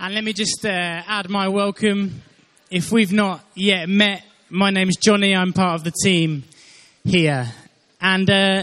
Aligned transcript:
And 0.00 0.14
let 0.14 0.22
me 0.22 0.32
just 0.32 0.64
uh, 0.64 0.68
add 0.68 1.28
my 1.28 1.48
welcome. 1.48 2.22
If 2.70 2.92
we've 2.92 3.12
not 3.12 3.44
yet 3.56 3.88
met, 3.88 4.22
my 4.48 4.70
name's 4.70 4.96
Jonny. 4.96 5.34
I'm 5.34 5.52
part 5.52 5.74
of 5.74 5.82
the 5.82 5.90
team 6.04 6.44
here. 7.02 7.48
And 8.00 8.30
uh, 8.30 8.62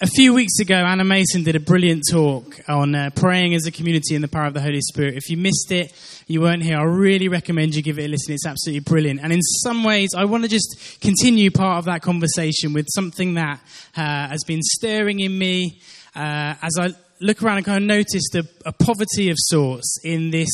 a 0.00 0.06
few 0.06 0.32
weeks 0.32 0.58
ago, 0.58 0.76
Anna 0.76 1.04
Mason 1.04 1.44
did 1.44 1.54
a 1.54 1.60
brilliant 1.60 2.04
talk 2.10 2.60
on 2.66 2.94
uh, 2.94 3.10
praying 3.14 3.54
as 3.54 3.66
a 3.66 3.70
community 3.70 4.14
in 4.14 4.22
the 4.22 4.28
power 4.28 4.46
of 4.46 4.54
the 4.54 4.62
Holy 4.62 4.80
Spirit. 4.80 5.16
If 5.16 5.28
you 5.28 5.36
missed 5.36 5.70
it, 5.70 5.92
you 6.26 6.40
weren't 6.40 6.62
here, 6.62 6.78
I 6.78 6.84
really 6.84 7.28
recommend 7.28 7.74
you 7.74 7.82
give 7.82 7.98
it 7.98 8.06
a 8.06 8.08
listen. 8.08 8.32
It's 8.32 8.46
absolutely 8.46 8.80
brilliant. 8.80 9.20
And 9.22 9.34
in 9.34 9.42
some 9.42 9.84
ways, 9.84 10.14
I 10.16 10.24
want 10.24 10.44
to 10.44 10.48
just 10.48 10.98
continue 11.02 11.50
part 11.50 11.76
of 11.76 11.84
that 11.84 12.00
conversation 12.00 12.72
with 12.72 12.86
something 12.88 13.34
that 13.34 13.60
uh, 13.98 14.28
has 14.28 14.44
been 14.44 14.62
stirring 14.62 15.20
in 15.20 15.36
me 15.36 15.82
uh, 16.16 16.54
as 16.62 16.72
I 16.80 16.94
look 17.20 17.42
around 17.42 17.58
and 17.58 17.66
kind 17.66 17.84
of 17.84 17.86
noticed 17.86 18.34
a, 18.34 18.44
a 18.66 18.72
poverty 18.72 19.30
of 19.30 19.36
sorts 19.38 19.98
in 20.02 20.30
this 20.30 20.48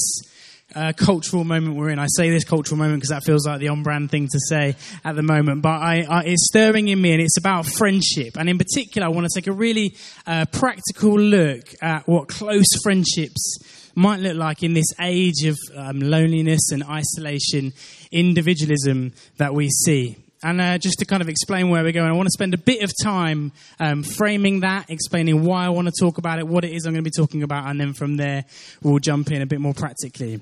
uh, 0.75 0.93
cultural 0.97 1.45
moment 1.45 1.77
we're 1.77 1.91
in. 1.91 1.99
I 1.99 2.07
say 2.17 2.29
this 2.31 2.45
cultural 2.45 2.77
moment 2.77 2.99
because 2.99 3.11
that 3.11 3.25
feels 3.25 3.47
like 3.47 3.61
the 3.61 3.69
on-brand 3.69 4.11
thing 4.11 4.29
to 4.29 4.39
say 4.49 4.75
at 5.05 5.15
the 5.15 5.23
moment, 5.23 5.63
but 5.63 5.81
I, 5.81 6.03
I, 6.03 6.23
it's 6.25 6.49
stirring 6.49 6.89
in 6.89 7.01
me, 7.01 7.13
and 7.13 7.23
it's 7.23 7.39
about 7.39 7.67
friendship. 7.67 8.37
And 8.37 8.49
in 8.49 8.59
particular, 8.59 9.07
I 9.07 9.11
want 9.11 9.27
to 9.27 9.41
take 9.41 9.47
a 9.47 9.53
really 9.53 9.95
uh, 10.27 10.47
practical 10.53 11.19
look 11.19 11.63
at 11.81 12.07
what 12.09 12.29
close 12.29 12.67
friendships 12.83 13.59
might 13.95 14.21
look 14.21 14.37
like 14.37 14.63
in 14.63 14.75
this 14.75 14.93
age 15.01 15.45
of 15.47 15.57
um, 15.75 16.01
loneliness 16.01 16.71
and 16.73 16.85
isolation, 16.85 17.73
individualism 18.11 19.13
that 19.39 19.55
we 19.55 19.71
see. 19.71 20.17
And 20.43 20.61
uh, 20.61 20.79
just 20.79 20.99
to 20.99 21.07
kind 21.07 21.23
of 21.23 21.29
explain 21.29 21.71
where 21.71 21.83
we're 21.83 21.93
going, 21.93 22.09
I 22.09 22.13
want 22.13 22.27
to 22.27 22.33
spend 22.33 22.55
a 22.55 22.59
bit 22.59 22.83
of 22.83 22.93
time 23.03 23.53
um, 23.81 24.03
framing 24.03 24.61
that, 24.61 24.91
explaining 24.91 25.45
why 25.45 25.65
I 25.65 25.71
want 25.71 25.89
to 25.89 25.95
talk 25.99 26.19
about 26.19 26.39
it, 26.39 26.47
what 26.47 26.65
it 26.65 26.73
is 26.73 26.87
I'm 26.87 26.93
going 26.93 27.05
to 27.05 27.11
be 27.11 27.15
talking 27.17 27.43
about, 27.43 27.67
and 27.69 27.81
then 27.81 27.95
from 27.95 28.17
there 28.17 28.45
we'll 28.83 28.99
jump 28.99 29.31
in 29.31 29.43
a 29.43 29.47
bit 29.47 29.61
more 29.61 29.75
practically. 29.75 30.41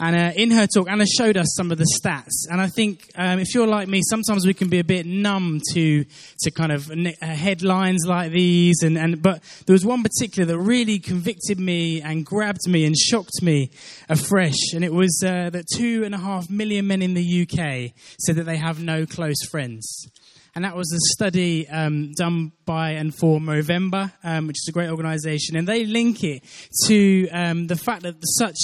And 0.00 0.16
uh, 0.16 0.32
in 0.36 0.52
her 0.52 0.66
talk, 0.66 0.88
Anna 0.88 1.06
showed 1.06 1.36
us 1.36 1.54
some 1.56 1.72
of 1.72 1.78
the 1.78 1.86
stats. 2.00 2.46
And 2.50 2.60
I 2.60 2.68
think 2.68 3.10
um, 3.16 3.40
if 3.40 3.52
you're 3.54 3.66
like 3.66 3.88
me, 3.88 4.00
sometimes 4.08 4.46
we 4.46 4.54
can 4.54 4.68
be 4.68 4.78
a 4.78 4.84
bit 4.84 5.06
numb 5.06 5.60
to 5.74 6.04
to 6.40 6.50
kind 6.50 6.70
of 6.70 6.90
uh, 6.90 7.26
headlines 7.26 8.04
like 8.06 8.30
these. 8.30 8.82
And, 8.82 8.96
and 8.96 9.20
but 9.20 9.42
there 9.66 9.74
was 9.74 9.84
one 9.84 10.02
particular 10.02 10.46
that 10.46 10.58
really 10.58 11.00
convicted 11.00 11.58
me 11.58 12.00
and 12.00 12.24
grabbed 12.24 12.68
me 12.68 12.84
and 12.84 12.96
shocked 12.96 13.42
me 13.42 13.70
afresh. 14.08 14.72
And 14.72 14.84
it 14.84 14.92
was 14.92 15.20
uh, 15.24 15.50
that 15.50 15.66
two 15.74 16.04
and 16.04 16.14
a 16.14 16.18
half 16.18 16.48
million 16.48 16.86
men 16.86 17.02
in 17.02 17.14
the 17.14 17.42
UK 17.42 17.92
said 18.20 18.36
that 18.36 18.44
they 18.44 18.56
have 18.56 18.80
no 18.80 19.04
close 19.04 19.42
friends. 19.50 20.08
And 20.54 20.64
that 20.64 20.74
was 20.74 20.92
a 20.92 20.98
study 21.14 21.68
um, 21.68 22.12
done 22.14 22.52
by 22.64 22.92
and 22.92 23.14
for 23.14 23.38
Movember, 23.38 24.12
um, 24.24 24.46
which 24.46 24.56
is 24.56 24.66
a 24.68 24.72
great 24.72 24.90
organisation, 24.90 25.56
and 25.56 25.68
they 25.68 25.84
link 25.84 26.24
it 26.24 26.42
to 26.86 27.28
um, 27.30 27.68
the 27.68 27.76
fact 27.76 28.02
that 28.02 28.16
such 28.22 28.56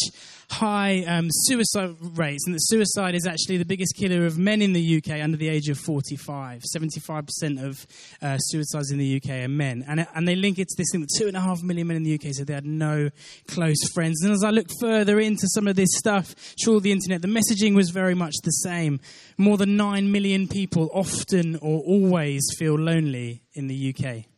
high 0.54 1.04
um, 1.04 1.28
suicide 1.30 1.96
rates, 2.16 2.46
and 2.46 2.54
that 2.54 2.60
suicide 2.62 3.14
is 3.14 3.26
actually 3.26 3.56
the 3.56 3.64
biggest 3.64 3.96
killer 3.96 4.24
of 4.24 4.38
men 4.38 4.62
in 4.62 4.72
the 4.72 4.96
UK 4.98 5.20
under 5.22 5.36
the 5.36 5.48
age 5.48 5.68
of 5.68 5.78
45. 5.78 6.62
75% 6.76 7.64
of 7.64 7.86
uh, 8.22 8.38
suicides 8.38 8.90
in 8.90 8.98
the 8.98 9.16
UK 9.16 9.44
are 9.44 9.48
men. 9.48 9.84
And, 9.86 10.06
and 10.14 10.28
they 10.28 10.36
link 10.36 10.58
it 10.58 10.68
to 10.68 10.74
this 10.76 10.88
thing 10.92 11.00
that 11.00 11.10
two 11.18 11.26
and 11.26 11.36
a 11.36 11.40
half 11.40 11.62
million 11.62 11.88
men 11.88 11.96
in 11.96 12.02
the 12.04 12.14
UK 12.14 12.32
said 12.32 12.46
they 12.46 12.54
had 12.54 12.66
no 12.66 13.10
close 13.48 13.82
friends. 13.92 14.22
And 14.22 14.32
as 14.32 14.44
I 14.44 14.50
look 14.50 14.68
further 14.80 15.18
into 15.18 15.48
some 15.48 15.66
of 15.66 15.76
this 15.76 15.90
stuff, 15.92 16.34
through 16.62 16.80
the 16.80 16.92
internet, 16.92 17.22
the 17.22 17.28
messaging 17.28 17.74
was 17.74 17.90
very 17.90 18.14
much 18.14 18.34
the 18.44 18.50
same. 18.50 19.00
More 19.36 19.56
than 19.56 19.76
9 19.76 20.10
million 20.10 20.46
people 20.48 20.90
often 20.92 21.56
or 21.56 21.80
always 21.80 22.42
feel 22.58 22.78
lonely 22.78 23.42
in 23.54 23.66
the 23.66 23.94
UK. 23.94 24.33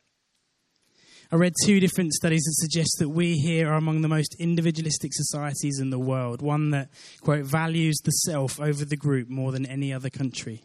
I 1.32 1.36
read 1.36 1.54
two 1.64 1.80
different 1.80 2.12
studies 2.12 2.42
that 2.44 2.54
suggest 2.54 2.96
that 3.00 3.08
we 3.08 3.36
here 3.36 3.68
are 3.68 3.76
among 3.76 4.02
the 4.02 4.08
most 4.08 4.36
individualistic 4.38 5.12
societies 5.12 5.80
in 5.80 5.90
the 5.90 5.98
world, 5.98 6.40
one 6.40 6.70
that, 6.70 6.88
quote, 7.20 7.44
values 7.44 7.96
the 8.04 8.12
self 8.12 8.60
over 8.60 8.84
the 8.84 8.96
group 8.96 9.28
more 9.28 9.50
than 9.50 9.66
any 9.66 9.92
other 9.92 10.08
country. 10.08 10.62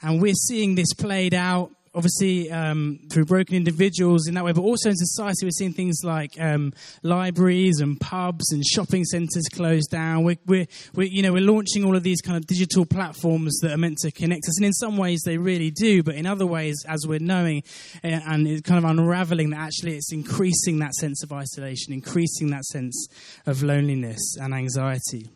And 0.00 0.22
we're 0.22 0.34
seeing 0.34 0.74
this 0.74 0.94
played 0.94 1.34
out 1.34 1.70
obviously 1.96 2.50
um, 2.50 3.00
through 3.10 3.24
broken 3.24 3.56
individuals 3.56 4.28
in 4.28 4.34
that 4.34 4.44
way, 4.44 4.52
but 4.52 4.60
also 4.60 4.90
in 4.90 4.96
society, 4.96 5.46
we're 5.46 5.50
seeing 5.50 5.72
things 5.72 6.02
like 6.04 6.38
um, 6.38 6.72
libraries 7.02 7.80
and 7.80 7.98
pubs 7.98 8.52
and 8.52 8.64
shopping 8.64 9.02
centres 9.04 9.48
closed 9.50 9.90
down. 9.90 10.22
We're, 10.22 10.36
we're, 10.46 10.66
we're, 10.94 11.08
you 11.08 11.22
know, 11.22 11.32
we're 11.32 11.42
launching 11.42 11.84
all 11.84 11.96
of 11.96 12.02
these 12.02 12.20
kind 12.20 12.36
of 12.36 12.46
digital 12.46 12.84
platforms 12.84 13.58
that 13.62 13.72
are 13.72 13.78
meant 13.78 13.96
to 14.02 14.12
connect 14.12 14.44
us, 14.46 14.58
and 14.58 14.66
in 14.66 14.74
some 14.74 14.98
ways 14.98 15.22
they 15.24 15.38
really 15.38 15.70
do, 15.70 16.02
but 16.02 16.14
in 16.14 16.26
other 16.26 16.46
ways, 16.46 16.84
as 16.86 17.06
we're 17.06 17.18
knowing 17.18 17.62
uh, 18.04 18.20
and 18.26 18.46
it's 18.46 18.62
kind 18.62 18.78
of 18.78 18.88
unraveling, 18.88 19.50
that 19.50 19.60
actually 19.60 19.96
it's 19.96 20.12
increasing 20.12 20.78
that 20.80 20.92
sense 20.94 21.22
of 21.22 21.32
isolation, 21.32 21.94
increasing 21.94 22.50
that 22.50 22.64
sense 22.64 23.08
of 23.46 23.62
loneliness 23.62 24.36
and 24.38 24.52
anxiety. 24.52 25.26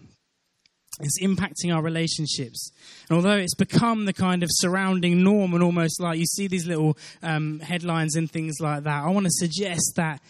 It's 1.00 1.20
impacting 1.20 1.74
our 1.74 1.82
relationships. 1.82 2.70
And 3.08 3.16
although 3.16 3.36
it's 3.36 3.54
become 3.54 4.04
the 4.04 4.12
kind 4.12 4.42
of 4.42 4.50
surrounding 4.52 5.22
norm 5.22 5.54
and 5.54 5.62
almost 5.62 6.00
like 6.00 6.18
you 6.18 6.26
see 6.26 6.46
these 6.46 6.66
little 6.66 6.96
um, 7.22 7.60
headlines 7.60 8.16
and 8.16 8.30
things 8.30 8.56
like 8.60 8.84
that, 8.84 9.04
I 9.04 9.08
want 9.10 9.26
to 9.26 9.32
suggest 9.32 9.94
that 9.96 10.20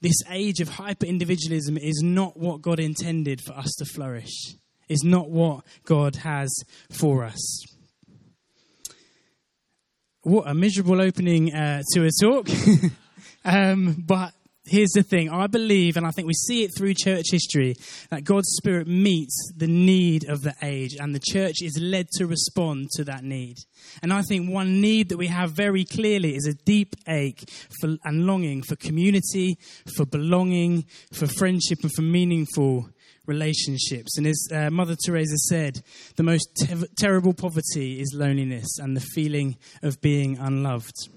this 0.00 0.16
age 0.30 0.60
of 0.60 0.68
hyper 0.68 1.06
individualism 1.06 1.76
is 1.76 2.02
not 2.02 2.36
what 2.36 2.60
God 2.60 2.80
intended 2.80 3.40
for 3.40 3.52
us 3.52 3.72
to 3.78 3.84
flourish, 3.84 4.54
is 4.88 5.02
not 5.04 5.30
what 5.30 5.64
God 5.84 6.16
has 6.16 6.52
for 6.90 7.24
us. 7.24 7.64
What 10.22 10.46
a 10.46 10.54
miserable 10.54 11.00
opening 11.00 11.52
uh, 11.52 11.82
to 11.94 12.04
a 12.04 12.10
talk. 12.20 12.48
um, 13.44 13.96
but 13.98 14.32
here's 14.64 14.90
the 14.90 15.02
thing 15.02 15.30
I 15.30 15.46
believe, 15.46 15.96
and 15.96 16.06
I 16.06 16.10
think 16.10 16.26
we 16.26 16.34
see 16.34 16.64
it 16.64 16.70
through 16.76 16.94
church 16.94 17.26
history, 17.30 17.74
that 18.10 18.24
God's 18.24 18.48
Spirit 18.56 18.86
meets 18.86 19.52
the 19.56 19.66
need 19.66 20.28
of 20.28 20.42
the 20.42 20.54
age, 20.62 20.96
and 20.98 21.14
the 21.14 21.20
church 21.20 21.56
is 21.62 21.78
led 21.80 22.08
to 22.16 22.26
respond 22.26 22.90
to 22.92 23.04
that 23.04 23.24
need. 23.24 23.56
And 24.02 24.12
I 24.12 24.22
think 24.22 24.50
one 24.50 24.80
need 24.80 25.08
that 25.08 25.18
we 25.18 25.28
have 25.28 25.52
very 25.52 25.84
clearly 25.84 26.34
is 26.34 26.46
a 26.46 26.54
deep 26.64 26.94
ache 27.08 27.48
for, 27.80 27.96
and 28.04 28.26
longing 28.26 28.62
for 28.62 28.76
community, 28.76 29.58
for 29.96 30.06
belonging, 30.06 30.84
for 31.12 31.26
friendship, 31.26 31.78
and 31.82 31.92
for 31.92 32.02
meaningful 32.02 32.88
relationships. 33.26 34.18
And 34.18 34.26
as 34.26 34.48
uh, 34.52 34.70
Mother 34.70 34.96
Teresa 35.04 35.36
said, 35.36 35.82
the 36.16 36.22
most 36.22 36.48
te- 36.56 36.86
terrible 36.98 37.34
poverty 37.34 38.00
is 38.00 38.14
loneliness 38.14 38.78
and 38.78 38.96
the 38.96 39.00
feeling 39.14 39.56
of 39.82 40.00
being 40.00 40.38
unloved. 40.38 41.08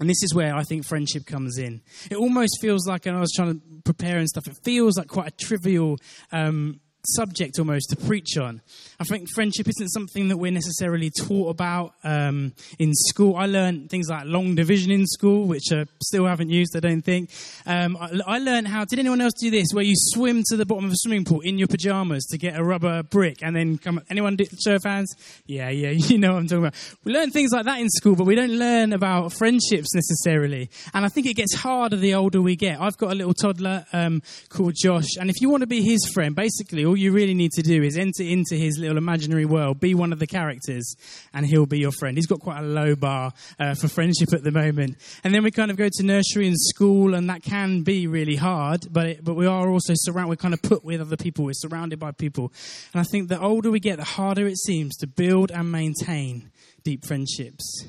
And 0.00 0.08
this 0.08 0.22
is 0.22 0.34
where 0.34 0.54
I 0.54 0.62
think 0.62 0.86
friendship 0.86 1.26
comes 1.26 1.58
in. 1.58 1.80
It 2.10 2.16
almost 2.16 2.58
feels 2.60 2.86
like, 2.86 3.06
and 3.06 3.16
I 3.16 3.20
was 3.20 3.32
trying 3.32 3.54
to 3.54 3.60
prepare 3.84 4.18
and 4.18 4.28
stuff, 4.28 4.46
it 4.46 4.56
feels 4.64 4.96
like 4.96 5.08
quite 5.08 5.28
a 5.28 5.30
trivial 5.30 5.98
um, 6.32 6.80
subject 7.06 7.58
almost 7.58 7.90
to 7.90 7.96
preach 7.96 8.36
on. 8.38 8.60
I 9.00 9.04
think 9.04 9.28
friendship 9.34 9.68
isn't 9.68 9.88
something 9.88 10.28
that 10.28 10.36
we're 10.36 10.52
necessarily 10.52 11.10
taught 11.10 11.50
about 11.50 11.94
um, 12.04 12.52
in 12.78 12.92
school. 12.94 13.36
I 13.36 13.46
learned 13.46 13.90
things 13.90 14.08
like 14.08 14.24
long 14.26 14.54
division 14.54 14.90
in 14.90 15.06
school, 15.06 15.46
which 15.46 15.72
I 15.72 15.84
still 16.02 16.26
haven't 16.26 16.50
used, 16.50 16.76
I 16.76 16.80
don't 16.80 17.02
think. 17.02 17.30
Um, 17.66 17.96
I, 17.96 18.20
I, 18.26 18.38
learned 18.38 18.68
how, 18.68 18.84
did 18.84 18.98
anyone 18.98 19.20
else 19.20 19.32
do 19.38 19.50
this, 19.50 19.68
where 19.72 19.84
you 19.84 19.94
swim 19.96 20.42
to 20.48 20.56
the 20.56 20.66
bottom 20.66 20.84
of 20.84 20.92
a 20.92 20.96
swimming 20.96 21.24
pool 21.24 21.40
in 21.40 21.58
your 21.58 21.68
pajamas 21.68 22.24
to 22.26 22.38
get 22.38 22.56
a 22.56 22.62
rubber 22.62 23.02
brick 23.02 23.42
and 23.42 23.54
then 23.56 23.78
come, 23.78 24.00
anyone 24.08 24.36
do, 24.36 24.44
show 24.64 24.76
of 24.76 24.84
hands? 24.84 25.14
Yeah, 25.46 25.70
yeah, 25.70 25.90
you 25.90 26.18
know 26.18 26.32
what 26.32 26.38
I'm 26.38 26.46
talking 26.46 26.64
about. 26.64 26.74
We 27.04 27.12
learn 27.12 27.30
things 27.30 27.52
like 27.52 27.64
that 27.64 27.80
in 27.80 27.88
school, 27.90 28.16
but 28.16 28.24
we 28.24 28.34
don't 28.34 28.52
learn 28.52 28.92
about 28.92 29.32
friendships 29.32 29.94
necessarily. 29.94 30.70
And 30.92 31.04
I 31.04 31.08
think 31.08 31.26
it 31.26 31.34
gets 31.34 31.54
harder 31.54 31.96
the 31.96 32.14
older 32.14 32.40
we 32.40 32.56
get. 32.56 32.80
I've 32.80 32.96
got 32.96 33.12
a 33.12 33.14
little 33.14 33.34
toddler 33.34 33.86
um, 33.92 34.22
called 34.48 34.74
Josh, 34.76 35.16
and 35.18 35.30
if 35.30 35.40
you 35.40 35.50
want 35.50 35.62
to 35.62 35.66
be 35.66 35.82
his 35.82 36.10
friend, 36.12 36.34
basically 36.34 36.84
all 36.94 36.98
you 36.98 37.10
really 37.10 37.34
need 37.34 37.50
to 37.50 37.60
do 37.60 37.82
is 37.82 37.98
enter 37.98 38.22
into 38.22 38.54
his 38.54 38.78
little 38.78 38.96
imaginary 38.96 39.44
world, 39.44 39.80
be 39.80 39.96
one 39.96 40.12
of 40.12 40.20
the 40.20 40.28
characters, 40.28 40.94
and 41.32 41.44
he'll 41.44 41.66
be 41.66 41.80
your 41.80 41.90
friend. 41.90 42.16
He's 42.16 42.28
got 42.28 42.38
quite 42.38 42.60
a 42.60 42.62
low 42.62 42.94
bar 42.94 43.32
uh, 43.58 43.74
for 43.74 43.88
friendship 43.88 44.32
at 44.32 44.44
the 44.44 44.52
moment. 44.52 44.96
And 45.24 45.34
then 45.34 45.42
we 45.42 45.50
kind 45.50 45.72
of 45.72 45.76
go 45.76 45.88
to 45.90 46.02
nursery 46.04 46.46
and 46.46 46.56
school, 46.56 47.14
and 47.14 47.28
that 47.30 47.42
can 47.42 47.82
be 47.82 48.06
really 48.06 48.36
hard, 48.36 48.86
but, 48.92 49.06
it, 49.08 49.24
but 49.24 49.34
we 49.34 49.44
are 49.44 49.68
also 49.68 49.92
surrounded, 49.96 50.28
we're 50.28 50.36
kind 50.36 50.54
of 50.54 50.62
put 50.62 50.84
with 50.84 51.00
other 51.00 51.16
people, 51.16 51.46
we're 51.46 51.52
surrounded 51.54 51.98
by 51.98 52.12
people. 52.12 52.52
And 52.92 53.00
I 53.00 53.02
think 53.02 53.28
the 53.28 53.40
older 53.40 53.72
we 53.72 53.80
get, 53.80 53.96
the 53.96 54.04
harder 54.04 54.46
it 54.46 54.58
seems 54.58 54.94
to 54.98 55.08
build 55.08 55.50
and 55.50 55.72
maintain 55.72 56.52
deep 56.84 57.04
friendships. 57.04 57.88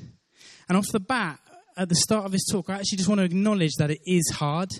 And 0.68 0.76
off 0.76 0.86
the 0.90 0.98
bat, 0.98 1.38
at 1.76 1.88
the 1.88 1.94
start 1.94 2.24
of 2.24 2.32
this 2.32 2.44
talk, 2.50 2.70
I 2.70 2.74
actually 2.74 2.98
just 2.98 3.08
want 3.08 3.20
to 3.20 3.24
acknowledge 3.24 3.74
that 3.78 3.92
it 3.92 4.00
is 4.04 4.32
hard 4.34 4.70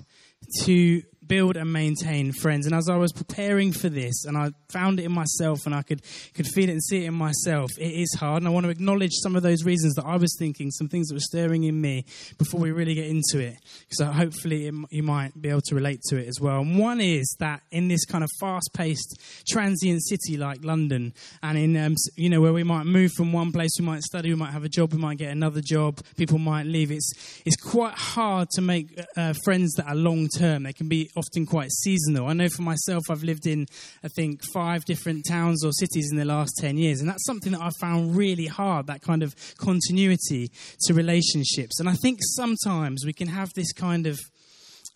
to 0.63 1.03
build 1.29 1.57
and 1.57 1.73
maintain 1.73 2.33
friends. 2.33 2.67
And 2.67 2.75
as 2.75 2.89
I 2.89 2.97
was 2.97 3.13
preparing 3.13 3.73
for 3.73 3.89
this, 3.89 4.25
and 4.25 4.37
I 4.37 4.51
found 4.71 5.01
it 5.01 5.05
in 5.05 5.13
myself, 5.13 5.67
and 5.67 5.75
I 5.75 5.83
could, 5.83 6.03
could 6.35 6.47
feel 6.47 6.69
it 6.69 6.73
and 6.73 6.83
see 6.83 7.05
it 7.05 7.09
in 7.09 7.15
myself, 7.15 7.71
it 7.79 7.93
is 7.93 8.15
hard. 8.19 8.43
And 8.43 8.49
I 8.49 8.51
want 8.51 8.65
to 8.65 8.71
acknowledge 8.71 9.13
some 9.15 9.37
of 9.37 9.43
those 9.43 9.65
reasons 9.65 9.95
that 9.95 10.05
I 10.05 10.17
was 10.17 10.35
thinking, 10.39 10.71
some 10.71 10.89
things 10.89 11.09
that 11.09 11.15
were 11.15 11.21
stirring 11.21 11.65
in 11.65 11.81
me 11.81 12.05
before 12.39 12.61
we 12.61 12.71
really 12.71 12.95
get 12.95 13.07
into 13.07 13.39
it. 13.39 13.57
Because 13.89 14.15
hopefully 14.15 14.67
it, 14.67 14.75
you 14.91 15.03
might 15.03 15.41
be 15.41 15.49
able 15.49 15.63
to 15.63 15.75
relate 15.75 16.01
to 16.09 16.17
it 16.17 16.29
as 16.29 16.41
well. 16.41 16.61
And 16.61 16.79
one 16.79 17.01
is 17.01 17.37
that 17.41 17.63
in 17.71 17.89
this 17.89 18.05
kind 18.05 18.25
of 18.25 18.31
fast 18.41 18.71
paced, 18.75 19.21
transient 19.49 20.03
city 20.03 20.37
like 20.37 20.65
London, 20.65 21.13
and 21.43 21.59
in, 21.59 21.77
um, 21.77 21.95
you 22.17 22.29
know, 22.29 22.41
where 22.41 22.53
we 22.53 22.63
might 22.63 22.85
move 22.85 23.13
from 23.13 23.33
one 23.33 23.53
place, 23.53 23.71
we 23.79 23.85
might 23.85 24.03
study, 24.03 24.29
we 24.29 24.35
might 24.35 24.53
have 24.53 24.65
a 24.65 24.69
job, 24.69 24.93
we 24.93 24.99
might 24.99 25.19
get 25.19 25.31
another 25.31 25.61
job, 25.61 26.01
people 26.17 26.39
might 26.39 26.67
leave, 26.67 26.91
it's, 26.91 27.13
it's 27.45 27.57
quite 27.57 27.95
hard 27.95 28.49
to 28.51 28.61
make 28.61 28.99
uh, 29.17 29.35
friends 29.45 29.75
that 29.75 29.87
are 29.87 29.95
long 29.95 30.29
term. 30.29 30.63
They 30.63 30.73
can 30.73 30.89
be 30.89 31.11
often 31.17 31.47
quite 31.47 31.71
seasonal. 31.71 32.27
I 32.27 32.33
know 32.33 32.49
for 32.49 32.63
myself, 32.63 33.05
I've 33.11 33.23
lived 33.23 33.47
in, 33.47 33.67
I 34.05 34.09
think, 34.09 34.43
five 34.53 34.85
different 34.85 35.25
towns 35.29 35.65
or 35.65 35.73
cities 35.73 36.09
in 36.11 36.19
the 36.19 36.25
last 36.25 36.57
10 36.61 36.77
years. 36.77 37.01
And 37.01 37.09
that's 37.09 37.25
something 37.25 37.53
that 37.53 37.61
I've 37.61 37.77
found 37.81 38.17
really 38.17 38.47
hard, 38.47 38.87
that 38.87 39.03
kind 39.03 39.23
of 39.23 39.35
continuity 39.59 40.51
to 40.83 40.95
relationships. 40.95 41.81
And 41.81 41.89
I 41.89 41.95
think 41.95 42.21
sometimes 42.23 43.05
we 43.05 43.13
can 43.13 43.29
have 43.29 43.53
this 43.55 43.73
kind 43.73 44.07
of 44.07 44.21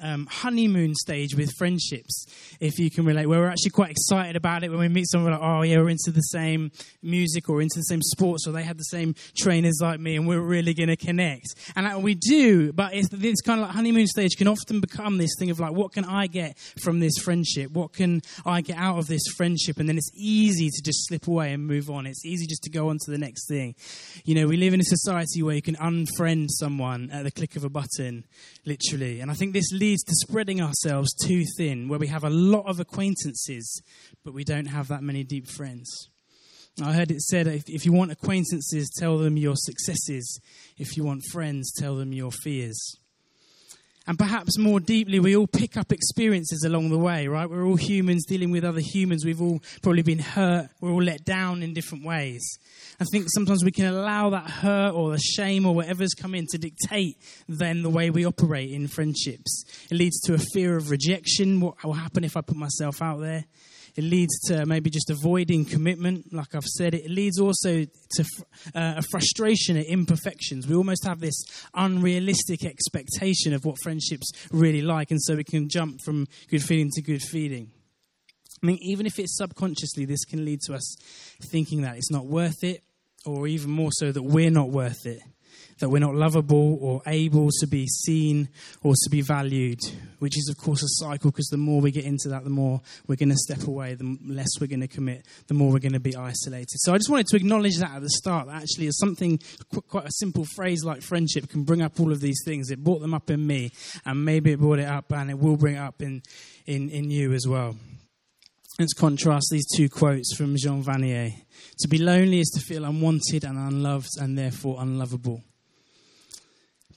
um, 0.01 0.27
honeymoon 0.27 0.95
stage 0.95 1.35
with 1.35 1.51
friendships, 1.59 2.27
if 2.61 2.79
you 2.79 2.91
can 2.91 3.05
relate, 3.05 3.27
where 3.27 3.41
we're 3.41 3.49
actually 3.49 3.71
quite 3.71 3.91
excited 3.91 4.37
about 4.37 4.65
it 4.65 4.71
when 4.71 4.79
we 4.79 4.89
meet 4.89 5.09
someone 5.09 5.33
like, 5.33 5.41
oh, 5.43 5.63
yeah, 5.63 5.79
we're 5.79 5.91
into 5.91 6.11
the 6.11 6.21
same 6.21 6.71
music 7.03 7.49
or 7.49 7.61
into 7.61 7.79
the 7.79 7.83
same 7.83 8.03
sports 8.03 8.47
or 8.47 8.53
they 8.53 8.63
had 8.63 8.79
the 8.79 8.85
same 8.85 9.15
trainers 9.37 9.79
like 9.81 10.01
me 10.01 10.17
and 10.17 10.27
we're 10.27 10.41
really 10.41 10.75
going 10.75 10.89
to 10.89 10.97
connect. 10.97 11.47
And 11.77 12.03
we 12.03 12.15
do, 12.15 12.73
but 12.73 12.95
it's 12.95 13.09
this 13.09 13.41
kind 13.41 13.61
of 13.61 13.67
like 13.67 13.75
honeymoon 13.75 14.07
stage 14.07 14.37
can 14.37 14.49
often 14.49 14.81
become 14.81 15.19
this 15.19 15.31
thing 15.39 15.51
of 15.51 15.61
like, 15.61 15.73
what 15.73 15.93
can 15.93 16.05
I 16.05 16.27
get 16.27 16.59
from 16.83 17.01
this 17.01 17.19
friendship? 17.19 17.71
What 17.73 17.93
can 17.93 18.23
I 18.45 18.61
get 18.61 18.77
out 18.77 18.99
of 18.99 19.07
this 19.07 19.23
friendship? 19.37 19.79
And 19.79 19.89
then 19.89 19.97
it's 19.97 20.11
easy 20.15 20.69
to 20.69 20.83
just 20.83 21.07
slip 21.07 21.27
away 21.27 21.53
and 21.53 21.67
move 21.67 21.91
on. 21.91 22.07
It's 22.07 22.25
easy 22.25 22.47
just 22.47 22.63
to 22.65 22.71
go 22.71 22.89
on 22.89 22.99
to 23.05 23.11
the 23.11 23.19
next 23.19 23.49
thing. 23.49 23.75
You 24.25 24.35
know, 24.35 24.47
we 24.47 24.57
live 24.57 24.75
in 24.75 24.81
a 24.81 24.85
society 24.85 25.43
where 25.43 25.55
you 25.55 25.63
can 25.63 25.77
unfriend 25.77 26.49
someone 26.51 27.11
at 27.11 27.25
the 27.25 27.31
click 27.31 27.57
of 27.57 27.65
a 27.65 27.69
button, 27.69 28.25
literally. 28.65 29.21
And 29.21 29.31
I 29.31 29.35
think 29.35 29.53
this 29.53 29.73
leads 29.73 29.90
leads 29.91 30.05
to 30.05 30.15
spreading 30.15 30.61
ourselves 30.61 31.13
too 31.27 31.45
thin, 31.57 31.89
where 31.89 31.99
we 31.99 32.07
have 32.07 32.23
a 32.23 32.31
lot 32.31 32.65
of 32.67 32.79
acquaintances, 32.79 33.83
but 34.25 34.33
we 34.33 34.45
don't 34.45 34.67
have 34.67 34.87
that 34.87 35.03
many 35.03 35.25
deep 35.25 35.49
friends. 35.49 36.09
I 36.81 36.93
heard 36.93 37.11
it 37.11 37.21
said 37.23 37.49
if, 37.49 37.69
if 37.69 37.85
you 37.85 37.93
want 37.93 38.13
acquaintances, 38.13 38.89
tell 38.97 39.19
them 39.19 39.37
your 39.37 39.57
successes. 39.57 40.41
If 40.79 40.97
you 40.97 41.03
want 41.03 41.25
friends, 41.33 41.73
tell 41.77 41.97
them 41.97 42.13
your 42.13 42.31
fears. 42.31 42.79
And 44.11 44.19
perhaps 44.19 44.59
more 44.59 44.81
deeply, 44.81 45.21
we 45.21 45.37
all 45.37 45.47
pick 45.47 45.77
up 45.77 45.93
experiences 45.93 46.65
along 46.65 46.89
the 46.89 46.99
way, 46.99 47.29
right? 47.29 47.49
We're 47.49 47.65
all 47.65 47.77
humans 47.77 48.27
dealing 48.27 48.51
with 48.51 48.65
other 48.65 48.81
humans. 48.81 49.25
We've 49.25 49.41
all 49.41 49.63
probably 49.83 50.03
been 50.03 50.19
hurt. 50.19 50.69
We're 50.81 50.91
all 50.91 51.01
let 51.01 51.25
down 51.25 51.63
in 51.63 51.75
different 51.75 52.05
ways. 52.05 52.43
I 52.99 53.05
think 53.05 53.27
sometimes 53.33 53.65
we 53.65 53.71
can 53.71 53.87
allow 53.87 54.31
that 54.31 54.51
hurt 54.51 54.95
or 54.95 55.13
the 55.13 55.21
shame 55.21 55.65
or 55.65 55.77
whatever's 55.77 56.13
come 56.13 56.35
in 56.35 56.49
to 56.51 56.59
dictate 56.59 57.19
then 57.49 57.85
the 57.85 57.89
way 57.89 58.11
we 58.11 58.27
operate 58.27 58.73
in 58.73 58.89
friendships. 58.89 59.65
It 59.93 59.95
leads 59.95 60.21
to 60.23 60.35
a 60.35 60.39
fear 60.39 60.77
of 60.77 60.91
rejection. 60.91 61.61
What 61.61 61.85
will 61.85 61.93
happen 61.93 62.25
if 62.25 62.37
I 62.37 62.41
put 62.41 62.57
myself 62.57 63.01
out 63.01 63.21
there? 63.21 63.45
It 63.97 64.05
leads 64.05 64.39
to 64.49 64.67
maybe 64.67 64.91
just 64.91 65.11
avoiding 65.11 65.65
commitment, 65.65 66.33
like 66.33 66.55
I've 66.55 66.65
said. 66.65 66.95
It 66.95 67.11
leads 67.11 67.39
also 67.39 67.85
to 67.85 68.25
uh, 68.75 68.95
a 68.97 69.03
frustration 69.11 69.77
at 69.77 69.87
imperfections. 69.87 70.67
We 70.67 70.75
almost 70.75 71.07
have 71.07 71.21
this 71.21 71.43
unrealistic 71.75 72.65
expectation 72.65 73.53
of 73.53 73.65
what 73.65 73.77
friendships 73.83 74.31
really 74.51 74.83
like, 74.83 75.11
and 75.11 75.21
so 75.21 75.37
we 75.37 75.45
can 75.45 75.69
jump 75.69 76.01
from 76.05 76.27
good 76.49 76.63
feeling 76.63 76.91
to 76.95 77.03
good 77.03 77.23
feeling. 77.23 77.71
I 78.63 78.67
mean, 78.67 78.79
even 78.83 79.07
if 79.07 79.19
it's 79.19 79.37
subconsciously, 79.37 80.05
this 80.05 80.25
can 80.25 80.45
lead 80.45 80.61
to 80.67 80.75
us 80.75 80.97
thinking 81.43 81.83
that 81.83 81.97
it's 81.97 82.11
not 82.11 82.27
worth 82.27 82.63
it, 82.63 82.83
or 83.25 83.47
even 83.47 83.71
more 83.71 83.91
so, 83.93 84.13
that 84.13 84.23
we're 84.23 84.51
not 84.51 84.71
worth 84.71 85.07
it 85.07 85.21
that 85.81 85.89
we're 85.89 85.99
not 85.99 86.15
lovable 86.15 86.79
or 86.81 87.03
able 87.07 87.49
to 87.61 87.67
be 87.67 87.87
seen 87.87 88.49
or 88.83 88.95
to 88.95 89.11
be 89.11 89.21
valued, 89.21 89.81
which 90.19 90.37
is, 90.37 90.49
of 90.49 90.63
course, 90.63 90.83
a 90.83 90.89
cycle 90.89 91.31
because 91.31 91.49
the 91.49 91.57
more 91.57 91.81
we 91.81 91.91
get 91.91 92.05
into 92.05 92.29
that, 92.29 92.45
the 92.45 92.51
more 92.51 92.81
we're 93.07 93.17
going 93.17 93.31
to 93.31 93.37
step 93.37 93.67
away, 93.67 93.95
the 93.95 94.19
less 94.25 94.49
we're 94.61 94.67
going 94.67 94.81
to 94.81 94.89
commit, 94.89 95.27
the 95.49 95.55
more 95.55 95.73
we're 95.73 95.79
going 95.79 95.93
to 95.93 96.01
be 96.01 96.15
isolated. 96.15 96.79
So 96.81 96.95
I 96.95 96.99
just 96.99 97.11
wanted 97.11 97.27
to 97.29 97.37
acknowledge 97.37 97.77
that 97.79 97.93
at 97.93 98.03
the 98.03 98.11
start. 98.11 98.47
That 98.47 98.63
actually, 98.63 98.87
is 98.87 98.99
something, 98.99 99.41
quite 99.89 100.07
a 100.07 100.13
simple 100.13 100.45
phrase 100.45 100.85
like 100.85 101.03
friendship 101.03 101.49
can 101.49 101.65
bring 101.65 101.83
up 101.83 101.99
all 101.99 102.13
of 102.13 102.21
these 102.21 102.41
things. 102.45 102.71
It 102.71 102.85
brought 102.85 103.01
them 103.01 103.15
up 103.15 103.31
in 103.31 103.47
me, 103.47 103.73
and 104.05 104.25
maybe 104.25 104.53
it 104.53 104.61
brought 104.61 104.79
it 104.79 104.89
up, 104.89 105.11
and 105.13 105.31
it 105.31 105.39
will 105.39 105.57
bring 105.57 105.77
it 105.77 105.81
up 105.81 106.03
in, 106.03 106.23
in, 106.67 106.91
in 106.91 107.11
you 107.11 107.33
as 107.33 107.47
well. 107.49 107.77
Let's 108.79 108.95
contrast 108.95 109.49
these 109.51 109.67
two 109.77 109.91
quotes 109.91 110.35
from 110.35 110.57
Jean 110.57 110.83
Vanier. 110.83 111.35
To 111.81 111.89
be 111.89 111.99
lonely 111.99 112.41
is 112.41 112.49
to 112.55 112.61
feel 112.61 112.85
unwanted 112.85 113.45
and 113.45 113.59
unloved 113.59 114.09
and 114.19 114.39
therefore 114.39 114.77
unlovable. 114.81 115.43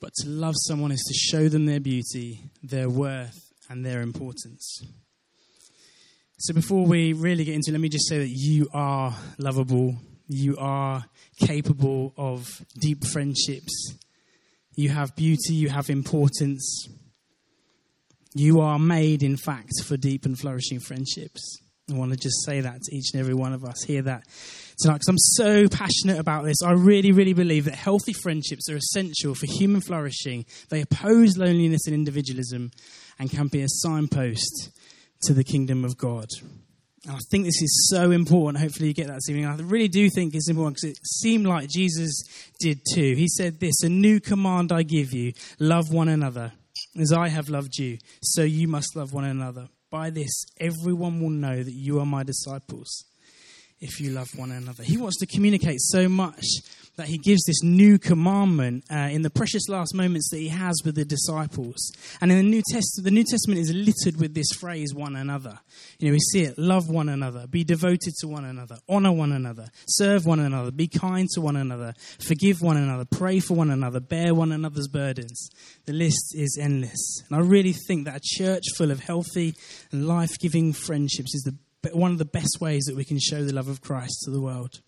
But 0.03 0.13
to 0.15 0.27
love 0.27 0.55
someone 0.67 0.91
is 0.91 1.01
to 1.07 1.13
show 1.13 1.47
them 1.47 1.65
their 1.65 1.79
beauty, 1.79 2.41
their 2.61 2.89
worth, 2.89 3.53
and 3.69 3.85
their 3.85 4.01
importance. 4.01 4.83
So 6.39 6.53
before 6.53 6.85
we 6.85 7.13
really 7.13 7.45
get 7.45 7.55
into 7.55 7.71
it, 7.71 7.71
let 7.71 7.79
me 7.79 7.87
just 7.87 8.09
say 8.09 8.17
that 8.17 8.27
you 8.27 8.67
are 8.73 9.15
lovable. 9.37 9.95
You 10.27 10.57
are 10.57 11.05
capable 11.39 12.13
of 12.17 12.65
deep 12.81 13.05
friendships. 13.13 13.93
You 14.75 14.89
have 14.89 15.15
beauty, 15.15 15.53
you 15.53 15.69
have 15.69 15.89
importance. 15.89 16.89
You 18.35 18.59
are 18.59 18.77
made, 18.77 19.23
in 19.23 19.37
fact, 19.37 19.85
for 19.85 19.95
deep 19.95 20.25
and 20.25 20.37
flourishing 20.37 20.81
friendships. 20.81 21.61
I 21.91 21.95
want 21.95 22.11
to 22.11 22.17
just 22.17 22.45
say 22.45 22.61
that 22.61 22.81
to 22.81 22.95
each 22.95 23.11
and 23.13 23.19
every 23.19 23.33
one 23.33 23.51
of 23.51 23.65
us. 23.65 23.83
Hear 23.83 24.01
that 24.03 24.23
tonight 24.79 24.95
because 24.95 25.07
I'm 25.09 25.17
so 25.17 25.67
passionate 25.67 26.17
about 26.17 26.45
this. 26.45 26.61
I 26.63 26.71
really, 26.71 27.11
really 27.11 27.33
believe 27.33 27.65
that 27.65 27.75
healthy 27.75 28.13
friendships 28.13 28.69
are 28.69 28.77
essential 28.77 29.35
for 29.35 29.47
human 29.47 29.81
flourishing. 29.81 30.45
They 30.69 30.81
oppose 30.81 31.37
loneliness 31.37 31.85
and 31.85 31.93
individualism 31.93 32.71
and 33.19 33.29
can 33.29 33.47
be 33.47 33.61
a 33.61 33.67
signpost 33.67 34.69
to 35.23 35.33
the 35.33 35.43
kingdom 35.43 35.83
of 35.83 35.97
God. 35.97 36.27
And 37.05 37.17
I 37.17 37.19
think 37.29 37.43
this 37.43 37.61
is 37.61 37.89
so 37.91 38.11
important. 38.11 38.63
Hopefully, 38.63 38.87
you 38.87 38.93
get 38.93 39.07
that 39.07 39.15
this 39.15 39.29
evening. 39.29 39.45
I 39.45 39.57
really 39.57 39.89
do 39.89 40.09
think 40.09 40.35
it's 40.35 40.49
important 40.49 40.77
because 40.77 40.97
it 40.97 41.05
seemed 41.05 41.45
like 41.45 41.67
Jesus 41.69 42.23
did 42.61 42.79
too. 42.93 43.13
He 43.15 43.27
said 43.27 43.59
this 43.59 43.83
A 43.83 43.89
new 43.89 44.21
command 44.21 44.71
I 44.71 44.83
give 44.83 45.11
you 45.11 45.33
love 45.59 45.91
one 45.91 46.07
another. 46.07 46.53
As 46.97 47.11
I 47.11 47.27
have 47.27 47.49
loved 47.49 47.77
you, 47.77 47.97
so 48.21 48.43
you 48.43 48.67
must 48.67 48.95
love 48.95 49.13
one 49.13 49.25
another. 49.25 49.67
By 49.93 50.09
this, 50.09 50.47
everyone 50.59 51.21
will 51.21 51.29
know 51.29 51.61
that 51.61 51.71
you 51.71 51.99
are 51.99 52.05
my 52.07 52.23
disciples 52.23 53.05
if 53.79 54.01
you 54.01 54.09
love 54.09 54.27
one 54.35 54.49
another. 54.49 54.81
He 54.81 54.97
wants 54.97 55.19
to 55.19 55.27
communicate 55.27 55.79
so 55.81 56.09
much 56.09 56.43
that 56.95 57.07
he 57.07 57.17
gives 57.17 57.43
this 57.45 57.63
new 57.63 57.97
commandment 57.97 58.83
uh, 58.91 59.09
in 59.11 59.23
the 59.23 59.29
precious 59.29 59.67
last 59.67 59.95
moments 59.95 60.29
that 60.29 60.37
he 60.37 60.49
has 60.49 60.75
with 60.85 60.95
the 60.95 61.05
disciples. 61.05 61.91
And 62.21 62.31
in 62.31 62.37
the 62.37 62.43
New 62.43 62.61
Testament, 62.69 63.05
the 63.05 63.11
New 63.11 63.23
Testament 63.23 63.59
is 63.59 63.73
littered 63.73 64.19
with 64.19 64.33
this 64.33 64.51
phrase, 64.57 64.93
one 64.93 65.15
another. 65.15 65.59
You 65.99 66.07
know, 66.09 66.13
we 66.13 66.19
see 66.19 66.43
it, 66.43 66.57
love 66.57 66.89
one 66.89 67.09
another, 67.09 67.47
be 67.47 67.63
devoted 67.63 68.13
to 68.19 68.27
one 68.27 68.45
another, 68.45 68.77
honor 68.87 69.11
one 69.11 69.31
another, 69.31 69.69
serve 69.87 70.25
one 70.25 70.39
another, 70.39 70.71
be 70.71 70.87
kind 70.87 71.27
to 71.29 71.41
one 71.41 71.55
another, 71.55 71.93
forgive 72.19 72.61
one 72.61 72.77
another, 72.77 73.05
pray 73.05 73.39
for 73.39 73.55
one 73.55 73.71
another, 73.71 73.99
bear 73.99 74.35
one 74.35 74.51
another's 74.51 74.87
burdens. 74.87 75.49
The 75.85 75.93
list 75.93 76.35
is 76.35 76.57
endless. 76.61 77.23
And 77.29 77.37
I 77.37 77.39
really 77.39 77.73
think 77.73 78.05
that 78.05 78.17
a 78.17 78.21
church 78.21 78.63
full 78.77 78.91
of 78.91 78.99
healthy 78.99 79.55
and 79.91 80.07
life-giving 80.07 80.73
friendships 80.73 81.33
is 81.35 81.41
the 81.43 81.57
one 81.91 82.11
of 82.11 82.17
the 82.17 82.23
best 82.23 82.59
ways 82.61 82.83
that 82.85 82.95
we 82.95 83.03
can 83.03 83.19
show 83.19 83.43
the 83.43 83.53
love 83.53 83.67
of 83.67 83.81
Christ 83.81 84.21
to 84.23 84.31
the 84.31 84.39
world. 84.39 84.79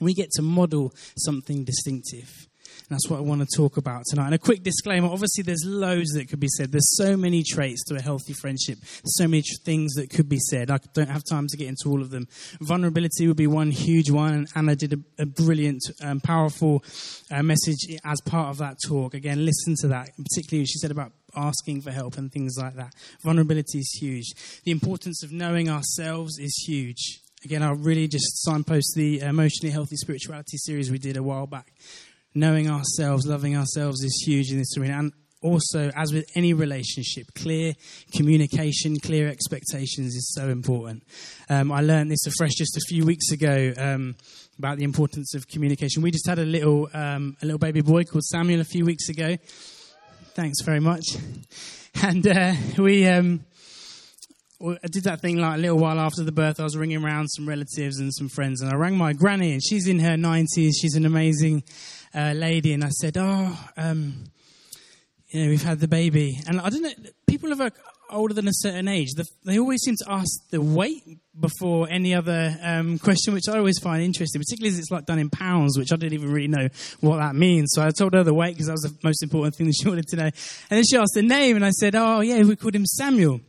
We 0.00 0.14
get 0.14 0.30
to 0.32 0.42
model 0.42 0.94
something 1.16 1.64
distinctive. 1.64 2.48
And 2.88 2.96
that's 2.96 3.08
what 3.10 3.18
I 3.18 3.20
want 3.20 3.46
to 3.46 3.56
talk 3.56 3.76
about 3.76 4.04
tonight. 4.08 4.26
And 4.26 4.34
a 4.34 4.38
quick 4.38 4.62
disclaimer 4.62 5.08
obviously, 5.08 5.42
there's 5.42 5.64
loads 5.66 6.12
that 6.12 6.28
could 6.28 6.40
be 6.40 6.48
said. 6.48 6.72
There's 6.72 6.96
so 6.96 7.16
many 7.16 7.42
traits 7.42 7.84
to 7.84 7.96
a 7.96 8.00
healthy 8.00 8.32
friendship, 8.32 8.78
so 9.04 9.28
many 9.28 9.42
things 9.64 9.94
that 9.94 10.10
could 10.10 10.28
be 10.28 10.38
said. 10.38 10.70
I 10.70 10.78
don't 10.94 11.10
have 11.10 11.22
time 11.28 11.46
to 11.48 11.56
get 11.56 11.68
into 11.68 11.90
all 11.90 12.00
of 12.00 12.10
them. 12.10 12.28
Vulnerability 12.60 13.26
would 13.26 13.36
be 13.36 13.46
one 13.46 13.70
huge 13.70 14.10
one. 14.10 14.32
And 14.32 14.48
Anna 14.54 14.76
did 14.76 14.94
a, 14.94 15.22
a 15.22 15.26
brilliant, 15.26 15.82
um, 16.02 16.20
powerful 16.20 16.82
uh, 17.30 17.42
message 17.42 17.98
as 18.04 18.20
part 18.22 18.48
of 18.48 18.58
that 18.58 18.76
talk. 18.86 19.14
Again, 19.14 19.44
listen 19.44 19.74
to 19.80 19.88
that, 19.88 20.10
particularly 20.16 20.64
she 20.66 20.78
said 20.78 20.90
about 20.90 21.12
asking 21.36 21.82
for 21.82 21.90
help 21.90 22.16
and 22.16 22.32
things 22.32 22.56
like 22.58 22.74
that. 22.76 22.94
Vulnerability 23.22 23.78
is 23.78 23.98
huge. 24.00 24.32
The 24.64 24.70
importance 24.70 25.22
of 25.22 25.30
knowing 25.30 25.68
ourselves 25.68 26.38
is 26.38 26.54
huge. 26.66 27.20
Again, 27.44 27.62
I'll 27.62 27.74
really 27.74 28.08
just 28.08 28.42
signpost 28.44 28.94
the 28.96 29.20
emotionally 29.20 29.70
healthy 29.70 29.96
spirituality 29.96 30.56
series 30.56 30.90
we 30.90 30.98
did 30.98 31.16
a 31.16 31.22
while 31.22 31.46
back. 31.46 31.72
Knowing 32.34 32.68
ourselves, 32.68 33.26
loving 33.26 33.56
ourselves 33.56 34.02
is 34.02 34.24
huge 34.26 34.50
in 34.50 34.58
this 34.58 34.76
arena. 34.76 34.98
And 34.98 35.12
also, 35.40 35.90
as 35.94 36.12
with 36.12 36.24
any 36.34 36.52
relationship, 36.52 37.26
clear 37.34 37.74
communication, 38.12 38.98
clear 38.98 39.28
expectations 39.28 40.16
is 40.16 40.32
so 40.34 40.48
important. 40.48 41.04
Um, 41.48 41.70
I 41.70 41.80
learned 41.80 42.10
this 42.10 42.26
afresh 42.26 42.54
just 42.56 42.76
a 42.76 42.80
few 42.88 43.06
weeks 43.06 43.30
ago 43.30 43.72
um, 43.76 44.16
about 44.58 44.78
the 44.78 44.84
importance 44.84 45.34
of 45.34 45.46
communication. 45.46 46.02
We 46.02 46.10
just 46.10 46.26
had 46.26 46.40
a 46.40 46.44
little 46.44 46.88
um, 46.92 47.36
a 47.40 47.46
little 47.46 47.60
baby 47.60 47.82
boy 47.82 48.04
called 48.04 48.24
Samuel 48.24 48.60
a 48.60 48.64
few 48.64 48.84
weeks 48.84 49.08
ago. 49.08 49.36
Thanks 50.34 50.58
very 50.64 50.80
much. 50.80 51.04
And 52.00 52.24
uh, 52.28 52.52
we 52.78 53.06
um, 53.06 53.44
I 54.60 54.88
did 54.88 55.04
that 55.04 55.20
thing 55.20 55.36
like 55.36 55.54
a 55.54 55.60
little 55.60 55.78
while 55.78 56.00
after 56.00 56.24
the 56.24 56.32
birth. 56.32 56.58
I 56.58 56.64
was 56.64 56.76
ringing 56.76 57.04
around 57.04 57.28
some 57.28 57.48
relatives 57.48 58.00
and 58.00 58.12
some 58.12 58.28
friends, 58.28 58.60
and 58.60 58.68
I 58.68 58.74
rang 58.74 58.96
my 58.96 59.12
granny, 59.12 59.52
and 59.52 59.62
she's 59.62 59.86
in 59.86 60.00
her 60.00 60.16
90s. 60.16 60.72
She's 60.80 60.96
an 60.96 61.06
amazing 61.06 61.62
uh, 62.12 62.32
lady, 62.34 62.72
and 62.72 62.82
I 62.82 62.88
said, 62.88 63.16
"Oh, 63.16 63.56
um, 63.76 64.24
you 65.28 65.44
know, 65.44 65.48
we've 65.50 65.62
had 65.62 65.78
the 65.78 65.86
baby," 65.86 66.40
and 66.48 66.60
I 66.60 66.70
don't 66.70 66.82
know. 66.82 66.90
People 67.26 67.50
have. 67.50 67.72
older 68.10 68.32
than 68.34 68.48
a 68.48 68.54
certain 68.54 68.88
age, 68.88 69.10
the, 69.14 69.26
they 69.44 69.58
always 69.58 69.82
seem 69.82 69.94
to 69.94 70.10
ask 70.10 70.30
the 70.50 70.62
weight 70.62 71.04
before 71.38 71.86
any 71.90 72.14
other 72.14 72.56
um, 72.62 72.98
question, 72.98 73.34
which 73.34 73.48
I 73.48 73.58
always 73.58 73.78
find 73.78 74.02
interesting, 74.02 74.40
particularly 74.40 74.72
as 74.72 74.78
it's 74.78 74.90
like 74.90 75.04
done 75.04 75.18
in 75.18 75.28
pounds, 75.28 75.78
which 75.78 75.92
I 75.92 75.96
didn't 75.96 76.14
even 76.14 76.32
really 76.32 76.48
know 76.48 76.68
what 77.00 77.18
that 77.18 77.36
means. 77.36 77.72
So 77.74 77.82
I 77.82 77.90
told 77.90 78.14
her 78.14 78.24
the 78.24 78.34
weight 78.34 78.54
because 78.54 78.66
that 78.66 78.72
was 78.72 78.82
the 78.82 78.96
most 79.04 79.22
important 79.22 79.54
thing 79.54 79.66
that 79.66 79.76
she 79.80 79.88
wanted 79.88 80.08
to 80.08 80.16
know. 80.16 80.24
And 80.24 80.78
then 80.78 80.84
she 80.84 80.96
asked 80.96 81.14
the 81.14 81.22
name, 81.22 81.54
and 81.54 81.64
I 81.64 81.70
said, 81.70 81.94
"Oh 81.94 82.20
yeah, 82.22 82.42
we 82.42 82.56
called 82.56 82.74
him 82.74 82.86
Samuel." 82.86 83.40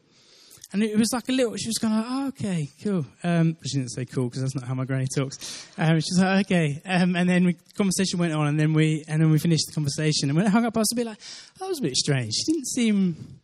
And 0.71 0.83
it 0.83 0.97
was 0.97 1.09
like 1.11 1.27
a 1.29 1.31
little, 1.31 1.55
she 1.55 1.67
was 1.67 1.77
kind 1.79 1.93
of 1.93 1.99
like, 1.99 2.11
oh, 2.11 2.27
okay, 2.27 2.69
cool. 2.83 3.05
Um, 3.23 3.57
she 3.65 3.77
didn't 3.79 3.89
say 3.89 4.05
cool 4.05 4.25
because 4.25 4.41
that's 4.41 4.53
not 4.53 4.65
how 4.65 4.75
my 4.75 4.85
granny 4.85 5.07
talks. 5.07 5.67
Um, 5.79 5.99
she 5.99 6.09
was 6.11 6.19
like, 6.19 6.45
okay. 6.45 6.81
Um, 6.85 7.15
and 7.15 7.27
then 7.27 7.45
the 7.45 7.55
conversation 7.75 8.19
went 8.19 8.33
on 8.33 8.45
and 8.45 8.59
then 8.59 8.73
we, 8.73 9.03
and 9.07 9.19
then 9.19 9.31
we 9.31 9.39
finished 9.39 9.65
the 9.67 9.73
conversation. 9.73 10.29
And 10.29 10.37
when 10.37 10.45
I 10.45 10.49
hung 10.49 10.65
up, 10.65 10.77
I 10.77 10.81
was 10.81 10.91
a 10.91 10.95
bit 10.95 11.07
like, 11.07 11.17
that 11.59 11.67
was 11.67 11.79
a 11.79 11.81
bit 11.81 11.95
strange. 11.95 12.33
She 12.35 12.51
didn't 12.51 12.67
seem 12.67 13.39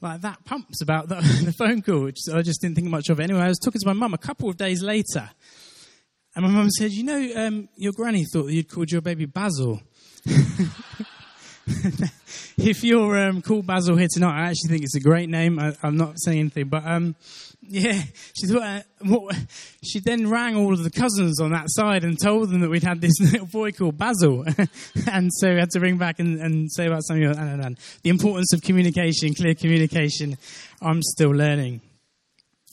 like 0.00 0.20
that 0.20 0.44
pumped 0.44 0.80
about 0.80 1.08
the, 1.08 1.16
the 1.44 1.52
phone 1.52 1.82
call, 1.82 2.02
which 2.02 2.18
I 2.32 2.42
just 2.42 2.60
didn't 2.60 2.76
think 2.76 2.86
much 2.86 3.08
of 3.08 3.18
it. 3.18 3.24
Anyway, 3.24 3.40
I 3.40 3.48
was 3.48 3.58
talking 3.58 3.80
to 3.80 3.86
my 3.86 3.92
mum 3.92 4.14
a 4.14 4.18
couple 4.18 4.48
of 4.48 4.56
days 4.56 4.80
later. 4.80 5.28
And 6.36 6.44
my 6.44 6.50
mum 6.52 6.70
said, 6.70 6.92
you 6.92 7.02
know, 7.02 7.32
um, 7.34 7.68
your 7.76 7.92
granny 7.92 8.24
thought 8.32 8.44
that 8.44 8.52
you'd 8.52 8.68
called 8.68 8.92
your 8.92 9.00
baby 9.00 9.24
Basil. 9.26 9.80
if 12.58 12.84
you're 12.84 13.18
um, 13.18 13.42
called 13.42 13.66
Basil 13.66 13.96
here 13.96 14.08
tonight, 14.12 14.38
I 14.38 14.50
actually 14.50 14.70
think 14.70 14.82
it's 14.82 14.96
a 14.96 15.00
great 15.00 15.28
name. 15.28 15.58
I, 15.58 15.74
am 15.82 15.96
not 15.96 16.14
saying 16.16 16.40
anything, 16.40 16.68
but 16.68 16.84
um, 16.86 17.14
yeah, 17.62 18.02
she 18.36 18.46
thought, 18.46 18.62
uh, 18.62 18.82
what, 19.02 19.36
she 19.84 20.00
then 20.00 20.28
rang 20.28 20.56
all 20.56 20.72
of 20.72 20.82
the 20.82 20.90
cousins 20.90 21.40
on 21.40 21.52
that 21.52 21.66
side 21.68 22.04
and 22.04 22.18
told 22.20 22.50
them 22.50 22.60
that 22.60 22.70
we'd 22.70 22.82
had 22.82 23.00
this 23.00 23.18
little 23.20 23.46
boy 23.46 23.72
called 23.72 23.98
Basil, 23.98 24.44
and 25.10 25.30
so 25.32 25.52
we 25.52 25.60
had 25.60 25.70
to 25.70 25.80
ring 25.80 25.98
back 25.98 26.18
and, 26.18 26.40
and 26.40 26.70
say 26.72 26.86
about 26.86 27.04
something. 27.04 27.24
And, 27.24 27.78
the 28.02 28.10
importance 28.10 28.52
of 28.52 28.62
communication, 28.62 29.34
clear 29.34 29.54
communication. 29.54 30.36
I'm 30.80 31.02
still 31.02 31.30
learning. 31.30 31.82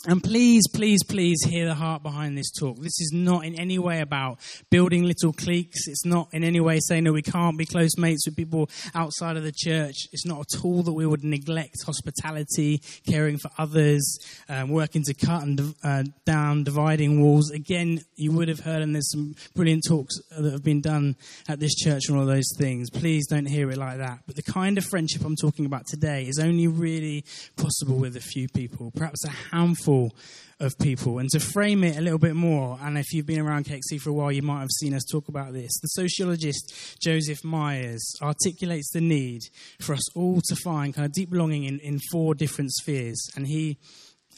And 0.06 0.24
please, 0.24 0.68
please, 0.68 1.04
please 1.04 1.44
hear 1.44 1.66
the 1.66 1.74
heart 1.74 2.04
behind 2.04 2.38
this 2.38 2.51
talk. 2.51 2.77
This 2.77 3.01
is 3.01 3.12
not 3.12 3.44
in 3.44 3.60
any 3.60 3.80
way 3.80 4.00
about 4.00 4.38
building 4.70 5.04
little 5.04 5.34
cliques. 5.34 5.88
It's 5.88 6.06
not 6.06 6.30
in 6.34 6.44
any 6.44 6.60
way 6.60 6.80
saying 6.80 7.06
that 7.06 7.13
we 7.13 7.24
can't 7.24 7.58
be 7.58 7.66
close 7.66 7.98
mates 7.98 8.27
with 8.27 8.36
people 8.36 8.70
outside 8.94 9.38
of 9.38 9.44
the 9.44 9.51
church. 9.51 9.96
It's 10.12 10.24
not 10.24 10.42
at 10.42 10.63
all 10.63 10.84
that 10.84 10.94
we 10.94 11.08
would 11.08 11.24
neglect 11.24 11.77
hospitality, 11.84 12.80
caring 13.10 13.39
for 13.39 13.50
others, 13.58 14.20
um, 14.48 14.70
working 14.70 15.01
to 15.01 15.16
cut 15.16 15.42
and 15.42 15.74
uh, 15.84 16.04
down 16.25 16.63
dividing 16.63 17.20
walls. 17.20 17.50
Again, 17.50 18.01
you 18.16 18.32
would 18.34 18.50
have 18.50 18.60
heard, 18.60 18.84
and 18.84 18.94
there's 18.94 19.12
some 19.12 19.34
brilliant 19.56 19.84
talks 19.88 20.16
that 20.30 20.51
have 20.51 20.63
been 20.63 20.82
done 20.82 21.16
at 21.50 21.60
this 21.60 21.74
church 21.74 22.04
on 22.12 22.18
all 22.18 22.25
those 22.27 22.56
things. 22.56 22.92
Please 22.92 23.25
don't 23.25 23.48
hear 23.48 23.72
it 23.72 23.77
like 23.77 23.98
that. 23.98 24.20
But 24.27 24.36
the 24.36 24.44
kind 24.44 24.77
of 24.77 24.86
friendship 24.86 25.25
I'm 25.25 25.36
talking 25.36 25.66
about 25.66 25.88
today 25.88 26.27
is 26.27 26.38
only 26.38 26.68
really 26.68 27.25
possible 27.56 27.96
with 27.96 28.16
a 28.16 28.22
few 28.22 28.48
people, 28.48 28.92
perhaps 28.96 29.25
a 29.25 29.30
handful 29.30 29.87
handful 29.88 30.15
of 30.60 30.77
people. 30.79 31.20
And 31.20 31.29
to 31.29 31.39
frame 31.39 31.84
it 31.84 31.98
a 31.98 32.01
little 32.01 32.20
bit 32.20 32.36
more, 32.36 32.79
and 32.82 32.98
if 32.98 33.13
you've 33.13 33.27
been 33.27 33.39
around 33.39 33.65
KXC 33.65 34.01
for 34.01 34.10
a 34.10 34.13
while, 34.13 34.32
you 34.32 34.41
might 34.41 34.62
have 34.62 34.72
seen 34.79 34.94
us 34.94 35.03
talk 35.03 35.27
about 35.27 35.53
this. 35.53 35.70
The 35.82 35.88
sociologist 35.89 36.98
Joseph 37.01 37.44
Myers 37.44 38.03
articulates 38.22 38.89
the 38.91 39.01
need 39.01 39.41
for 39.79 39.94
us 39.94 40.15
all 40.15 40.41
to 40.48 40.56
find 40.56 40.96
kind 40.96 41.06
of 41.06 41.12
deep 41.12 41.29
belonging 41.29 41.65
in, 41.65 41.79
in 41.79 42.00
four 42.12 42.34
different 42.34 42.72
spheres. 42.72 43.22
And 43.36 43.48
he 43.48 43.77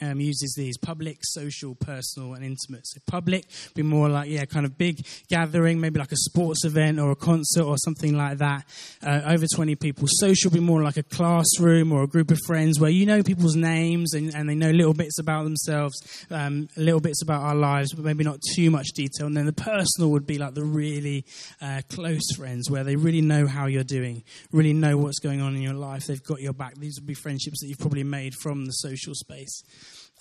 um, 0.02 0.20
uses 0.20 0.54
these 0.58 0.78
public, 0.78 1.20
social, 1.22 1.76
personal, 1.76 2.34
and 2.34 2.44
intimate. 2.44 2.88
So, 2.88 3.00
public 3.06 3.46
be 3.76 3.82
more 3.82 4.10
like, 4.10 4.30
yeah, 4.30 4.46
kind 4.46 4.66
of 4.66 4.78
big 4.78 5.06
gathering, 5.28 5.80
maybe 5.80 6.00
like 6.00 6.12
a 6.12 6.18
sports 6.18 6.66
event 6.66 7.00
or 7.00 7.12
a 7.12 7.16
concert 7.16 7.64
or 7.64 7.78
something 7.78 8.16
like 8.16 8.38
that, 8.40 8.66
uh, 9.06 9.22
over 9.28 9.46
20 9.54 9.76
people. 9.76 10.08
Social 10.10 10.52
be 10.52 10.60
more 10.60 10.82
like 10.84 10.98
a 10.98 11.04
classroom 11.04 11.92
or 11.92 12.04
a 12.04 12.08
group 12.08 12.32
of 12.32 12.40
friends 12.46 12.80
where 12.80 12.90
you 12.90 13.06
know 13.06 13.24
people's 13.24 13.56
names 13.56 14.14
and, 14.14 14.34
and 14.36 14.50
they 14.50 14.56
know 14.56 14.72
little 14.72 14.94
bits 14.94 15.20
about 15.20 15.44
themselves, 15.44 15.96
um, 16.32 16.70
little 16.76 17.02
bits 17.02 17.22
about 17.22 17.42
our 17.42 17.56
lives, 17.56 17.94
but 17.94 18.06
maybe 18.06 18.24
not 18.24 18.40
too 18.56 18.72
much 18.72 18.88
detail. 18.96 19.28
And 19.28 19.36
then 19.36 19.46
the 19.46 19.54
personal 19.54 20.12
would 20.12 20.28
be 20.28 20.38
like 20.38 20.54
the 20.54 20.64
really 20.64 21.26
uh, 21.62 21.82
close 21.90 22.24
friends 22.36 22.70
where 22.70 22.84
they 22.84 22.96
really 22.96 23.22
know 23.22 23.48
how 23.48 23.66
you're 23.66 23.84
doing, 23.84 24.24
really 24.52 24.74
know 24.74 24.98
what's 24.98 25.20
going 25.20 25.42
on 25.42 25.56
in 25.56 25.62
your 25.62 25.74
life. 25.74 26.06
They've 26.08 26.24
got 26.24 26.42
your 26.42 26.54
back. 26.54 26.76
These 26.76 27.00
would 27.00 27.08
be 27.08 27.14
friendships 27.14 27.62
that 27.62 27.68
you've 27.68 27.80
probably 27.80 28.04
made 28.04 28.34
from 28.36 28.66
the 28.66 28.72
social 28.72 29.14
space 29.14 29.64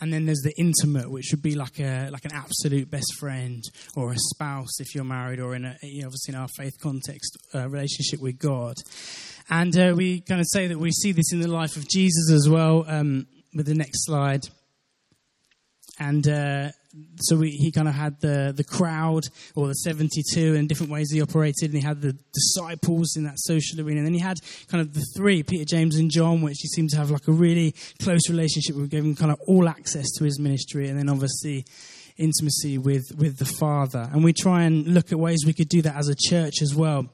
and 0.00 0.12
then 0.12 0.26
there's 0.26 0.42
the 0.42 0.54
intimate, 0.58 1.10
which 1.10 1.28
would 1.32 1.42
be 1.42 1.54
like 1.54 1.80
a 1.80 2.08
like 2.10 2.24
an 2.24 2.32
absolute 2.32 2.90
best 2.90 3.14
friend 3.18 3.62
or 3.96 4.12
a 4.12 4.16
spouse 4.16 4.80
if 4.80 4.94
you're 4.94 5.04
married, 5.04 5.40
or 5.40 5.54
in 5.54 5.64
a 5.64 5.76
you 5.82 6.02
know, 6.02 6.08
obviously 6.08 6.34
in 6.34 6.40
our 6.40 6.48
faith 6.56 6.74
context, 6.80 7.36
uh, 7.54 7.68
relationship 7.68 8.20
with 8.20 8.38
God. 8.38 8.76
And 9.50 9.76
uh, 9.76 9.94
we 9.96 10.20
kind 10.20 10.40
of 10.40 10.46
say 10.50 10.66
that 10.66 10.78
we 10.78 10.90
see 10.92 11.12
this 11.12 11.32
in 11.32 11.40
the 11.40 11.48
life 11.48 11.76
of 11.76 11.88
Jesus 11.88 12.30
as 12.32 12.48
well. 12.48 12.84
Um, 12.86 13.26
with 13.54 13.66
the 13.66 13.74
next 13.74 14.04
slide, 14.04 14.42
and 15.98 16.28
uh, 16.28 16.68
so 17.20 17.36
we, 17.36 17.50
he 17.50 17.70
kind 17.72 17.88
of 17.88 17.94
had 17.94 18.20
the, 18.20 18.52
the 18.56 18.64
crowd 18.64 19.24
or 19.54 19.68
the 19.68 19.74
72 19.74 20.54
and 20.54 20.68
different 20.68 20.92
ways 20.92 21.10
he 21.10 21.20
operated, 21.20 21.70
and 21.70 21.74
he 21.74 21.80
had 21.80 22.00
the 22.00 22.16
disciples 22.32 23.16
in 23.16 23.24
that 23.24 23.38
social 23.38 23.80
arena. 23.80 23.98
And 23.98 24.06
then 24.06 24.14
he 24.14 24.20
had 24.20 24.38
kind 24.68 24.80
of 24.80 24.94
the 24.94 25.04
three, 25.16 25.42
Peter, 25.42 25.64
James, 25.64 25.96
and 25.96 26.10
John, 26.10 26.42
which 26.42 26.58
he 26.60 26.68
seemed 26.68 26.90
to 26.90 26.96
have 26.96 27.10
like 27.10 27.28
a 27.28 27.32
really 27.32 27.74
close 28.02 28.28
relationship 28.28 28.76
with, 28.76 28.90
giving 28.90 29.14
kind 29.14 29.32
of 29.32 29.40
all 29.46 29.68
access 29.68 30.10
to 30.18 30.24
his 30.24 30.38
ministry, 30.38 30.88
and 30.88 30.98
then 30.98 31.08
obviously 31.08 31.64
intimacy 32.16 32.78
with, 32.78 33.14
with 33.16 33.38
the 33.38 33.44
Father. 33.44 34.08
And 34.12 34.24
we 34.24 34.32
try 34.32 34.64
and 34.64 34.86
look 34.88 35.12
at 35.12 35.18
ways 35.18 35.44
we 35.46 35.52
could 35.52 35.68
do 35.68 35.82
that 35.82 35.96
as 35.96 36.08
a 36.08 36.16
church 36.16 36.62
as 36.62 36.74
well. 36.74 37.08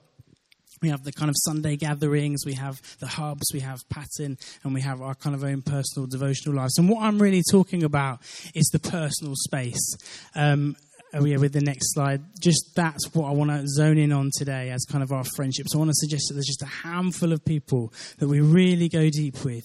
We 0.84 0.90
have 0.90 1.02
the 1.02 1.12
kind 1.12 1.30
of 1.30 1.34
Sunday 1.38 1.76
gatherings, 1.76 2.44
we 2.44 2.52
have 2.52 2.78
the 2.98 3.06
hubs, 3.06 3.46
we 3.54 3.60
have 3.60 3.88
pattern, 3.88 4.36
and 4.62 4.74
we 4.74 4.82
have 4.82 5.00
our 5.00 5.14
kind 5.14 5.34
of 5.34 5.42
own 5.42 5.62
personal 5.62 6.06
devotional 6.06 6.54
lives. 6.54 6.76
And 6.76 6.90
what 6.90 7.02
I'm 7.02 7.18
really 7.18 7.42
talking 7.50 7.84
about 7.84 8.20
is 8.54 8.68
the 8.70 8.78
personal 8.78 9.32
space. 9.34 9.96
Um, 10.34 10.76
oh 11.14 11.24
yeah, 11.24 11.38
with 11.38 11.54
the 11.54 11.62
next 11.62 11.94
slide. 11.94 12.20
Just 12.38 12.74
that's 12.76 13.14
what 13.14 13.30
I 13.30 13.32
want 13.32 13.50
to 13.50 13.66
zone 13.66 13.96
in 13.96 14.12
on 14.12 14.30
today 14.36 14.68
as 14.72 14.84
kind 14.84 15.02
of 15.02 15.10
our 15.10 15.24
friendships. 15.24 15.74
I 15.74 15.78
want 15.78 15.88
to 15.88 15.94
suggest 15.94 16.28
that 16.28 16.34
there's 16.34 16.44
just 16.44 16.60
a 16.60 16.66
handful 16.66 17.32
of 17.32 17.42
people 17.46 17.90
that 18.18 18.28
we 18.28 18.42
really 18.42 18.90
go 18.90 19.08
deep 19.08 19.42
with. 19.42 19.64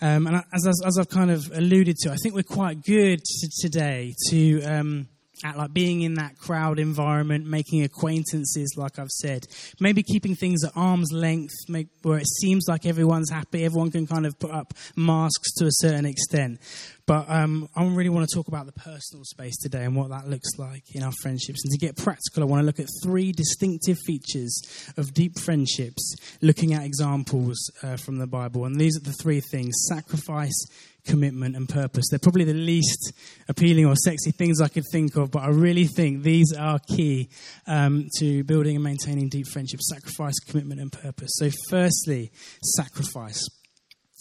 Um, 0.00 0.26
and 0.26 0.36
as, 0.54 0.66
as, 0.66 0.80
as, 0.86 0.98
I've 0.98 1.10
kind 1.10 1.30
of 1.30 1.52
alluded 1.54 1.96
to, 1.98 2.12
I 2.12 2.16
think 2.16 2.34
we're 2.34 2.44
quite 2.44 2.82
good 2.82 3.22
to, 3.22 3.50
today 3.60 4.14
to 4.30 4.62
um, 4.62 5.08
at 5.44 5.56
like 5.56 5.72
being 5.72 6.02
in 6.02 6.14
that 6.14 6.38
crowd 6.38 6.78
environment, 6.78 7.46
making 7.46 7.82
acquaintances, 7.82 8.74
like 8.76 8.98
I've 8.98 9.10
said. 9.10 9.46
Maybe 9.80 10.02
keeping 10.02 10.34
things 10.34 10.64
at 10.64 10.72
arm's 10.76 11.12
length, 11.12 11.52
make, 11.68 11.88
where 12.02 12.18
it 12.18 12.26
seems 12.26 12.66
like 12.68 12.86
everyone's 12.86 13.30
happy, 13.30 13.64
everyone 13.64 13.90
can 13.90 14.06
kind 14.06 14.26
of 14.26 14.38
put 14.38 14.50
up 14.50 14.74
masks 14.96 15.52
to 15.54 15.66
a 15.66 15.72
certain 15.72 16.06
extent. 16.06 16.60
But 17.06 17.30
um, 17.30 17.68
I 17.76 17.84
really 17.84 18.08
want 18.08 18.28
to 18.28 18.34
talk 18.34 18.48
about 18.48 18.66
the 18.66 18.72
personal 18.72 19.24
space 19.24 19.56
today 19.58 19.84
and 19.84 19.94
what 19.94 20.10
that 20.10 20.28
looks 20.28 20.58
like 20.58 20.82
in 20.92 21.04
our 21.04 21.12
friendships. 21.22 21.64
And 21.64 21.72
to 21.72 21.78
get 21.78 21.96
practical, 21.96 22.42
I 22.42 22.46
want 22.46 22.62
to 22.62 22.66
look 22.66 22.80
at 22.80 22.88
three 23.04 23.30
distinctive 23.30 23.96
features 24.04 24.60
of 24.96 25.14
deep 25.14 25.38
friendships, 25.38 26.16
looking 26.42 26.74
at 26.74 26.84
examples 26.84 27.70
uh, 27.82 27.96
from 27.96 28.18
the 28.18 28.26
Bible. 28.26 28.64
And 28.64 28.80
these 28.80 28.96
are 28.96 29.04
the 29.04 29.12
three 29.12 29.40
things 29.40 29.74
sacrifice, 29.88 30.66
commitment, 31.06 31.56
and 31.56 31.68
purpose. 31.68 32.04
They're 32.10 32.18
probably 32.18 32.44
the 32.44 32.54
least 32.54 33.12
appealing 33.48 33.86
or 33.86 33.94
sexy 33.96 34.32
things 34.32 34.60
I 34.60 34.68
could 34.68 34.84
think 34.92 35.16
of, 35.16 35.30
but 35.30 35.42
I 35.42 35.48
really 35.48 35.86
think 35.86 36.22
these 36.22 36.52
are 36.52 36.78
key 36.78 37.28
um, 37.66 38.08
to 38.18 38.44
building 38.44 38.76
and 38.76 38.84
maintaining 38.84 39.28
deep 39.28 39.46
friendships 39.48 39.88
sacrifice, 39.88 40.38
commitment, 40.40 40.80
and 40.80 40.92
purpose. 40.92 41.30
So, 41.34 41.50
firstly, 41.70 42.30
sacrifice. 42.76 43.42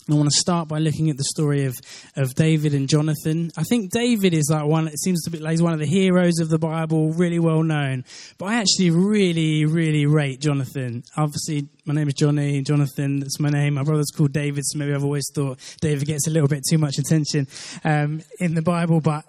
I 0.08 0.14
want 0.14 0.30
to 0.30 0.38
start 0.38 0.68
by 0.68 0.78
looking 0.78 1.10
at 1.10 1.18
the 1.18 1.24
story 1.24 1.66
of, 1.66 1.80
of 2.16 2.36
David 2.36 2.76
and 2.76 2.88
Jonathan. 2.88 3.50
I 3.58 3.64
think 3.64 3.92
David 3.92 4.36
is 4.36 4.50
like 4.52 4.64
one, 4.66 4.88
it 4.88 5.00
seems 5.00 5.24
to 5.24 5.32
be 5.32 5.40
like 5.40 5.52
he's 5.52 5.64
one 5.64 5.74
of 5.74 5.80
the 5.80 5.88
heroes 5.88 6.38
of 6.40 6.50
the 6.50 6.60
Bible, 6.60 7.12
really 7.14 7.40
well 7.40 7.64
known. 7.64 8.06
But 8.38 8.46
I 8.46 8.56
actually 8.56 8.92
really, 8.92 9.66
really 9.66 10.06
rate 10.06 10.42
Jonathan. 10.42 11.04
Obviously, 11.18 11.70
my 11.86 11.96
name 11.96 12.08
is 12.08 12.14
Jonny, 12.14 12.62
Jonathan, 12.62 13.20
that's 13.20 13.40
my 13.40 13.50
name. 13.50 13.74
My 13.74 13.84
brother's 13.84 14.12
called 14.16 14.32
David, 14.32 14.64
so 14.68 14.78
maybe 14.78 14.94
I've 14.94 15.04
always 15.04 15.28
thought 15.34 15.58
David 15.82 16.06
gets 16.06 16.28
a 16.28 16.30
little 16.30 16.50
bit 16.50 16.62
too 16.70 16.78
much 16.78 17.00
attention 17.00 17.48
um, 17.84 18.22
in 18.40 18.54
the 18.54 18.62
Bible. 18.62 19.02
But 19.02 19.26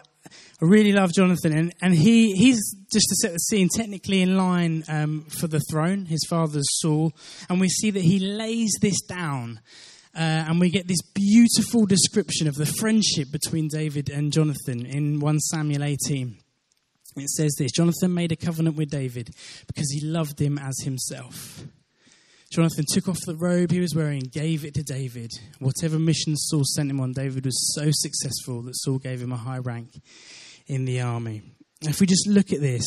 I 0.61 0.66
really 0.66 0.92
love 0.92 1.11
Jonathan, 1.14 1.56
and, 1.56 1.75
and 1.80 1.95
he, 1.95 2.35
he's 2.35 2.75
just 2.92 3.06
to 3.09 3.16
set 3.23 3.33
the 3.33 3.38
scene, 3.38 3.71
technically 3.75 4.21
in 4.21 4.37
line 4.37 4.85
um, 4.88 5.25
for 5.30 5.47
the 5.47 5.61
throne. 5.71 6.04
His 6.04 6.26
father's 6.28 6.68
Saul, 6.80 7.14
and 7.49 7.62
we 7.62 7.71
see 7.71 7.90
that 7.90 8.02
he 8.02 8.18
lays 8.18 8.73
this 8.83 9.00
down 9.00 9.61
uh, 10.16 10.49
and 10.49 10.58
we 10.58 10.70
get 10.70 10.88
this 10.88 11.02
beautiful 11.02 11.85
description 11.85 12.49
of 12.49 12.54
the 12.54 12.64
friendship 12.64 13.30
between 13.30 13.68
David 13.68 14.08
and 14.08 14.32
Jonathan 14.32 14.87
in 14.87 15.20
1 15.20 15.40
Samuel 15.40 15.85
18. 15.85 16.38
It 17.16 17.28
says 17.28 17.54
this 17.58 17.73
Jonathan 17.73 18.14
made 18.14 18.32
a 18.32 18.37
covenant 18.37 18.76
with 18.76 18.90
David 18.90 19.30
because 19.66 19.90
he 19.92 20.00
loved 20.00 20.40
him 20.40 20.58
as 20.58 20.75
himself. 20.82 21.64
Jonathan 22.50 22.85
took 22.88 23.08
off 23.08 23.18
the 23.26 23.37
robe 23.37 23.70
he 23.70 23.80
was 23.80 23.94
wearing 23.94 24.23
and 24.23 24.32
gave 24.32 24.64
it 24.64 24.73
to 24.75 24.82
David. 24.82 25.30
Whatever 25.58 25.99
mission 25.99 26.37
Saul 26.37 26.64
sent 26.64 26.90
him 26.90 27.00
on, 27.00 27.12
David 27.12 27.44
was 27.44 27.75
so 27.75 27.90
successful 27.90 28.62
that 28.62 28.76
Saul 28.76 28.99
gave 28.99 29.20
him 29.20 29.32
a 29.32 29.37
high 29.37 29.58
rank 29.58 29.90
in 30.66 30.87
the 30.87 31.02
army. 31.02 31.42
If 31.82 32.00
we 32.00 32.06
just 32.06 32.26
look 32.26 32.52
at 32.52 32.61
this, 32.61 32.87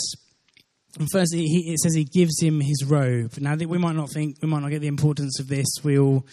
and 0.97 1.07
firstly, 1.11 1.43
it 1.43 1.79
says 1.79 1.93
he 1.93 2.05
gives 2.05 2.41
him 2.41 2.61
his 2.61 2.83
robe. 2.83 3.37
Now, 3.37 3.55
we 3.55 3.77
might 3.77 3.95
not 3.95 4.09
think, 4.11 4.37
we 4.41 4.47
might 4.47 4.61
not 4.61 4.71
get 4.71 4.79
the 4.79 4.87
importance 4.87 5.39
of 5.39 5.47
this. 5.47 5.67
We 5.83 5.99
all 5.99 6.25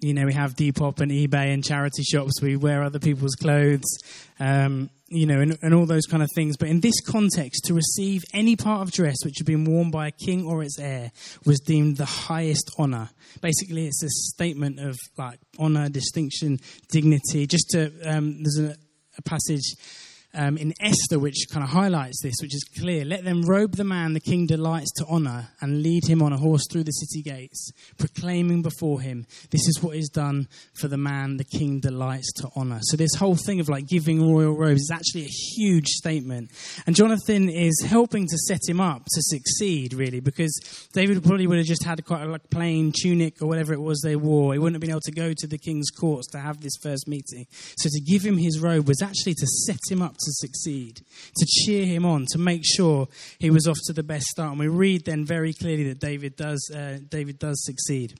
you 0.00 0.14
know, 0.14 0.26
we 0.26 0.32
have 0.32 0.54
Depop 0.54 1.00
and 1.00 1.10
eBay 1.10 1.52
and 1.52 1.64
charity 1.64 2.02
shops. 2.04 2.40
We 2.40 2.56
wear 2.56 2.82
other 2.82 3.00
people's 3.00 3.34
clothes, 3.34 3.98
um, 4.38 4.90
you 5.08 5.26
know, 5.26 5.40
and, 5.40 5.58
and 5.60 5.74
all 5.74 5.86
those 5.86 6.06
kind 6.06 6.22
of 6.22 6.28
things. 6.34 6.56
But 6.56 6.68
in 6.68 6.80
this 6.80 7.00
context, 7.00 7.64
to 7.64 7.74
receive 7.74 8.22
any 8.32 8.54
part 8.54 8.82
of 8.82 8.92
dress 8.92 9.16
which 9.24 9.38
had 9.38 9.46
been 9.46 9.64
worn 9.64 9.90
by 9.90 10.08
a 10.08 10.12
king 10.12 10.46
or 10.46 10.62
its 10.62 10.78
heir 10.78 11.10
was 11.44 11.58
deemed 11.60 11.96
the 11.96 12.04
highest 12.04 12.70
honor. 12.78 13.10
Basically, 13.40 13.86
it's 13.86 14.02
a 14.02 14.08
statement 14.08 14.78
of 14.78 14.96
like 15.16 15.40
honor, 15.58 15.88
distinction, 15.88 16.60
dignity. 16.92 17.46
Just 17.46 17.70
to, 17.70 17.92
um, 18.04 18.42
there's 18.42 18.60
a, 18.60 18.76
a 19.16 19.22
passage 19.22 19.74
um, 20.38 20.56
in 20.56 20.72
Esther, 20.80 21.18
which 21.18 21.46
kind 21.50 21.64
of 21.64 21.70
highlights 21.70 22.22
this, 22.22 22.36
which 22.40 22.54
is 22.54 22.64
clear. 22.78 23.04
Let 23.04 23.24
them 23.24 23.42
robe 23.42 23.74
the 23.74 23.84
man 23.84 24.12
the 24.12 24.20
king 24.20 24.46
delights 24.46 24.92
to 24.98 25.06
honor 25.06 25.48
and 25.60 25.82
lead 25.82 26.06
him 26.06 26.22
on 26.22 26.32
a 26.32 26.36
horse 26.36 26.64
through 26.70 26.84
the 26.84 26.92
city 26.92 27.22
gates, 27.22 27.72
proclaiming 27.98 28.62
before 28.62 29.00
him, 29.00 29.26
This 29.50 29.66
is 29.66 29.82
what 29.82 29.96
is 29.96 30.08
done 30.08 30.46
for 30.74 30.86
the 30.86 30.96
man 30.96 31.36
the 31.36 31.44
king 31.44 31.80
delights 31.80 32.32
to 32.34 32.48
honor. 32.54 32.78
So, 32.82 32.96
this 32.96 33.14
whole 33.16 33.34
thing 33.34 33.58
of 33.58 33.68
like 33.68 33.88
giving 33.88 34.32
royal 34.32 34.56
robes 34.56 34.82
is 34.82 34.92
actually 34.92 35.24
a 35.24 35.56
huge 35.56 35.88
statement. 35.88 36.50
And 36.86 36.94
Jonathan 36.94 37.48
is 37.48 37.84
helping 37.84 38.26
to 38.28 38.38
set 38.38 38.60
him 38.66 38.80
up 38.80 39.04
to 39.04 39.22
succeed, 39.22 39.92
really, 39.92 40.20
because 40.20 40.52
David 40.92 41.22
probably 41.24 41.48
would 41.48 41.58
have 41.58 41.66
just 41.66 41.84
had 41.84 42.04
quite 42.04 42.22
a 42.22 42.26
like, 42.26 42.48
plain 42.48 42.92
tunic 42.96 43.42
or 43.42 43.48
whatever 43.48 43.72
it 43.72 43.80
was 43.80 44.00
they 44.02 44.14
wore. 44.14 44.52
He 44.52 44.60
wouldn't 44.60 44.76
have 44.76 44.80
been 44.80 44.90
able 44.90 45.00
to 45.00 45.12
go 45.12 45.32
to 45.36 45.46
the 45.48 45.58
king's 45.58 45.90
courts 45.90 46.28
to 46.28 46.38
have 46.38 46.60
this 46.60 46.76
first 46.80 47.08
meeting. 47.08 47.46
So, 47.76 47.88
to 47.90 48.00
give 48.00 48.24
him 48.24 48.38
his 48.38 48.60
robe 48.60 48.86
was 48.86 49.02
actually 49.02 49.34
to 49.34 49.46
set 49.66 49.80
him 49.90 50.00
up 50.00 50.14
to 50.28 50.46
succeed, 50.46 51.00
to 51.36 51.46
cheer 51.46 51.86
him 51.86 52.04
on, 52.04 52.26
to 52.32 52.38
make 52.38 52.62
sure 52.64 53.08
he 53.38 53.50
was 53.50 53.66
off 53.66 53.78
to 53.86 53.92
the 53.92 54.02
best 54.02 54.26
start. 54.26 54.50
And 54.50 54.60
we 54.60 54.68
read 54.68 55.04
then 55.04 55.24
very 55.24 55.52
clearly 55.52 55.88
that 55.88 56.00
David 56.00 56.36
does, 56.36 56.70
uh, 56.74 56.98
David 57.08 57.38
does 57.38 57.64
succeed. 57.64 58.18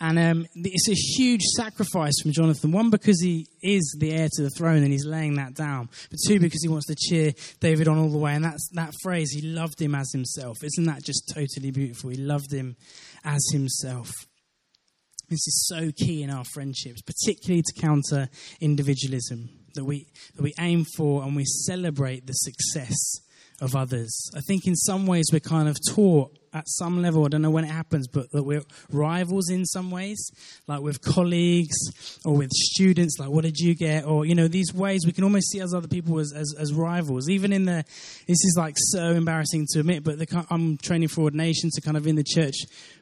And 0.00 0.16
um, 0.18 0.46
it's 0.54 0.88
a 0.88 0.94
huge 0.94 1.42
sacrifice 1.56 2.14
from 2.22 2.30
Jonathan. 2.30 2.70
One, 2.70 2.90
because 2.90 3.20
he 3.20 3.48
is 3.60 3.96
the 3.98 4.12
heir 4.12 4.28
to 4.30 4.42
the 4.42 4.50
throne 4.50 4.84
and 4.84 4.92
he's 4.92 5.04
laying 5.04 5.34
that 5.36 5.54
down. 5.54 5.88
But 6.08 6.20
two, 6.24 6.38
because 6.38 6.62
he 6.62 6.68
wants 6.68 6.86
to 6.86 6.94
cheer 6.94 7.32
David 7.58 7.88
on 7.88 7.98
all 7.98 8.10
the 8.10 8.18
way. 8.18 8.34
And 8.34 8.44
that's 8.44 8.68
that 8.74 8.94
phrase, 9.02 9.32
he 9.32 9.42
loved 9.42 9.82
him 9.82 9.96
as 9.96 10.12
himself. 10.12 10.58
Isn't 10.62 10.84
that 10.84 11.02
just 11.02 11.32
totally 11.34 11.72
beautiful? 11.72 12.10
He 12.10 12.16
loved 12.16 12.52
him 12.52 12.76
as 13.24 13.44
himself. 13.52 14.12
This 15.28 15.46
is 15.48 15.66
so 15.66 15.90
key 15.90 16.22
in 16.22 16.30
our 16.30 16.44
friendships, 16.44 17.02
particularly 17.02 17.62
to 17.62 17.80
counter 17.80 18.28
individualism 18.60 19.50
that 19.78 19.84
we, 19.84 20.06
that 20.34 20.42
we 20.42 20.52
aim 20.58 20.84
for 20.96 21.22
and 21.22 21.34
we 21.34 21.44
celebrate 21.44 22.26
the 22.26 22.32
success 22.32 22.96
of 23.60 23.74
others. 23.74 24.30
I 24.36 24.40
think 24.40 24.66
in 24.66 24.74
some 24.74 25.06
ways 25.06 25.26
we're 25.32 25.40
kind 25.40 25.68
of 25.68 25.76
taught 25.88 26.37
at 26.52 26.68
some 26.68 27.02
level, 27.02 27.24
I 27.24 27.28
don't 27.28 27.42
know 27.42 27.50
when 27.50 27.64
it 27.64 27.70
happens, 27.70 28.08
but 28.08 28.30
that 28.32 28.42
we're 28.42 28.62
rivals 28.90 29.50
in 29.50 29.64
some 29.66 29.90
ways, 29.90 30.30
like 30.66 30.80
with 30.80 31.02
colleagues 31.02 31.76
or 32.24 32.36
with 32.36 32.50
students, 32.50 33.18
like 33.18 33.30
what 33.30 33.44
did 33.44 33.58
you 33.58 33.74
get? 33.74 34.04
Or, 34.04 34.24
you 34.24 34.34
know, 34.34 34.48
these 34.48 34.72
ways 34.72 35.06
we 35.06 35.12
can 35.12 35.24
almost 35.24 35.50
see 35.50 35.60
as 35.60 35.74
other 35.74 35.88
people 35.88 36.18
as, 36.18 36.32
as, 36.32 36.54
as 36.58 36.72
rivals. 36.72 37.28
Even 37.28 37.52
in 37.52 37.64
the, 37.64 37.84
this 38.26 38.44
is 38.44 38.54
like 38.56 38.76
so 38.76 39.10
embarrassing 39.10 39.66
to 39.72 39.80
admit, 39.80 40.04
but 40.04 40.18
the, 40.18 40.46
I'm 40.50 40.76
training 40.78 41.08
for 41.08 41.22
ordination, 41.22 41.70
so 41.70 41.80
kind 41.80 41.96
of 41.96 42.06
in 42.06 42.16
the 42.16 42.24
church 42.24 42.56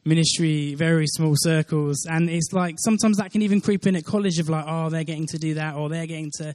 ministry, 0.06 0.74
very 0.74 1.06
small 1.06 1.34
circles. 1.36 2.06
And 2.08 2.30
it's 2.30 2.52
like 2.52 2.76
sometimes 2.78 3.18
that 3.18 3.32
can 3.32 3.42
even 3.42 3.60
creep 3.60 3.86
in 3.86 3.96
at 3.96 4.04
college 4.04 4.38
of 4.38 4.48
like, 4.48 4.64
oh, 4.66 4.88
they're 4.88 5.04
getting 5.04 5.26
to 5.28 5.38
do 5.38 5.54
that 5.54 5.74
or 5.74 5.88
they're 5.88 6.06
getting 6.06 6.30
to, 6.38 6.54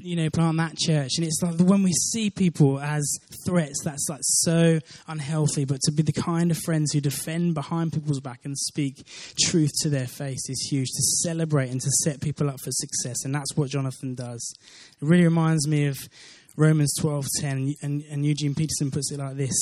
you 0.00 0.16
know, 0.16 0.30
plant 0.30 0.56
that 0.58 0.76
church. 0.76 1.12
And 1.16 1.26
it's 1.26 1.42
like 1.42 1.58
when 1.58 1.82
we 1.82 1.92
see 1.92 2.30
people 2.30 2.80
as 2.80 3.04
threats, 3.44 3.82
that's 3.84 4.06
like 4.08 4.20
so 4.22 4.78
unhealthy. 5.08 5.64
But 5.64 5.80
to 5.82 5.92
be 5.92 6.02
the 6.02 6.12
kind 6.12 6.33
of 6.50 6.58
friends 6.58 6.92
who 6.92 7.00
defend 7.00 7.54
behind 7.54 7.92
people's 7.92 8.20
back 8.20 8.40
and 8.44 8.56
speak 8.56 9.06
truth 9.40 9.70
to 9.82 9.88
their 9.88 10.06
face 10.06 10.48
is 10.48 10.68
huge. 10.70 10.88
To 10.88 11.02
celebrate 11.22 11.70
and 11.70 11.80
to 11.80 11.90
set 12.02 12.20
people 12.20 12.48
up 12.48 12.60
for 12.60 12.70
success. 12.70 13.24
And 13.24 13.34
that's 13.34 13.56
what 13.56 13.70
Jonathan 13.70 14.14
does. 14.14 14.54
It 15.00 15.06
really 15.06 15.24
reminds 15.24 15.66
me 15.66 15.86
of 15.86 15.98
Romans 16.56 16.94
12:10 17.00 17.74
and, 17.82 18.02
and 18.10 18.24
Eugene 18.24 18.54
Peterson 18.54 18.90
puts 18.90 19.10
it 19.10 19.18
like 19.18 19.36
this 19.36 19.56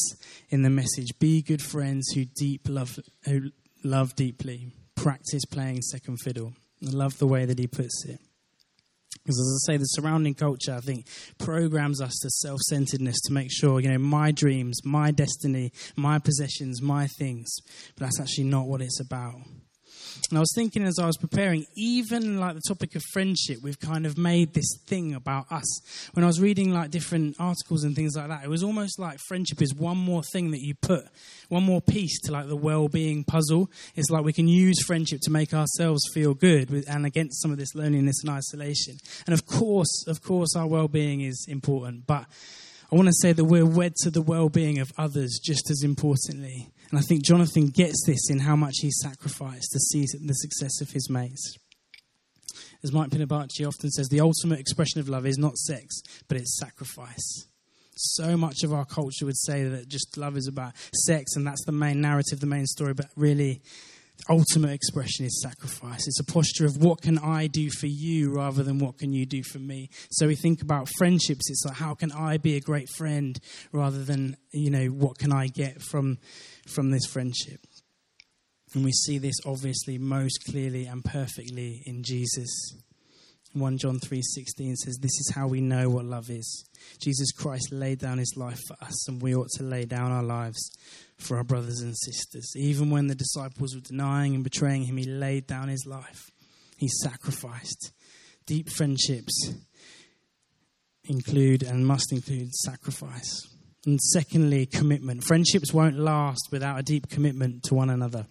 in 0.51 0.63
the 0.63 0.71
message 0.71 1.09
be 1.19 1.41
good 1.41 1.63
friends 1.63 2.13
who 2.15 2.27
deep 2.37 2.69
love 2.69 2.99
who 3.25 3.51
love 3.83 4.15
deeply 4.15 4.73
practice 4.95 5.45
playing 5.47 5.81
second 5.81 6.19
fiddle 6.23 6.53
I 6.87 6.91
love 6.91 7.17
the 7.17 7.27
way 7.27 7.47
that 7.47 7.59
he 7.59 7.67
puts 7.67 8.05
it 8.05 8.21
because 9.23 9.39
as 9.39 9.65
I 9.69 9.73
say 9.73 9.77
the 9.79 9.85
surrounding 9.85 10.35
culture 10.35 10.75
I 10.75 10.81
think 10.81 11.07
programs 11.39 12.01
us 12.01 12.19
to 12.23 12.31
self-centeredness 12.31 13.21
to 13.27 13.33
make 13.33 13.51
sure 13.51 13.81
you 13.81 13.91
know 13.91 13.99
my 13.99 14.31
dreams 14.33 14.81
my 14.85 15.11
destiny 15.11 15.73
my 15.97 16.19
possessions 16.19 16.83
my 16.83 17.07
things. 17.07 17.55
But 17.97 18.07
that's 18.07 18.21
actually 18.21 18.45
not 18.45 18.67
what 18.67 18.81
it's 18.81 19.01
about 19.01 19.35
and 20.29 20.39
I 20.39 20.41
was 20.41 20.53
thinking 20.55 20.83
as 20.85 20.99
I 20.99 21.07
was 21.07 21.17
preparing, 21.17 21.67
even 21.75 22.39
like 22.41 22.55
the 22.55 22.63
topic 22.67 22.95
of 22.95 23.03
friendship, 23.13 23.59
we've 23.63 23.79
kind 23.81 24.07
of 24.07 24.17
made 24.17 24.55
this 24.55 24.77
thing 24.87 25.15
about 25.15 25.51
us. 25.51 26.11
When 26.15 26.25
I 26.25 26.27
was 26.27 26.41
reading 26.41 26.73
like 26.73 26.91
different 26.91 27.37
articles 27.39 27.85
and 27.85 27.95
things 27.95 28.17
like 28.17 28.29
that, 28.29 28.45
it 28.45 28.49
was 28.49 28.63
almost 28.63 28.99
like 28.99 29.19
friendship 29.29 29.61
is 29.61 29.75
one 29.75 29.99
more 29.99 30.23
thing 30.33 30.51
that 30.53 30.61
you 30.61 30.75
put, 30.75 31.07
one 31.49 31.63
more 31.63 31.81
piece 31.81 32.19
to 32.23 32.33
like 32.33 32.49
the 32.49 32.57
well-being 32.57 33.25
puzzle. 33.25 33.71
It's 33.95 34.11
like 34.11 34.25
we 34.25 34.33
can 34.33 34.49
use 34.49 34.83
friendship 34.83 35.21
to 35.23 35.31
make 35.31 35.53
ourselves 35.53 36.03
feel 36.15 36.35
good 36.35 36.71
with, 36.71 36.89
and 36.89 37.05
against 37.07 37.43
some 37.43 37.51
of 37.51 37.59
this 37.59 37.75
loneliness 37.75 38.23
and 38.23 38.31
isolation. 38.31 38.99
And 39.27 39.35
of 39.35 39.47
course, 39.47 40.07
of 40.07 40.23
course, 40.23 40.55
our 40.57 40.67
well-being 40.67 41.21
is 41.21 41.47
important, 41.49 42.07
but 42.07 42.27
I 42.91 42.95
want 42.95 43.09
to 43.09 43.15
say 43.21 43.33
that 43.33 43.45
we're 43.45 43.65
wed 43.65 43.95
to 44.03 44.11
the 44.11 44.21
well 44.21 44.51
being 44.51 44.79
of 44.79 44.93
others 44.99 45.41
just 45.43 45.71
as 45.71 45.83
importantly. 45.83 46.69
And 46.93 46.99
I 46.99 47.03
think 47.03 47.25
Jonathan 47.25 47.69
gets 47.69 48.05
this 48.07 48.29
in 48.29 48.41
how 48.41 48.55
much 48.55 48.75
he 48.83 48.91
sacrificed 48.91 49.73
to 49.73 49.79
see 49.79 50.05
the 50.25 50.35
success 50.35 50.83
of 50.83 50.91
his 50.91 51.09
mates. 51.09 51.57
As 52.85 52.93
Mike 52.93 53.09
Pilavachi 53.09 53.67
often 53.67 53.91
says, 53.91 54.09
the 54.09 54.21
ultimate 54.21 54.61
expression 54.61 55.01
of 55.01 55.09
love 55.09 55.25
is 55.25 55.39
not 55.39 55.57
sex, 55.57 56.03
but 56.29 56.37
it's 56.37 56.59
sacrifice. 56.59 57.47
So 57.97 58.37
much 58.37 58.63
of 58.63 58.75
our 58.75 58.85
culture 58.85 59.25
would 59.25 59.39
say 59.39 59.65
that 59.65 59.89
just 59.89 60.19
love 60.19 60.37
is 60.37 60.47
about 60.47 60.75
sex, 60.95 61.35
and 61.35 61.47
that's 61.47 61.65
the 61.65 61.73
main 61.73 62.03
narrative, 62.03 62.41
the 62.41 62.47
main 62.47 62.67
story, 62.67 62.93
but 62.93 63.07
really, 63.17 63.63
ultimate 64.29 64.71
expression 64.71 65.27
is 65.27 65.43
sacrifice. 65.43 66.07
It's 66.07 66.21
a 66.21 66.25
posture 66.25 66.67
of 66.67 66.77
what 66.77 67.03
can 67.03 67.19
I 67.19 67.47
do 67.47 67.71
for 67.71 67.87
you 67.87 68.33
rather 68.33 68.63
than 68.63 68.79
what 68.79 68.99
can 68.99 69.13
you 69.13 69.27
do 69.27 69.43
for 69.43 69.59
me. 69.59 69.91
So 70.11 70.27
we 70.27 70.37
think 70.37 70.63
about 70.63 70.89
friendships, 70.99 71.51
it's 71.51 71.65
like 71.67 71.77
how 71.77 71.95
can 71.95 72.13
I 72.13 72.37
be 72.37 72.57
a 72.57 72.61
great 72.61 72.89
friend 72.89 73.39
rather 73.73 74.05
than, 74.05 74.37
you 74.53 74.71
know, 74.71 74.87
what 74.87 75.19
can 75.19 75.33
I 75.33 75.49
get 75.49 75.83
from 75.83 76.19
from 76.67 76.91
this 76.91 77.07
friendship. 77.07 77.61
And 78.75 78.85
we 78.85 78.93
see 78.93 79.19
this 79.19 79.35
obviously 79.45 79.99
most 79.99 80.45
clearly 80.49 80.87
and 80.87 81.05
perfectly 81.05 81.83
in 81.85 82.03
Jesus. 82.03 82.49
1 83.55 83.79
John 83.79 83.99
3:16 83.99 84.77
says 84.77 84.97
this 84.97 85.19
is 85.21 85.33
how 85.35 85.47
we 85.47 85.61
know 85.61 85.91
what 85.91 86.05
love 86.05 86.31
is. 86.31 86.65
Jesus 87.01 87.33
Christ 87.33 87.71
laid 87.71 87.99
down 87.99 88.19
his 88.19 88.35
life 88.37 88.61
for 88.67 88.77
us 88.83 89.09
and 89.09 89.21
we 89.21 89.35
ought 89.35 89.51
to 89.57 89.63
lay 89.63 89.85
down 89.85 90.11
our 90.11 90.23
lives 90.23 90.71
for 91.19 91.37
our 91.37 91.45
brothers 91.45 91.81
and 91.81 91.97
sisters. 91.97 92.51
Even 92.57 92.91
when 92.91 93.09
the 93.09 93.15
disciples 93.15 93.75
were 93.75 93.83
denying 93.83 94.35
and 94.35 94.43
betraying 94.43 94.85
him, 94.85 94.97
he 94.97 95.05
laid 95.05 95.47
down 95.47 95.69
his 95.69 95.85
life. 95.87 96.31
He 96.79 96.89
sacrificed. 96.89 97.93
Deep 98.47 98.71
friendships 98.71 99.53
include 101.05 101.63
and 101.63 101.87
must 101.87 102.13
include 102.13 102.55
sacrifice. 102.55 103.47
And 103.85 104.01
secondly, 104.01 104.67
commitment. 104.67 105.25
Friendships 105.25 105.73
won't 105.73 105.99
last 105.99 106.49
without 106.51 106.79
a 106.79 106.83
deep 106.83 107.09
commitment 107.09 107.65
to 107.65 107.75
one 107.75 107.91
another. 107.91 108.27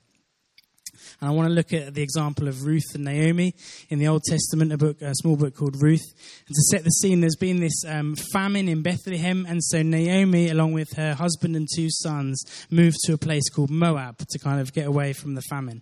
And 1.20 1.30
I 1.30 1.34
want 1.34 1.48
to 1.48 1.54
look 1.54 1.74
at 1.74 1.94
the 1.94 2.02
example 2.02 2.48
of 2.48 2.66
Ruth 2.66 2.96
and 2.96 3.04
Naomi 3.04 3.54
in 3.90 4.00
the 4.00 4.08
Old 4.08 4.24
Testament, 4.24 4.72
a 4.72 4.78
book, 4.78 5.02
a 5.02 5.14
small 5.16 5.36
book 5.36 5.56
called 5.56 5.82
Ruth. 5.82 6.04
And 6.48 6.56
to 6.56 6.62
set 6.70 6.84
the 6.84 6.90
scene, 6.90 7.22
there's 7.22 7.36
been 7.36 7.60
this 7.60 7.84
um, 7.88 8.16
famine 8.34 8.68
in 8.68 8.82
Bethlehem, 8.82 9.46
and 9.48 9.64
so 9.64 9.82
Naomi, 9.82 10.50
along 10.50 10.74
with 10.74 10.94
her 10.98 11.14
husband 11.14 11.56
and 11.56 11.68
two 11.76 11.90
sons, 11.90 12.44
moved 12.70 12.98
to 13.06 13.14
a 13.14 13.18
place 13.18 13.50
called 13.50 13.70
Moab 13.70 14.18
to 14.30 14.40
kind 14.40 14.60
of 14.60 14.74
get 14.74 14.88
away 14.88 15.14
from 15.14 15.36
the 15.36 15.42
famine. 15.50 15.82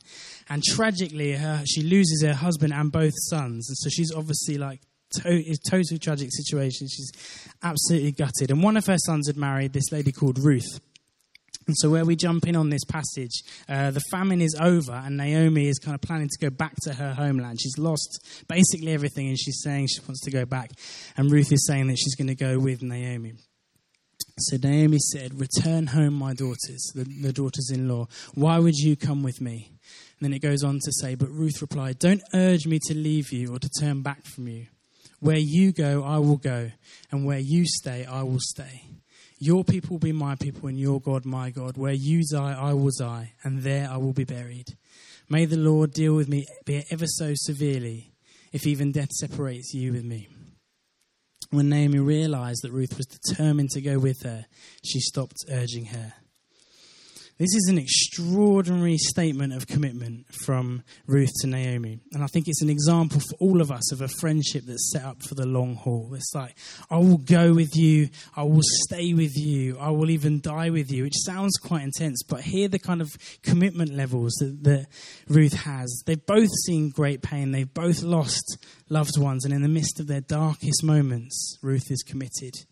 And 0.50 0.64
tragically, 0.64 1.34
her, 1.34 1.64
she 1.66 1.82
loses 1.84 2.24
her 2.24 2.34
husband 2.34 2.74
and 2.74 2.92
both 2.92 3.14
sons, 3.30 3.70
and 3.70 3.78
so 3.78 3.90
she's 3.90 4.14
obviously 4.14 4.58
like 4.58 4.82
to- 5.12 5.58
totally 5.70 6.00
tragic 6.00 6.30
situation. 6.32 6.88
She's 6.88 7.12
absolutely 7.64 8.12
gutted. 8.12 8.52
And 8.52 8.64
one 8.64 8.78
of 8.78 8.86
her 8.88 8.98
sons 8.98 9.28
had 9.28 9.38
married 9.38 9.74
this 9.74 9.92
lady 9.92 10.12
called 10.12 10.40
Ruth. 10.40 10.80
And 11.70 11.78
so, 11.78 11.92
where 11.92 12.04
we 12.04 12.16
jump 12.16 12.48
in 12.48 12.56
on 12.56 12.72
this 12.72 12.84
passage, 12.84 13.44
uh, 13.68 13.92
the 13.92 14.02
famine 14.10 14.42
is 14.42 14.58
over, 14.60 14.92
and 14.92 15.16
Naomi 15.16 15.68
is 15.68 15.78
kind 15.78 15.94
of 15.94 16.02
planning 16.02 16.28
to 16.28 16.40
go 16.40 16.50
back 16.50 16.74
to 16.82 16.96
her 16.96 17.14
homeland. 17.14 17.62
She's 17.62 17.78
lost 17.78 18.26
basically 18.48 18.92
everything, 18.92 19.28
and 19.28 19.40
she's 19.40 19.62
saying 19.62 19.90
she 19.94 20.02
wants 20.02 20.22
to 20.22 20.32
go 20.32 20.46
back. 20.46 20.72
And 21.16 21.32
Ruth 21.32 21.52
is 21.52 21.68
saying 21.68 21.86
that 21.86 22.00
she's 22.00 22.16
going 22.16 22.26
to 22.26 22.34
go 22.34 22.58
with 22.58 22.82
Naomi. 22.82 23.34
So 24.40 24.58
Naomi 24.58 24.98
said, 24.98 25.40
Return 25.40 25.86
home, 25.86 26.16
my 26.16 26.34
daughters, 26.34 26.92
the, 26.96 27.04
the 27.04 27.34
daughters 27.34 27.70
in 27.72 27.88
law. 27.88 28.08
Why 28.34 28.58
would 28.58 28.76
you 28.76 28.96
come 28.96 29.22
with 29.22 29.40
me? 29.40 29.70
And 29.70 30.22
then 30.22 30.34
it 30.34 30.42
goes 30.42 30.64
on 30.64 30.80
to 30.84 30.92
say, 30.92 31.14
But 31.14 31.30
Ruth 31.30 31.62
replied, 31.62 32.00
Don't 32.00 32.24
urge 32.34 32.66
me 32.66 32.80
to 32.88 32.96
leave 32.96 33.32
you 33.32 33.54
or 33.54 33.60
to 33.60 33.70
turn 33.80 34.02
back 34.02 34.26
from 34.26 34.48
you. 34.48 34.66
Where 35.20 35.38
you 35.38 35.72
go, 35.72 36.04
I 36.04 36.18
will 36.18 36.38
go, 36.38 36.72
and 37.12 37.28
where 37.28 37.38
you 37.38 37.66
stay, 37.68 38.08
I 38.08 38.24
will 38.24 38.40
stay. 38.40 38.86
Your 39.40 39.64
people 39.64 39.92
will 39.92 40.00
be 40.00 40.12
my 40.12 40.36
people, 40.36 40.68
and 40.68 40.78
your 40.78 41.00
God 41.00 41.26
my 41.26 41.50
God. 41.50 41.78
Where 41.78 41.94
you 41.94 42.24
die, 42.30 42.54
I 42.60 42.74
will 42.74 42.92
die, 42.98 43.34
and 43.44 43.64
there 43.64 43.90
I 43.90 43.98
will 43.98 44.14
be 44.14 44.26
buried. 44.26 44.76
May 45.30 45.46
the 45.46 45.58
Lord 45.58 45.94
deal 45.94 46.14
with 46.14 46.28
me, 46.28 46.46
be 46.66 46.78
it 46.78 46.88
ever 46.92 47.06
so 47.08 47.34
severely, 47.36 48.12
if 48.52 48.68
even 48.68 48.92
death 48.92 49.12
separates 49.12 49.74
you 49.74 49.94
with 49.94 50.04
me. 50.04 50.28
When 51.52 51.70
Naomi 51.70 52.00
realized 52.00 52.64
that 52.64 52.72
Ruth 52.72 52.98
was 52.98 53.08
determined 53.08 53.70
to 53.72 53.82
go 53.82 53.98
with 53.98 54.24
her, 54.24 54.46
she 54.84 55.00
stopped 55.00 55.38
urging 55.50 55.86
her. 55.86 56.14
This 57.40 57.56
is 57.56 57.70
an 57.70 57.78
extraordinary 57.78 58.98
statement 58.98 59.54
of 59.54 59.66
commitment 59.66 60.26
from 60.44 60.84
Ruth 61.08 61.32
to 61.40 61.48
Naomi. 61.48 61.98
And 62.12 62.22
I 62.22 62.28
think 62.28 62.50
it's 62.50 62.62
an 62.62 62.70
example 62.70 63.22
for 63.22 63.34
all 63.40 63.62
of 63.62 63.72
us 63.72 63.94
of 63.94 64.02
a 64.02 64.10
friendship 64.10 64.66
that's 64.68 64.92
set 64.92 65.06
up 65.06 65.24
for 65.24 65.36
the 65.36 65.46
long 65.46 65.76
haul. 65.76 66.14
It's 66.16 66.34
like, 66.36 66.58
I 66.92 66.98
will 66.98 67.18
go 67.18 67.54
with 67.54 67.78
you, 67.78 68.10
I 68.36 68.44
will 68.44 68.60
stay 68.62 69.14
with 69.14 69.38
you, 69.38 69.78
I 69.80 69.90
will 69.92 70.10
even 70.10 70.42
die 70.42 70.70
with 70.70 70.92
you, 70.92 71.04
which 71.04 71.16
sounds 71.16 71.56
quite 71.56 71.84
intense, 71.84 72.24
but 72.24 72.42
here 72.42 72.68
the 72.68 72.78
kind 72.78 73.00
of 73.02 73.10
commitment 73.42 73.94
levels 73.94 74.34
that, 74.42 74.62
that 74.66 74.88
Ruth 75.30 75.54
has. 75.54 76.04
They've 76.06 76.26
both 76.26 76.50
seen 76.66 76.90
great 76.90 77.22
pain, 77.22 77.52
they've 77.52 77.74
both 77.74 78.02
lost 78.02 78.58
loved 78.90 79.18
ones, 79.18 79.46
and 79.46 79.54
in 79.54 79.62
the 79.62 79.70
midst 79.70 80.02
of 80.02 80.08
their 80.08 80.20
darkest 80.20 80.84
moments, 80.84 81.58
Ruth 81.62 81.90
is 81.90 82.04
committed. 82.04 82.66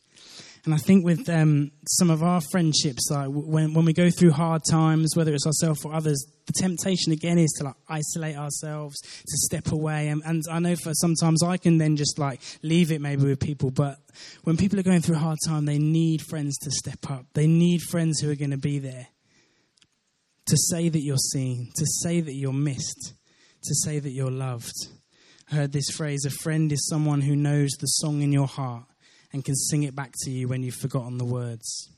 And 0.67 0.73
I 0.73 0.79
think 0.79 1.05
with 1.05 1.29
um, 1.29 1.71
some 1.87 2.09
of 2.09 2.21
our 2.21 2.41
friendships, 2.51 3.09
like 3.09 3.29
when, 3.29 3.73
when 3.73 3.85
we 3.85 3.93
go 3.93 4.09
through 4.09 4.31
hard 4.31 4.63
times, 4.69 5.13
whether 5.15 5.33
it's 5.33 5.45
ourselves 5.45 5.85
or 5.85 5.93
others, 5.93 6.21
the 6.45 6.51
temptation 6.51 7.13
again 7.13 7.37
is 7.37 7.53
to 7.57 7.63
like 7.63 7.75
isolate 7.87 8.35
ourselves, 8.35 8.99
to 8.99 9.37
step 9.45 9.71
away. 9.71 10.09
And, 10.09 10.21
and 10.25 10.43
I 10.51 10.59
know 10.59 10.75
for 10.75 10.93
sometimes 10.93 11.41
I 11.41 11.55
can 11.55 11.77
then 11.77 11.95
just 11.95 12.19
like 12.19 12.41
leave 12.63 12.91
it 12.91 12.99
maybe 12.99 13.23
with 13.23 13.39
people, 13.39 13.71
but 13.71 13.99
when 14.43 14.57
people 14.57 14.77
are 14.77 14.83
going 14.83 14.99
through 14.99 15.15
a 15.15 15.19
hard 15.19 15.37
time, 15.47 15.63
they 15.63 15.79
need 15.79 16.21
friends 16.23 16.57
to 16.57 16.69
step 16.69 17.09
up. 17.09 17.27
They 17.33 17.47
need 17.47 17.81
friends 17.83 18.19
who 18.19 18.29
are 18.29 18.35
going 18.35 18.51
to 18.51 18.57
be 18.57 18.79
there 18.79 19.07
to 20.47 20.57
say 20.57 20.89
that 20.89 20.99
you're 20.99 21.15
seen, 21.15 21.71
to 21.77 21.85
say 22.01 22.19
that 22.19 22.33
you're 22.33 22.51
missed, 22.51 23.13
to 23.63 23.73
say 23.73 23.99
that 23.99 24.11
you're 24.11 24.29
loved. 24.29 24.75
I 25.49 25.55
heard 25.55 25.71
this 25.71 25.91
phrase 25.95 26.25
a 26.25 26.29
friend 26.29 26.73
is 26.73 26.89
someone 26.89 27.21
who 27.21 27.37
knows 27.37 27.69
the 27.79 27.87
song 27.87 28.21
in 28.21 28.33
your 28.33 28.47
heart 28.47 28.83
and 29.33 29.43
can 29.43 29.55
sing 29.55 29.83
it 29.83 29.95
back 29.95 30.11
to 30.23 30.31
you 30.31 30.47
when 30.47 30.63
you've 30.63 30.75
forgotten 30.75 31.17
the 31.17 31.25
words. 31.25 31.89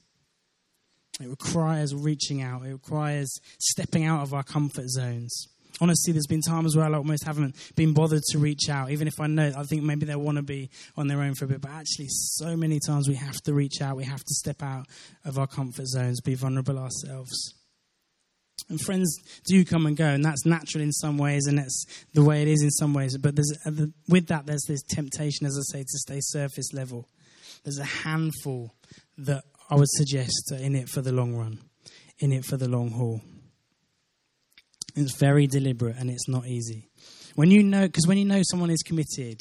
It 1.21 1.27
requires 1.27 1.93
reaching 1.93 2.41
out, 2.41 2.65
it 2.65 2.71
requires 2.71 3.39
stepping 3.59 4.05
out 4.05 4.21
of 4.21 4.33
our 4.33 4.43
comfort 4.43 4.89
zones. 4.89 5.47
Honestly, 5.81 6.11
there's 6.11 6.27
been 6.27 6.41
times 6.41 6.75
where 6.75 6.85
I 6.85 6.93
almost 6.93 7.23
haven't 7.23 7.55
been 7.75 7.93
bothered 7.93 8.23
to 8.31 8.37
reach 8.37 8.69
out, 8.69 8.91
even 8.91 9.07
if 9.07 9.19
I 9.19 9.27
know 9.27 9.51
I 9.55 9.63
think 9.63 9.83
maybe 9.83 10.05
they 10.05 10.15
want 10.15 10.37
to 10.37 10.41
be 10.41 10.69
on 10.97 11.07
their 11.07 11.21
own 11.21 11.35
for 11.35 11.45
a 11.45 11.47
bit. 11.47 11.61
But 11.61 11.71
actually, 11.71 12.07
so 12.09 12.57
many 12.57 12.79
times 12.85 13.07
we 13.07 13.15
have 13.15 13.39
to 13.43 13.53
reach 13.53 13.81
out, 13.81 13.95
we 13.95 14.03
have 14.03 14.23
to 14.23 14.33
step 14.33 14.61
out 14.61 14.87
of 15.23 15.37
our 15.37 15.47
comfort 15.47 15.87
zones, 15.87 16.19
be 16.21 16.35
vulnerable 16.35 16.77
ourselves. 16.77 17.53
And 18.67 18.79
friends 18.81 19.17
do 19.45 19.63
come 19.63 19.85
and 19.85 19.95
go, 19.95 20.05
and 20.05 20.23
that's 20.23 20.45
natural 20.45 20.83
in 20.83 20.91
some 20.91 21.17
ways, 21.17 21.47
and 21.47 21.59
it's 21.59 21.85
the 22.13 22.23
way 22.23 22.41
it 22.41 22.49
is 22.49 22.61
in 22.61 22.71
some 22.71 22.93
ways. 22.93 23.17
But 23.17 23.35
there's, 23.35 23.57
uh, 23.65 23.87
with 24.09 24.27
that, 24.27 24.45
there's 24.45 24.65
this 24.67 24.83
temptation, 24.83 25.45
as 25.45 25.57
I 25.57 25.77
say, 25.77 25.83
to 25.83 25.97
stay 25.97 26.19
surface 26.19 26.73
level 26.73 27.07
there's 27.63 27.79
a 27.79 27.83
handful 27.83 28.73
that 29.17 29.43
I 29.69 29.75
would 29.75 29.89
suggest 29.89 30.51
are 30.51 30.57
in 30.57 30.75
it 30.75 30.89
for 30.89 31.01
the 31.01 31.11
long 31.11 31.35
run, 31.35 31.59
in 32.19 32.31
it 32.31 32.45
for 32.45 32.57
the 32.57 32.67
long 32.67 32.91
haul. 32.91 33.21
It's 34.95 35.15
very 35.17 35.47
deliberate 35.47 35.97
and 35.97 36.09
it's 36.09 36.27
not 36.27 36.47
easy. 36.47 36.89
When 37.35 37.51
you 37.51 37.63
know, 37.63 37.85
because 37.87 38.07
when 38.07 38.17
you 38.17 38.25
know 38.25 38.41
someone 38.43 38.69
is 38.69 38.81
committed, 38.83 39.39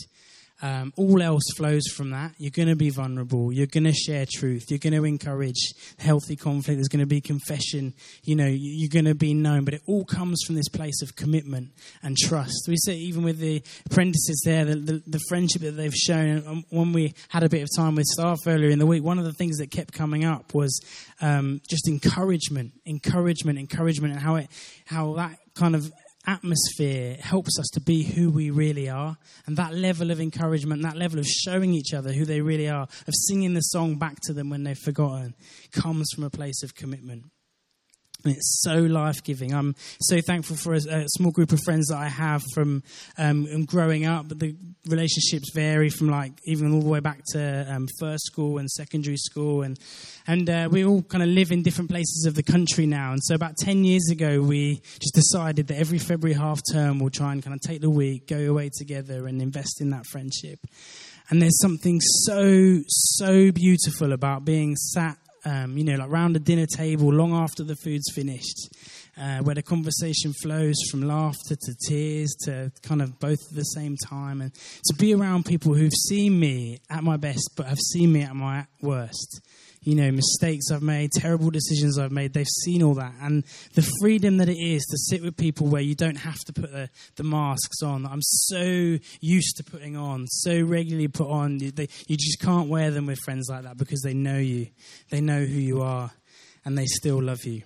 um, 0.60 0.92
all 0.96 1.22
else 1.22 1.44
flows 1.56 1.86
from 1.88 2.10
that. 2.10 2.32
You're 2.38 2.50
going 2.50 2.68
to 2.68 2.76
be 2.76 2.90
vulnerable. 2.90 3.52
You're 3.52 3.66
going 3.66 3.84
to 3.84 3.92
share 3.92 4.26
truth. 4.30 4.66
You're 4.70 4.78
going 4.78 4.92
to 4.92 5.04
encourage 5.04 5.72
healthy 5.98 6.34
conflict. 6.34 6.78
There's 6.78 6.88
going 6.88 7.00
to 7.00 7.06
be 7.06 7.20
confession. 7.20 7.94
You 8.24 8.36
know, 8.36 8.48
you're 8.50 8.88
going 8.88 9.04
to 9.04 9.14
be 9.14 9.34
known. 9.34 9.64
But 9.64 9.74
it 9.74 9.82
all 9.86 10.04
comes 10.04 10.42
from 10.44 10.56
this 10.56 10.68
place 10.68 11.00
of 11.02 11.14
commitment 11.14 11.70
and 12.02 12.16
trust. 12.16 12.66
We 12.66 12.76
say, 12.76 12.94
even 12.96 13.22
with 13.22 13.38
the 13.38 13.62
apprentices 13.86 14.42
there, 14.44 14.64
the, 14.64 14.74
the, 14.74 15.02
the 15.06 15.20
friendship 15.28 15.62
that 15.62 15.72
they've 15.72 15.94
shown. 15.94 16.44
Um, 16.46 16.64
when 16.70 16.92
we 16.92 17.14
had 17.28 17.44
a 17.44 17.48
bit 17.48 17.62
of 17.62 17.68
time 17.76 17.94
with 17.94 18.06
staff 18.06 18.38
earlier 18.46 18.70
in 18.70 18.78
the 18.78 18.86
week, 18.86 19.04
one 19.04 19.18
of 19.18 19.24
the 19.24 19.32
things 19.32 19.58
that 19.58 19.70
kept 19.70 19.94
coming 19.94 20.24
up 20.24 20.54
was 20.54 20.80
um, 21.20 21.60
just 21.68 21.88
encouragement, 21.88 22.72
encouragement, 22.84 23.58
encouragement, 23.58 24.14
and 24.14 24.22
how 24.22 24.36
it, 24.36 24.48
how 24.86 25.14
that 25.14 25.38
kind 25.54 25.74
of 25.74 25.92
atmosphere 26.28 27.16
helps 27.20 27.58
us 27.58 27.68
to 27.70 27.80
be 27.80 28.02
who 28.02 28.30
we 28.30 28.50
really 28.50 28.88
are. 28.88 29.16
And 29.46 29.56
that 29.56 29.74
level 29.74 30.10
of 30.10 30.20
encouragement, 30.20 30.82
that 30.82 30.96
level 30.96 31.18
of 31.18 31.26
showing 31.26 31.72
each 31.72 31.94
other 31.94 32.12
who 32.12 32.24
they 32.24 32.42
really 32.42 32.68
are, 32.68 32.82
of 32.82 33.14
singing 33.28 33.54
the 33.54 33.60
song 33.60 33.96
back 33.96 34.20
to 34.24 34.34
them 34.34 34.50
when 34.50 34.62
they've 34.62 34.78
forgotten, 34.78 35.34
comes 35.72 36.10
from 36.14 36.24
a 36.24 36.30
place 36.30 36.62
of 36.62 36.74
commitment. 36.74 37.24
And 38.24 38.34
it's 38.34 38.62
so 38.62 38.74
life 38.74 39.22
giving. 39.22 39.54
I'm 39.54 39.76
so 40.00 40.20
thankful 40.20 40.56
for 40.56 40.74
a, 40.74 40.78
a, 40.78 41.04
small 41.06 41.30
group 41.30 41.52
of 41.52 41.60
friends 41.64 41.86
that 41.86 41.98
I 41.98 42.08
have 42.08 42.42
from 42.52 42.82
um, 43.16 43.64
growing 43.64 44.06
up. 44.06 44.28
The 44.28 44.56
relationships 44.88 45.52
vary 45.54 45.88
from 45.88 46.08
like 46.08 46.32
even 46.44 46.74
all 46.74 46.80
the 46.80 46.88
way 46.88 46.98
back 46.98 47.20
to 47.32 47.72
um, 47.72 47.86
first 48.00 48.24
school 48.26 48.58
and 48.58 48.68
secondary 48.68 49.16
school, 49.18 49.62
and 49.62 49.78
and 50.26 50.50
uh, 50.50 50.68
we 50.68 50.84
all 50.84 51.02
kind 51.02 51.22
of 51.22 51.28
live 51.28 51.52
in 51.52 51.62
different 51.62 51.90
places 51.90 52.24
of 52.26 52.34
the 52.34 52.42
country 52.42 52.86
now. 52.86 53.12
And 53.12 53.22
so 53.22 53.36
about 53.36 53.56
ten 53.56 53.84
years 53.84 54.08
ago, 54.10 54.42
we 54.42 54.82
just 54.98 55.14
decided 55.14 55.68
that 55.68 55.78
every 55.78 55.98
February 56.00 56.36
half 56.36 56.60
term 56.72 56.98
we'll 56.98 57.10
try 57.10 57.30
and 57.30 57.40
kind 57.40 57.54
of 57.54 57.60
take 57.60 57.80
the 57.80 57.90
week, 57.90 58.26
go 58.26 58.50
away 58.50 58.68
together, 58.76 59.28
and 59.28 59.40
invest 59.40 59.80
in 59.80 59.90
that 59.90 60.06
friendship. 60.06 60.58
And 61.30 61.40
there's 61.40 61.60
something 61.60 62.00
so 62.00 62.80
so 62.88 63.52
beautiful 63.52 64.12
about 64.12 64.44
being 64.44 64.74
sat 64.74 65.18
um, 65.48 65.76
you 65.78 65.84
know, 65.84 65.96
like 65.96 66.10
round 66.10 66.34
the 66.34 66.40
dinner 66.40 66.66
table 66.66 67.12
long 67.12 67.32
after 67.32 67.64
the 67.64 67.76
food's 67.76 68.12
finished, 68.14 68.68
uh, 69.16 69.38
where 69.38 69.54
the 69.54 69.62
conversation 69.62 70.32
flows 70.42 70.76
from 70.90 71.02
laughter 71.02 71.56
to 71.56 71.74
tears 71.88 72.34
to 72.44 72.70
kind 72.82 73.00
of 73.00 73.18
both 73.18 73.38
at 73.50 73.56
the 73.56 73.64
same 73.64 73.96
time, 73.96 74.40
and 74.40 74.52
to 74.86 74.94
be 74.94 75.14
around 75.14 75.44
people 75.44 75.74
who've 75.74 75.92
seen 76.08 76.38
me 76.38 76.78
at 76.90 77.02
my 77.02 77.16
best 77.16 77.50
but 77.56 77.66
have 77.66 77.78
seen 77.78 78.12
me 78.12 78.22
at 78.22 78.34
my 78.34 78.66
worst 78.82 79.40
you 79.88 79.94
know, 79.94 80.10
mistakes 80.10 80.70
I've 80.70 80.82
made, 80.82 81.12
terrible 81.12 81.48
decisions 81.48 81.98
I've 81.98 82.12
made. 82.12 82.34
They've 82.34 82.46
seen 82.46 82.82
all 82.82 82.92
that. 82.96 83.14
And 83.22 83.42
the 83.72 83.90
freedom 84.02 84.36
that 84.36 84.50
it 84.50 84.58
is 84.58 84.84
to 84.84 84.98
sit 84.98 85.22
with 85.22 85.34
people 85.34 85.66
where 85.66 85.80
you 85.80 85.94
don't 85.94 86.16
have 86.16 86.38
to 86.40 86.52
put 86.52 86.70
the, 86.70 86.90
the 87.16 87.22
masks 87.22 87.82
on. 87.82 88.04
I'm 88.04 88.20
so 88.20 88.98
used 89.22 89.56
to 89.56 89.64
putting 89.64 89.96
on, 89.96 90.26
so 90.26 90.60
regularly 90.60 91.08
put 91.08 91.30
on. 91.30 91.60
You, 91.60 91.70
they, 91.70 91.88
you 92.06 92.18
just 92.18 92.38
can't 92.38 92.68
wear 92.68 92.90
them 92.90 93.06
with 93.06 93.18
friends 93.20 93.48
like 93.48 93.62
that 93.62 93.78
because 93.78 94.02
they 94.02 94.12
know 94.12 94.36
you, 94.36 94.66
they 95.08 95.22
know 95.22 95.42
who 95.42 95.58
you 95.58 95.80
are, 95.80 96.10
and 96.66 96.76
they 96.76 96.84
still 96.84 97.22
love 97.22 97.46
you. 97.46 97.62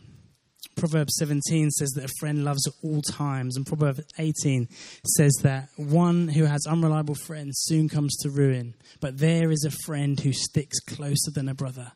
Proverbs 0.76 1.16
17 1.18 1.72
says 1.72 1.90
that 1.96 2.04
a 2.04 2.14
friend 2.20 2.44
loves 2.44 2.68
at 2.68 2.74
all 2.84 3.02
times, 3.02 3.56
and 3.56 3.66
Proverbs 3.66 4.04
18 4.20 4.68
says 5.16 5.32
that 5.42 5.70
one 5.74 6.28
who 6.28 6.44
has 6.44 6.68
unreliable 6.68 7.16
friends 7.16 7.56
soon 7.64 7.88
comes 7.88 8.16
to 8.18 8.30
ruin, 8.30 8.76
but 9.00 9.18
there 9.18 9.50
is 9.50 9.64
a 9.64 9.84
friend 9.84 10.20
who 10.20 10.32
sticks 10.32 10.78
closer 10.78 11.32
than 11.32 11.48
a 11.48 11.54
brother. 11.54 11.90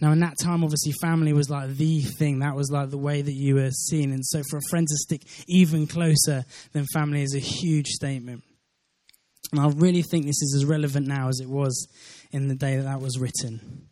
Now, 0.00 0.12
in 0.12 0.20
that 0.20 0.34
time, 0.42 0.62
obviously, 0.62 0.92
family 1.00 1.32
was 1.32 1.48
like 1.48 1.70
the 1.70 2.02
thing. 2.02 2.40
That 2.40 2.54
was 2.54 2.70
like 2.70 2.90
the 2.90 2.98
way 2.98 3.22
that 3.22 3.32
you 3.32 3.54
were 3.54 3.70
seen. 3.70 4.12
And 4.12 4.24
so, 4.24 4.42
for 4.50 4.58
a 4.58 4.68
friend 4.68 4.86
to 4.86 4.96
stick 4.96 5.22
even 5.48 5.86
closer 5.86 6.44
than 6.72 6.84
family 6.92 7.22
is 7.22 7.34
a 7.34 7.38
huge 7.38 7.86
statement. 7.86 8.42
And 9.52 9.60
I 9.60 9.68
really 9.68 10.02
think 10.02 10.26
this 10.26 10.42
is 10.42 10.54
as 10.56 10.64
relevant 10.64 11.06
now 11.06 11.28
as 11.28 11.40
it 11.40 11.48
was 11.48 11.88
in 12.30 12.48
the 12.48 12.54
day 12.54 12.76
that 12.76 12.82
that 12.82 13.00
was 13.00 13.18
written. 13.18 13.88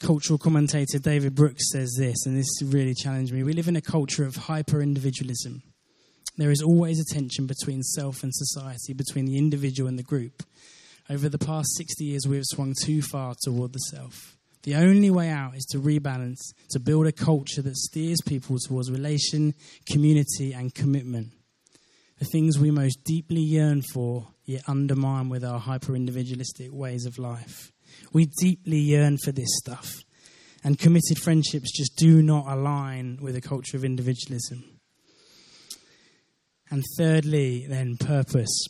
Cultural 0.00 0.38
commentator 0.38 0.98
David 0.98 1.34
Brooks 1.34 1.70
says 1.70 1.94
this, 1.96 2.26
and 2.26 2.36
this 2.36 2.62
really 2.62 2.94
challenged 2.94 3.32
me. 3.32 3.44
We 3.44 3.52
live 3.52 3.68
in 3.68 3.76
a 3.76 3.80
culture 3.80 4.26
of 4.26 4.34
hyper 4.34 4.82
individualism. 4.82 5.62
There 6.36 6.50
is 6.50 6.62
always 6.62 6.98
a 6.98 7.14
tension 7.14 7.46
between 7.46 7.82
self 7.82 8.22
and 8.22 8.34
society, 8.34 8.94
between 8.94 9.26
the 9.26 9.38
individual 9.38 9.88
and 9.88 9.98
the 9.98 10.02
group. 10.02 10.42
Over 11.08 11.28
the 11.28 11.38
past 11.38 11.76
60 11.76 12.04
years, 12.04 12.26
we 12.26 12.36
have 12.36 12.44
swung 12.46 12.74
too 12.82 13.00
far 13.02 13.34
toward 13.44 13.72
the 13.72 13.78
self. 13.78 14.36
The 14.62 14.76
only 14.76 15.10
way 15.10 15.28
out 15.28 15.56
is 15.56 15.64
to 15.72 15.78
rebalance, 15.78 16.38
to 16.70 16.78
build 16.78 17.06
a 17.06 17.12
culture 17.12 17.62
that 17.62 17.76
steers 17.76 18.20
people 18.24 18.58
towards 18.58 18.90
relation, 18.90 19.54
community, 19.90 20.52
and 20.52 20.72
commitment. 20.72 21.32
The 22.20 22.26
things 22.26 22.58
we 22.58 22.70
most 22.70 23.02
deeply 23.04 23.40
yearn 23.40 23.82
for, 23.92 24.28
yet 24.44 24.62
undermine 24.68 25.28
with 25.28 25.44
our 25.44 25.58
hyper 25.58 25.96
individualistic 25.96 26.72
ways 26.72 27.06
of 27.06 27.18
life. 27.18 27.72
We 28.12 28.26
deeply 28.26 28.78
yearn 28.78 29.18
for 29.18 29.32
this 29.32 29.48
stuff, 29.56 30.04
and 30.62 30.78
committed 30.78 31.18
friendships 31.18 31.76
just 31.76 31.96
do 31.96 32.22
not 32.22 32.46
align 32.46 33.18
with 33.20 33.34
a 33.34 33.40
culture 33.40 33.76
of 33.76 33.84
individualism. 33.84 34.62
And 36.70 36.84
thirdly, 36.96 37.66
then, 37.66 37.96
purpose. 37.96 38.66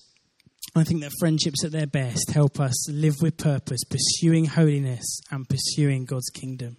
I 0.74 0.85
think 0.85 1.02
that 1.02 1.12
friendships 1.18 1.64
at 1.64 1.72
their 1.72 1.87
best 1.87 2.30
help 2.30 2.58
us 2.58 2.88
live 2.90 3.20
with 3.20 3.37
purpose, 3.37 3.85
pursuing 3.85 4.46
holiness 4.46 5.20
and 5.30 5.46
pursuing 5.46 6.06
God's 6.06 6.30
kingdom. 6.30 6.78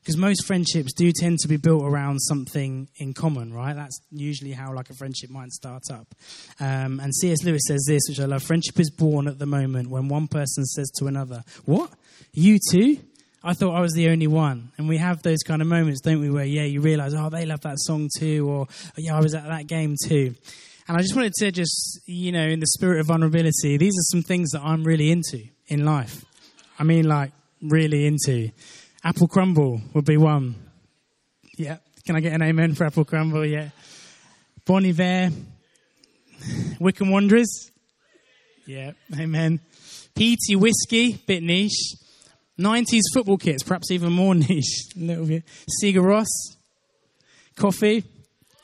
Because 0.00 0.16
most 0.16 0.46
friendships 0.46 0.92
do 0.94 1.10
tend 1.12 1.38
to 1.40 1.48
be 1.48 1.56
built 1.56 1.82
around 1.82 2.20
something 2.20 2.88
in 2.96 3.14
common, 3.14 3.52
right? 3.52 3.74
That's 3.74 4.00
usually 4.10 4.52
how 4.52 4.72
like 4.72 4.90
a 4.90 4.94
friendship 4.94 5.28
might 5.28 5.50
start 5.50 5.82
up. 5.92 6.14
Um, 6.60 7.00
and 7.00 7.14
C.S. 7.14 7.42
Lewis 7.44 7.62
says 7.66 7.84
this, 7.86 8.02
which 8.08 8.20
I 8.20 8.24
love: 8.24 8.42
friendship 8.42 8.78
is 8.80 8.90
born 8.90 9.26
at 9.26 9.38
the 9.38 9.44
moment 9.44 9.90
when 9.90 10.08
one 10.08 10.28
person 10.28 10.64
says 10.64 10.90
to 10.98 11.08
another, 11.08 11.42
"What? 11.66 11.90
You 12.32 12.58
too? 12.70 12.98
I 13.42 13.54
thought 13.54 13.74
I 13.74 13.80
was 13.80 13.92
the 13.92 14.08
only 14.08 14.26
one. 14.26 14.72
And 14.78 14.88
we 14.88 14.96
have 14.98 15.22
those 15.22 15.42
kind 15.44 15.62
of 15.62 15.68
moments, 15.68 16.00
don't 16.00 16.20
we, 16.20 16.30
where, 16.30 16.44
yeah, 16.44 16.64
you 16.64 16.80
realize, 16.80 17.14
oh, 17.14 17.30
they 17.30 17.46
love 17.46 17.60
that 17.60 17.78
song 17.78 18.08
too, 18.18 18.48
or, 18.48 18.66
yeah, 18.96 19.16
I 19.16 19.20
was 19.20 19.34
at 19.34 19.44
that 19.44 19.66
game 19.66 19.94
too. 20.04 20.34
And 20.88 20.96
I 20.96 21.02
just 21.02 21.14
wanted 21.14 21.34
to 21.34 21.52
just, 21.52 22.00
you 22.06 22.32
know, 22.32 22.46
in 22.46 22.60
the 22.60 22.66
spirit 22.66 23.00
of 23.00 23.08
vulnerability, 23.08 23.76
these 23.76 23.92
are 23.92 24.08
some 24.10 24.22
things 24.22 24.52
that 24.52 24.62
I'm 24.62 24.84
really 24.84 25.10
into 25.10 25.44
in 25.66 25.84
life. 25.84 26.24
I 26.78 26.84
mean, 26.84 27.06
like, 27.06 27.32
really 27.60 28.06
into. 28.06 28.50
Apple 29.04 29.28
crumble 29.28 29.82
would 29.92 30.06
be 30.06 30.16
one. 30.16 30.54
Yeah. 31.58 31.76
Can 32.06 32.16
I 32.16 32.20
get 32.20 32.32
an 32.32 32.42
amen 32.42 32.74
for 32.74 32.84
apple 32.84 33.04
crumble? 33.04 33.44
Yeah. 33.44 33.68
Bon 34.64 34.84
Iver. 34.84 35.30
Wycombe 36.80 37.10
Wanderers. 37.10 37.70
Yeah. 38.64 38.92
Amen. 39.18 39.60
Peaty 40.14 40.56
whiskey, 40.56 41.22
bit 41.26 41.42
niche. 41.42 41.96
90s 42.58 43.02
football 43.12 43.36
kits, 43.36 43.62
perhaps 43.62 43.90
even 43.90 44.12
more 44.12 44.34
niche. 44.34 44.88
A 44.96 45.00
little 45.00 45.26
bit. 45.26 45.44
Sigur 45.82 46.02
Rós. 46.02 46.28
Coffee. 47.56 48.04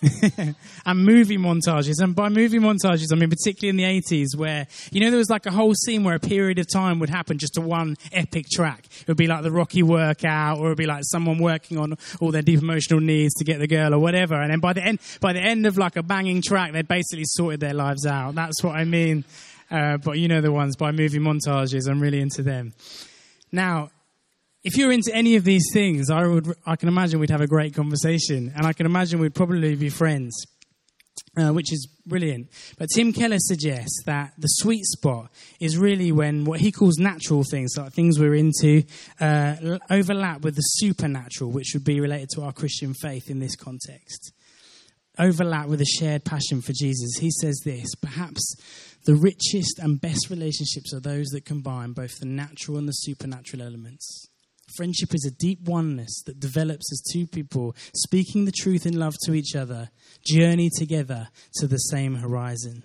and 0.87 1.05
movie 1.05 1.39
montages. 1.39 2.01
And 2.01 2.15
by 2.15 2.29
movie 2.29 2.59
montages, 2.59 3.13
I 3.13 3.17
mean 3.17 3.31
particularly 3.31 3.71
in 3.71 3.77
the 3.77 4.01
80s 4.03 4.37
where, 4.37 4.67
you 4.91 5.01
know, 5.01 5.11
there 5.11 5.19
was 5.19 5.31
like 5.31 5.47
a 5.47 5.51
whole 5.51 5.75
scene 5.75 6.05
where 6.05 6.15
a 6.15 6.21
period 6.21 6.59
of 6.59 6.69
time 6.69 6.99
would 7.01 7.11
happen 7.11 7.39
just 7.39 7.55
to 7.55 7.61
one 7.61 7.97
epic 8.13 8.47
track. 8.51 8.87
It 9.01 9.09
would 9.09 9.17
be 9.17 9.27
like 9.27 9.43
the 9.43 9.51
Rocky 9.51 9.83
workout 9.83 10.59
or 10.59 10.67
it 10.67 10.69
would 10.71 10.79
be 10.79 10.87
like 10.87 11.03
someone 11.05 11.39
working 11.39 11.79
on 11.79 11.97
all 12.21 12.31
their 12.31 12.43
deep 12.43 12.61
emotional 12.61 13.01
needs 13.01 13.35
to 13.35 13.45
get 13.45 13.59
the 13.59 13.67
girl 13.67 13.95
or 13.95 13.99
whatever. 13.99 14.41
And 14.41 14.51
then 14.51 14.61
by 14.61 14.73
the 14.73 14.83
end, 14.83 15.01
by 15.21 15.33
the 15.33 15.41
end 15.41 15.67
of 15.67 15.79
like 15.79 15.97
a 15.97 16.03
banging 16.03 16.43
track, 16.43 16.73
they'd 16.73 16.89
basically 16.89 17.25
sorted 17.27 17.61
their 17.61 17.75
lives 17.75 18.07
out. 18.07 18.35
That's 18.35 18.63
what 18.63 18.77
I 18.77 18.85
mean. 18.85 19.25
Uh, 19.71 19.97
but 19.97 20.19
you 20.19 20.29
know 20.29 20.41
the 20.41 20.53
ones 20.53 20.77
by 20.77 20.93
movie 20.93 21.19
montages. 21.19 21.89
I'm 21.89 22.01
really 22.01 22.21
into 22.21 22.43
them. 22.43 22.75
Now, 23.51 23.91
if 24.65 24.79
you're 24.79 24.93
into 24.93 25.15
any 25.15 25.37
of 25.37 25.45
these 25.45 25.69
things, 25.73 26.11
I 26.11 26.27
would, 26.27 26.55
I 26.65 26.77
can 26.77 26.89
imagine 26.89 27.21
we'd 27.21 27.31
have 27.31 27.43
a 27.43 27.47
great 27.47 27.75
conversation, 27.75 28.51
and 28.57 28.67
I 28.67 28.73
can 28.73 28.87
imagine 28.87 29.21
we'd 29.21 29.35
probably 29.35 29.75
be 29.75 29.91
friends, 29.91 30.47
uh, 31.37 31.51
which 31.51 31.71
is 31.71 31.87
brilliant. 32.07 32.49
But 32.79 32.89
Tim 32.95 33.13
Keller 33.13 33.39
suggests 33.39 34.03
that 34.07 34.33
the 34.39 34.47
sweet 34.47 34.87
spot 34.87 35.31
is 35.61 35.77
really 35.77 36.13
when 36.13 36.47
what 36.47 36.61
he 36.61 36.73
calls 36.73 36.97
natural 36.97 37.45
things, 37.45 37.75
like 37.77 37.93
things 37.93 38.19
we're 38.19 38.35
into, 38.35 38.85
uh, 39.21 39.79
overlap 39.91 40.41
with 40.41 40.57
the 40.57 40.63
supernatural, 40.63 41.51
which 41.51 41.73
would 41.75 41.85
be 41.85 42.01
related 42.01 42.31
to 42.31 42.43
our 42.43 42.53
Christian 42.53 42.95
faith 42.95 43.29
in 43.29 43.41
this 43.41 43.57
context. 43.57 44.33
Overlap 45.19 45.69
with 45.69 45.83
a 45.83 45.85
shared 45.85 46.25
passion 46.25 46.63
for 46.63 46.73
Jesus. 46.73 47.19
He 47.21 47.31
says 47.31 47.61
this 47.65 47.95
perhaps 47.97 48.57
the 49.05 49.15
richest 49.15 49.79
and 49.79 50.01
best 50.01 50.31
relationships 50.31 50.95
are 50.95 51.01
those 51.01 51.27
that 51.29 51.45
combine 51.45 51.93
both 51.93 52.19
the 52.19 52.27
natural 52.27 52.79
and 52.79 52.89
the 52.89 52.93
supernatural 52.93 53.63
elements. 53.63 54.31
Friendship 54.77 55.15
is 55.15 55.25
a 55.25 55.31
deep 55.31 55.61
oneness 55.63 56.23
that 56.27 56.41
develops 56.41 56.93
as 56.93 57.03
two 57.13 57.27
people 57.27 57.77
speaking 57.95 58.45
the 58.45 58.53
truth 58.53 58.87
in 58.87 58.99
love 58.99 59.15
to 59.25 59.35
each 59.35 59.55
other, 59.55 59.91
journey 60.27 60.71
together 60.77 61.29
to 61.55 61.67
the 61.67 61.77
same 61.77 62.17
horizon. 62.17 62.83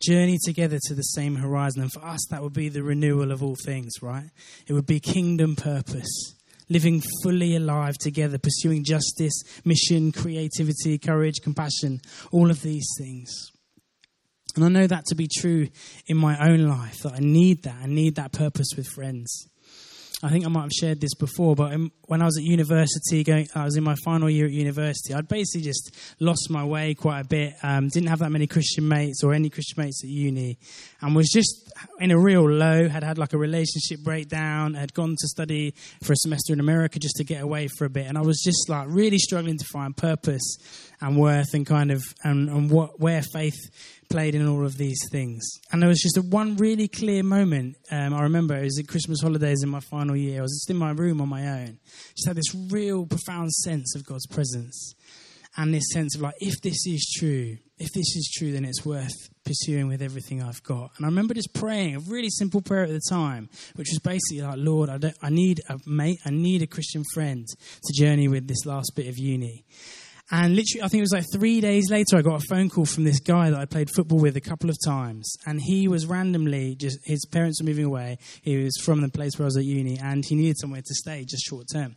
Journey 0.00 0.38
together 0.44 0.78
to 0.84 0.94
the 0.94 1.02
same 1.02 1.36
horizon. 1.36 1.82
And 1.82 1.92
for 1.92 2.04
us, 2.04 2.26
that 2.30 2.42
would 2.42 2.52
be 2.52 2.68
the 2.68 2.82
renewal 2.82 3.32
of 3.32 3.42
all 3.42 3.56
things, 3.56 3.94
right? 4.02 4.30
It 4.66 4.74
would 4.74 4.86
be 4.86 5.00
kingdom 5.00 5.56
purpose, 5.56 6.34
living 6.68 7.02
fully 7.22 7.56
alive 7.56 7.94
together, 7.98 8.38
pursuing 8.38 8.84
justice, 8.84 9.42
mission, 9.64 10.12
creativity, 10.12 10.98
courage, 10.98 11.40
compassion, 11.42 12.00
all 12.32 12.50
of 12.50 12.62
these 12.62 12.88
things. 12.98 13.32
And 14.56 14.64
I 14.64 14.68
know 14.68 14.86
that 14.86 15.06
to 15.06 15.14
be 15.14 15.28
true 15.28 15.68
in 16.06 16.16
my 16.16 16.38
own 16.48 16.68
life, 16.68 16.98
that 17.02 17.14
I 17.14 17.20
need 17.20 17.62
that. 17.64 17.76
I 17.82 17.86
need 17.86 18.16
that 18.16 18.32
purpose 18.32 18.68
with 18.76 18.86
friends. 18.86 19.48
I 20.24 20.30
think 20.30 20.46
I 20.46 20.48
might 20.48 20.62
have 20.62 20.72
shared 20.72 21.02
this 21.02 21.14
before, 21.14 21.54
but 21.54 21.78
when 22.06 22.22
I 22.22 22.24
was 22.24 22.38
at 22.38 22.44
university, 22.44 23.22
going, 23.22 23.46
I 23.54 23.64
was 23.64 23.76
in 23.76 23.84
my 23.84 23.94
final 24.06 24.30
year 24.30 24.46
at 24.46 24.52
university. 24.52 25.12
I'd 25.12 25.28
basically 25.28 25.60
just 25.60 25.94
lost 26.18 26.48
my 26.48 26.64
way 26.64 26.94
quite 26.94 27.20
a 27.20 27.24
bit. 27.24 27.52
Um, 27.62 27.88
didn't 27.88 28.08
have 28.08 28.20
that 28.20 28.32
many 28.32 28.46
Christian 28.46 28.88
mates 28.88 29.22
or 29.22 29.34
any 29.34 29.50
Christian 29.50 29.82
mates 29.82 30.02
at 30.02 30.08
uni, 30.08 30.58
and 31.02 31.14
was 31.14 31.28
just 31.28 31.63
in 31.98 32.10
a 32.10 32.18
real 32.18 32.48
low. 32.48 32.88
Had 32.88 33.02
had 33.02 33.18
like 33.18 33.32
a 33.32 33.38
relationship 33.38 34.00
breakdown. 34.00 34.74
Had 34.74 34.94
gone 34.94 35.16
to 35.18 35.28
study 35.28 35.74
for 36.02 36.12
a 36.12 36.16
semester 36.16 36.52
in 36.52 36.60
America 36.60 36.98
just 36.98 37.16
to 37.16 37.24
get 37.24 37.42
away 37.42 37.68
for 37.68 37.84
a 37.84 37.90
bit, 37.90 38.06
and 38.06 38.18
I 38.18 38.22
was 38.22 38.40
just 38.42 38.68
like 38.68 38.86
really 38.90 39.18
struggling 39.18 39.58
to 39.58 39.64
find 39.72 39.96
purpose 39.96 40.56
and 41.00 41.16
worth 41.18 41.52
and 41.54 41.66
kind 41.66 41.90
of 41.90 42.02
and, 42.22 42.48
and 42.48 42.70
what 42.70 42.98
where 43.00 43.22
faith 43.22 43.56
played 44.08 44.34
in 44.34 44.46
all 44.46 44.64
of 44.64 44.76
these 44.76 44.98
things. 45.10 45.42
And 45.72 45.82
there 45.82 45.88
was 45.88 46.00
just 46.00 46.16
a 46.16 46.22
one 46.22 46.56
really 46.56 46.88
clear 46.88 47.22
moment. 47.22 47.76
Um, 47.90 48.14
I 48.14 48.22
remember 48.22 48.56
it 48.56 48.64
was 48.64 48.78
at 48.78 48.88
Christmas 48.88 49.20
holidays 49.20 49.62
in 49.62 49.68
my 49.68 49.80
final 49.80 50.16
year. 50.16 50.38
I 50.38 50.42
was 50.42 50.52
just 50.52 50.70
in 50.70 50.76
my 50.76 50.92
room 50.92 51.20
on 51.20 51.28
my 51.28 51.46
own. 51.48 51.78
Just 52.16 52.26
had 52.26 52.36
this 52.36 52.54
real 52.70 53.06
profound 53.06 53.52
sense 53.52 53.94
of 53.96 54.06
God's 54.06 54.26
presence. 54.26 54.94
And 55.56 55.72
this 55.72 55.84
sense 55.92 56.16
of 56.16 56.22
like, 56.22 56.34
if 56.40 56.60
this 56.62 56.86
is 56.86 57.14
true, 57.16 57.56
if 57.78 57.92
this 57.92 58.16
is 58.16 58.32
true, 58.36 58.52
then 58.52 58.64
it's 58.64 58.84
worth 58.84 59.14
pursuing 59.44 59.88
with 59.88 60.02
everything 60.02 60.42
I've 60.42 60.62
got. 60.62 60.90
And 60.96 61.06
I 61.06 61.08
remember 61.08 61.34
just 61.34 61.52
praying 61.52 61.96
a 61.96 62.00
really 62.00 62.30
simple 62.30 62.60
prayer 62.60 62.84
at 62.84 62.90
the 62.90 63.00
time, 63.08 63.48
which 63.76 63.88
was 63.90 64.00
basically 64.00 64.42
like, 64.42 64.58
Lord, 64.58 64.88
I, 64.88 65.12
I 65.22 65.30
need 65.30 65.60
a 65.68 65.78
mate, 65.86 66.18
I 66.24 66.30
need 66.30 66.62
a 66.62 66.66
Christian 66.66 67.04
friend 67.12 67.46
to 67.46 67.92
journey 67.92 68.26
with 68.26 68.48
this 68.48 68.66
last 68.66 68.92
bit 68.96 69.06
of 69.06 69.18
uni. 69.18 69.64
And 70.30 70.56
literally, 70.56 70.82
I 70.82 70.88
think 70.88 71.00
it 71.00 71.02
was 71.02 71.12
like 71.12 71.26
three 71.32 71.60
days 71.60 71.90
later, 71.90 72.16
I 72.16 72.22
got 72.22 72.42
a 72.42 72.46
phone 72.48 72.70
call 72.70 72.86
from 72.86 73.04
this 73.04 73.20
guy 73.20 73.50
that 73.50 73.60
I 73.60 73.66
played 73.66 73.90
football 73.94 74.18
with 74.18 74.36
a 74.36 74.40
couple 74.40 74.70
of 74.70 74.76
times. 74.84 75.36
And 75.46 75.60
he 75.60 75.86
was 75.86 76.06
randomly 76.06 76.76
just, 76.76 76.98
his 77.04 77.26
parents 77.26 77.60
were 77.60 77.66
moving 77.66 77.84
away. 77.84 78.18
He 78.42 78.56
was 78.56 78.76
from 78.82 79.02
the 79.02 79.10
place 79.10 79.38
where 79.38 79.44
I 79.44 79.48
was 79.48 79.58
at 79.58 79.64
uni 79.64 79.98
and 79.98 80.24
he 80.24 80.34
needed 80.34 80.58
somewhere 80.58 80.80
to 80.80 80.94
stay 80.94 81.24
just 81.24 81.44
short 81.44 81.66
term. 81.72 81.96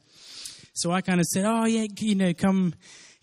So 0.73 0.91
I 0.91 1.01
kind 1.01 1.21
of 1.21 1.25
said, 1.25 1.45
Oh, 1.45 1.65
yeah, 1.65 1.87
you 1.99 2.15
know, 2.15 2.33
come 2.33 2.73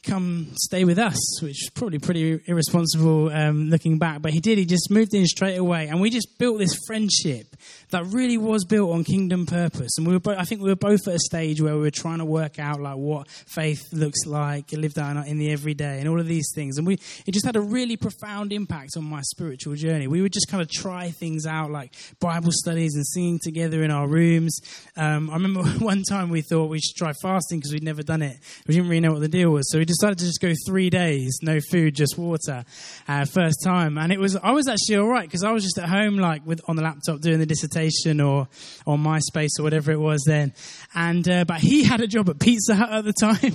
come 0.05 0.49
stay 0.57 0.85
with 0.85 0.99
us, 0.99 1.43
which 1.43 1.65
is 1.65 1.71
probably 1.71 1.99
pretty 1.99 2.41
irresponsible 2.47 3.31
um, 3.31 3.71
looking 3.71 3.99
back. 3.99 4.23
But 4.23 4.33
he 4.33 4.41
did. 4.41 4.59
He 4.59 4.65
just 4.65 4.91
moved 4.91 5.15
in 5.15 5.27
straight 5.27 5.57
away, 5.57 5.89
and 5.89 6.01
we 6.01 6.11
just 6.11 6.39
built 6.39 6.59
this 6.59 6.79
friendship 6.87 7.57
that 7.91 8.05
really 8.07 8.39
was 8.39 8.65
built 8.65 8.93
on 8.93 9.05
kingdom 9.05 9.47
purpose. 9.47 9.97
And 9.99 10.07
we 10.07 10.13
were, 10.13 10.21
both, 10.21 10.39
I 10.39 10.45
think, 10.45 10.63
we 10.63 10.69
were 10.69 10.77
both 10.77 11.07
at 11.09 11.15
a 11.15 11.19
stage 11.19 11.61
where 11.61 11.75
we 11.75 11.81
were 11.81 11.91
trying 11.91 12.19
to 12.19 12.25
work 12.25 12.59
out 12.59 12.81
like 12.81 12.97
what 12.97 13.29
faith 13.29 13.83
looks 13.93 14.27
like, 14.27 14.73
lived 14.73 14.99
out 14.99 15.27
in 15.27 15.39
the 15.39 15.51
everyday, 15.51 16.01
and 16.01 16.09
all 16.09 16.21
of 16.21 16.27
these 16.27 16.51
things. 16.55 16.79
And 16.79 16.87
we, 16.87 16.95
it 17.27 17.33
just 17.33 17.47
had 17.47 17.57
a 17.57 17.61
really 17.61 17.97
profound 17.97 18.53
impact 18.53 18.97
on 18.97 19.05
my 19.05 19.21
spiritual 19.23 19.75
journey. 19.75 20.07
We 20.07 20.21
would 20.21 20.33
just 20.33 20.49
kind 20.49 20.63
of 20.63 20.71
try 20.71 21.11
things 21.11 21.47
out, 21.47 21.71
like 21.71 21.95
Bible 22.21 22.53
studies 22.53 22.95
and 22.95 23.07
singing 23.07 23.39
together 23.43 23.83
in 23.83 23.91
our 23.91 24.07
rooms. 24.07 24.59
Um, 24.97 25.31
I 25.31 25.35
remember 25.35 25.63
one 25.85 26.03
time 26.03 26.31
we 26.31 26.43
thought 26.43 26.67
we 26.67 26.81
should 26.81 26.97
try 26.97 27.13
fasting 27.23 27.59
because 27.59 27.73
we'd 27.73 27.83
never 27.83 28.03
done 28.03 28.23
it. 28.23 28.37
We 28.67 28.75
didn't 28.75 28.89
really 28.89 29.01
know 29.01 29.13
what 29.13 29.21
the 29.21 29.29
deal 29.29 29.51
was, 29.51 29.71
so 29.71 29.79
we 29.79 29.85
decided 30.01 30.19
to 30.19 30.25
just 30.25 30.41
go 30.41 30.53
three 30.67 30.91
days, 30.91 31.39
no 31.43 31.59
food, 31.71 31.95
just 31.95 32.19
water, 32.19 32.65
uh, 33.09 33.25
first 33.25 33.63
time. 33.65 33.99
And 33.99 34.13
it 34.13 34.19
was, 34.19 34.37
I 34.37 34.53
was 34.53 34.69
actually 34.69 34.97
all 34.97 35.09
right 35.09 35.27
because 35.27 35.45
I 35.45 35.53
was 35.53 35.63
just 35.63 35.79
at 35.79 35.89
home, 35.89 36.19
like 36.19 36.47
with 36.47 36.61
on 36.69 36.77
the 36.77 36.83
laptop 36.83 37.21
doing 37.21 37.39
the 37.39 37.47
dissertation 37.47 38.21
or 38.21 38.49
on 38.87 39.03
MySpace 39.03 39.59
or 39.59 39.63
whatever 39.63 39.93
it 39.93 40.01
was 40.01 40.25
then. 40.27 40.53
And 40.95 41.29
uh, 41.29 41.45
but 41.45 41.61
he 41.61 41.85
had 41.85 42.01
a 42.01 42.07
job 42.07 42.29
at 42.29 42.39
Pizza 42.39 42.75
Hut 42.75 42.91
at 42.91 43.05
the 43.05 43.13
time. 43.13 43.55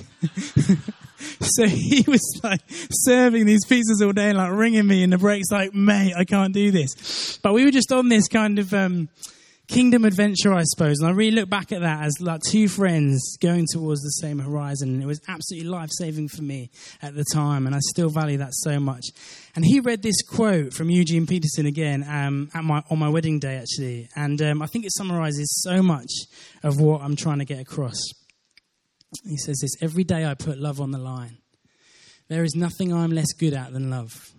so 1.40 1.66
he 1.66 2.04
was 2.06 2.40
like 2.42 2.60
serving 2.68 3.46
these 3.46 3.64
pizzas 3.66 4.04
all 4.04 4.12
day 4.12 4.30
and 4.30 4.38
like 4.38 4.52
ringing 4.52 4.86
me 4.86 5.02
in 5.02 5.10
the 5.10 5.18
breaks, 5.18 5.50
like, 5.50 5.74
mate, 5.74 6.14
I 6.16 6.24
can't 6.24 6.54
do 6.54 6.70
this. 6.70 7.38
But 7.42 7.54
we 7.54 7.64
were 7.64 7.70
just 7.70 7.92
on 7.92 8.08
this 8.08 8.28
kind 8.28 8.58
of 8.58 8.72
um, 8.72 9.08
kingdom 9.70 10.04
adventure, 10.04 10.52
I 10.52 10.64
suppose. 10.64 10.98
And 10.98 11.08
I 11.08 11.12
really 11.12 11.36
look 11.36 11.48
back 11.48 11.72
at 11.72 11.80
that 11.80 12.02
as 12.02 12.20
like 12.20 12.42
two 12.42 12.68
friends 12.68 13.36
going 13.40 13.66
towards 13.70 14.02
the 14.02 14.10
same 14.10 14.38
horizon. 14.38 14.90
And 14.90 15.02
it 15.02 15.06
was 15.06 15.20
absolutely 15.28 15.68
life 15.68 15.90
saving 15.92 16.28
for 16.28 16.42
me 16.42 16.70
at 17.00 17.14
the 17.14 17.24
time. 17.32 17.66
And 17.66 17.74
I 17.74 17.78
still 17.80 18.10
value 18.10 18.38
that 18.38 18.52
so 18.52 18.80
much. 18.80 19.06
And 19.54 19.64
he 19.64 19.80
read 19.80 20.02
this 20.02 20.22
quote 20.22 20.74
from 20.74 20.90
Eugene 20.90 21.26
Peterson 21.26 21.66
again 21.66 22.04
um, 22.08 22.50
at 22.52 22.64
my, 22.64 22.82
on 22.90 22.98
my 22.98 23.08
wedding 23.08 23.38
day, 23.38 23.56
actually. 23.56 24.08
And 24.16 24.42
um, 24.42 24.60
I 24.60 24.66
think 24.66 24.84
it 24.84 24.92
summarizes 24.92 25.62
so 25.62 25.82
much 25.82 26.10
of 26.62 26.80
what 26.80 27.02
I'm 27.02 27.16
trying 27.16 27.38
to 27.38 27.44
get 27.44 27.60
across. 27.60 27.98
He 29.24 29.36
says 29.36 29.58
this 29.60 29.72
Every 29.80 30.04
day 30.04 30.26
I 30.26 30.34
put 30.34 30.58
love 30.58 30.80
on 30.80 30.90
the 30.90 30.98
line. 30.98 31.38
There 32.28 32.44
is 32.44 32.54
nothing 32.54 32.92
I'm 32.92 33.10
less 33.10 33.32
good 33.32 33.54
at 33.54 33.72
than 33.72 33.90
love. 33.90 34.32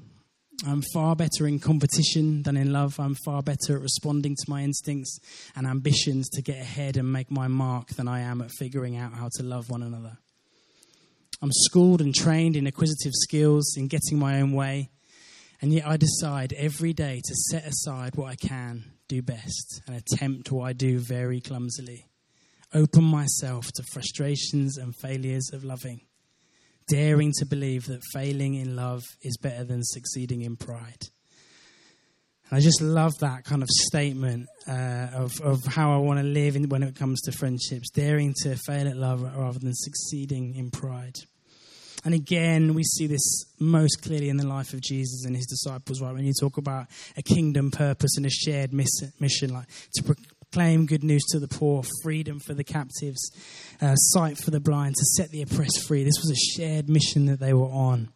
I'm 0.68 0.84
far 0.94 1.16
better 1.16 1.48
in 1.48 1.58
competition 1.58 2.44
than 2.44 2.56
in 2.56 2.72
love. 2.72 3.00
I'm 3.00 3.16
far 3.26 3.42
better 3.42 3.76
at 3.76 3.82
responding 3.82 4.36
to 4.36 4.50
my 4.50 4.62
instincts 4.62 5.20
and 5.56 5.66
ambitions 5.66 6.30
to 6.30 6.44
get 6.44 6.60
ahead 6.60 6.98
and 6.98 7.12
make 7.12 7.32
my 7.32 7.48
mark 7.48 7.88
than 7.90 8.08
I 8.08 8.20
am 8.20 8.42
at 8.42 8.52
figuring 8.60 8.96
out 8.96 9.14
how 9.14 9.30
to 9.38 9.44
love 9.44 9.72
one 9.72 9.82
another. 9.82 10.20
I'm 11.42 11.52
schooled 11.52 12.00
and 12.00 12.14
trained 12.14 12.56
in 12.56 12.68
acquisitive 12.68 13.14
skills, 13.16 13.76
in 13.76 13.88
getting 13.88 14.20
my 14.20 14.40
own 14.40 14.52
way, 14.52 14.92
and 15.62 15.74
yet 15.74 15.88
I 15.88 15.98
decide 15.98 16.54
every 16.54 16.94
day 16.94 17.22
to 17.26 17.36
set 17.50 17.66
aside 17.66 18.16
what 18.16 18.30
I 18.30 18.36
can 18.36 18.84
do 19.08 19.24
best 19.24 19.82
and 19.88 19.96
attempt 19.96 20.52
what 20.52 20.66
I 20.66 20.74
do 20.74 21.00
very 21.00 21.42
clumsily. 21.42 22.06
Open 22.72 23.04
myself 23.04 23.66
to 23.74 23.84
frustrations 23.92 24.78
and 24.78 24.96
failures 24.96 25.50
of 25.52 25.64
loving 25.64 26.02
daring 26.92 27.32
to 27.40 27.46
believe 27.46 27.86
that 27.86 28.02
failing 28.14 28.56
in 28.56 28.76
love 28.76 29.04
is 29.22 29.38
better 29.38 29.64
than 29.64 29.82
succeeding 29.84 30.42
in 30.42 30.58
pride. 30.58 31.08
And 32.50 32.58
I 32.58 32.60
just 32.60 32.82
love 32.82 33.14
that 33.20 33.46
kind 33.46 33.64
of 33.64 33.70
statement 33.70 34.50
uh, 34.68 35.08
of, 35.14 35.40
of 35.42 35.64
how 35.66 35.94
I 35.94 35.98
want 35.98 36.20
to 36.20 36.26
live 36.26 36.58
in, 36.58 36.68
when 36.68 36.84
it 36.84 36.96
comes 36.96 37.22
to 37.22 37.32
friendships, 37.32 37.90
daring 37.92 38.34
to 38.44 38.58
fail 38.58 38.88
at 38.90 38.98
love 38.98 39.22
rather 39.22 39.60
than 39.60 39.74
succeeding 39.74 40.56
in 40.56 40.70
pride. 40.70 41.16
And 42.04 42.14
again, 42.14 42.74
we 42.74 42.84
see 42.84 43.08
this 43.08 43.46
most 43.60 44.02
clearly 44.02 44.30
in 44.30 44.38
the 44.38 44.48
life 44.48 44.74
of 44.74 44.82
Jesus 44.82 45.24
and 45.26 45.36
his 45.36 45.46
disciples, 45.46 46.02
right? 46.02 46.14
When 46.14 46.26
you 46.26 46.34
talk 46.40 46.58
about 46.58 46.88
a 47.16 47.22
kingdom 47.22 47.72
purpose 47.72 48.18
and 48.18 48.26
a 48.26 48.30
shared 48.30 48.74
mission, 48.74 49.54
like 49.54 49.68
to 49.96 50.16
proclaim 50.52 50.86
good 50.86 51.04
news 51.04 51.24
to 51.30 51.40
the 51.40 51.48
poor, 51.48 51.82
freedom 52.04 52.38
for 52.38 52.54
the 52.54 52.64
captives, 52.64 53.32
uh, 53.82 53.96
sight 53.96 54.38
for 54.38 54.52
the 54.52 54.60
blind, 54.60 54.96
to 54.96 55.06
set 55.16 55.30
the 55.30 55.42
oppressed 55.42 55.88
free. 55.88 56.04
This 56.04 56.18
was 56.18 56.30
a 56.30 56.60
shared 56.60 56.90
mission 56.90 57.26
that 57.28 57.40
they 57.40 57.54
were 57.54 57.70
on 57.70 58.10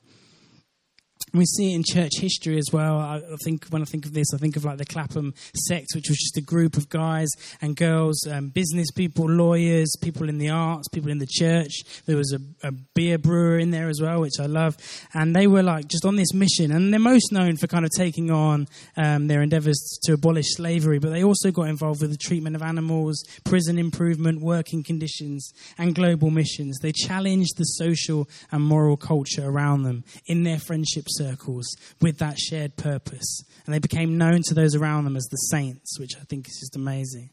we 1.37 1.45
see 1.45 1.71
it 1.71 1.75
in 1.75 1.83
church 1.83 2.11
history 2.17 2.57
as 2.57 2.69
well. 2.71 2.97
I 2.97 3.21
think 3.43 3.65
when 3.67 3.81
I 3.81 3.85
think 3.85 4.05
of 4.05 4.13
this, 4.13 4.33
I 4.33 4.37
think 4.37 4.55
of 4.55 4.65
like 4.65 4.77
the 4.77 4.85
Clapham 4.85 5.33
sect, 5.53 5.87
which 5.95 6.09
was 6.09 6.17
just 6.17 6.37
a 6.37 6.41
group 6.41 6.77
of 6.77 6.89
guys 6.89 7.29
and 7.61 7.75
girls, 7.75 8.25
um, 8.27 8.49
business 8.49 8.91
people, 8.91 9.29
lawyers, 9.29 9.95
people 10.01 10.29
in 10.29 10.37
the 10.37 10.49
arts, 10.49 10.87
people 10.89 11.11
in 11.11 11.17
the 11.17 11.27
church. 11.27 11.73
There 12.05 12.17
was 12.17 12.33
a, 12.33 12.67
a, 12.67 12.71
beer 12.71 13.17
brewer 13.17 13.57
in 13.57 13.71
there 13.71 13.89
as 13.89 14.01
well, 14.01 14.21
which 14.21 14.39
I 14.39 14.45
love. 14.45 14.77
And 15.13 15.35
they 15.35 15.47
were 15.47 15.63
like 15.63 15.87
just 15.87 16.05
on 16.05 16.15
this 16.15 16.33
mission. 16.33 16.71
And 16.71 16.93
they're 16.93 16.99
most 16.99 17.31
known 17.31 17.57
for 17.57 17.67
kind 17.67 17.85
of 17.85 17.91
taking 17.91 18.31
on 18.31 18.67
um, 18.95 19.27
their 19.27 19.41
endeavors 19.41 19.77
to 20.03 20.13
abolish 20.13 20.53
slavery, 20.55 20.99
but 20.99 21.09
they 21.09 21.23
also 21.23 21.51
got 21.51 21.63
involved 21.63 22.01
with 22.01 22.11
the 22.11 22.17
treatment 22.17 22.55
of 22.55 22.61
animals, 22.61 23.23
prison 23.43 23.77
improvement, 23.77 24.41
working 24.41 24.83
conditions, 24.83 25.51
and 25.77 25.95
global 25.95 26.29
missions. 26.29 26.79
They 26.81 26.91
challenged 26.91 27.57
the 27.57 27.63
social 27.63 28.29
and 28.51 28.63
moral 28.63 28.97
culture 28.97 29.45
around 29.45 29.83
them 29.83 30.03
in 30.25 30.43
their 30.43 30.59
friendship 30.59 31.05
circles 31.25 31.65
with 32.01 32.19
that 32.19 32.37
shared 32.37 32.75
purpose. 32.75 33.43
And 33.65 33.73
they 33.73 33.79
became 33.79 34.17
known 34.17 34.41
to 34.43 34.53
those 34.53 34.75
around 34.75 35.05
them 35.05 35.15
as 35.15 35.25
the 35.25 35.37
saints, 35.37 35.99
which 35.99 36.15
I 36.17 36.23
think 36.25 36.47
is 36.47 36.59
just 36.59 36.75
amazing. 36.75 37.29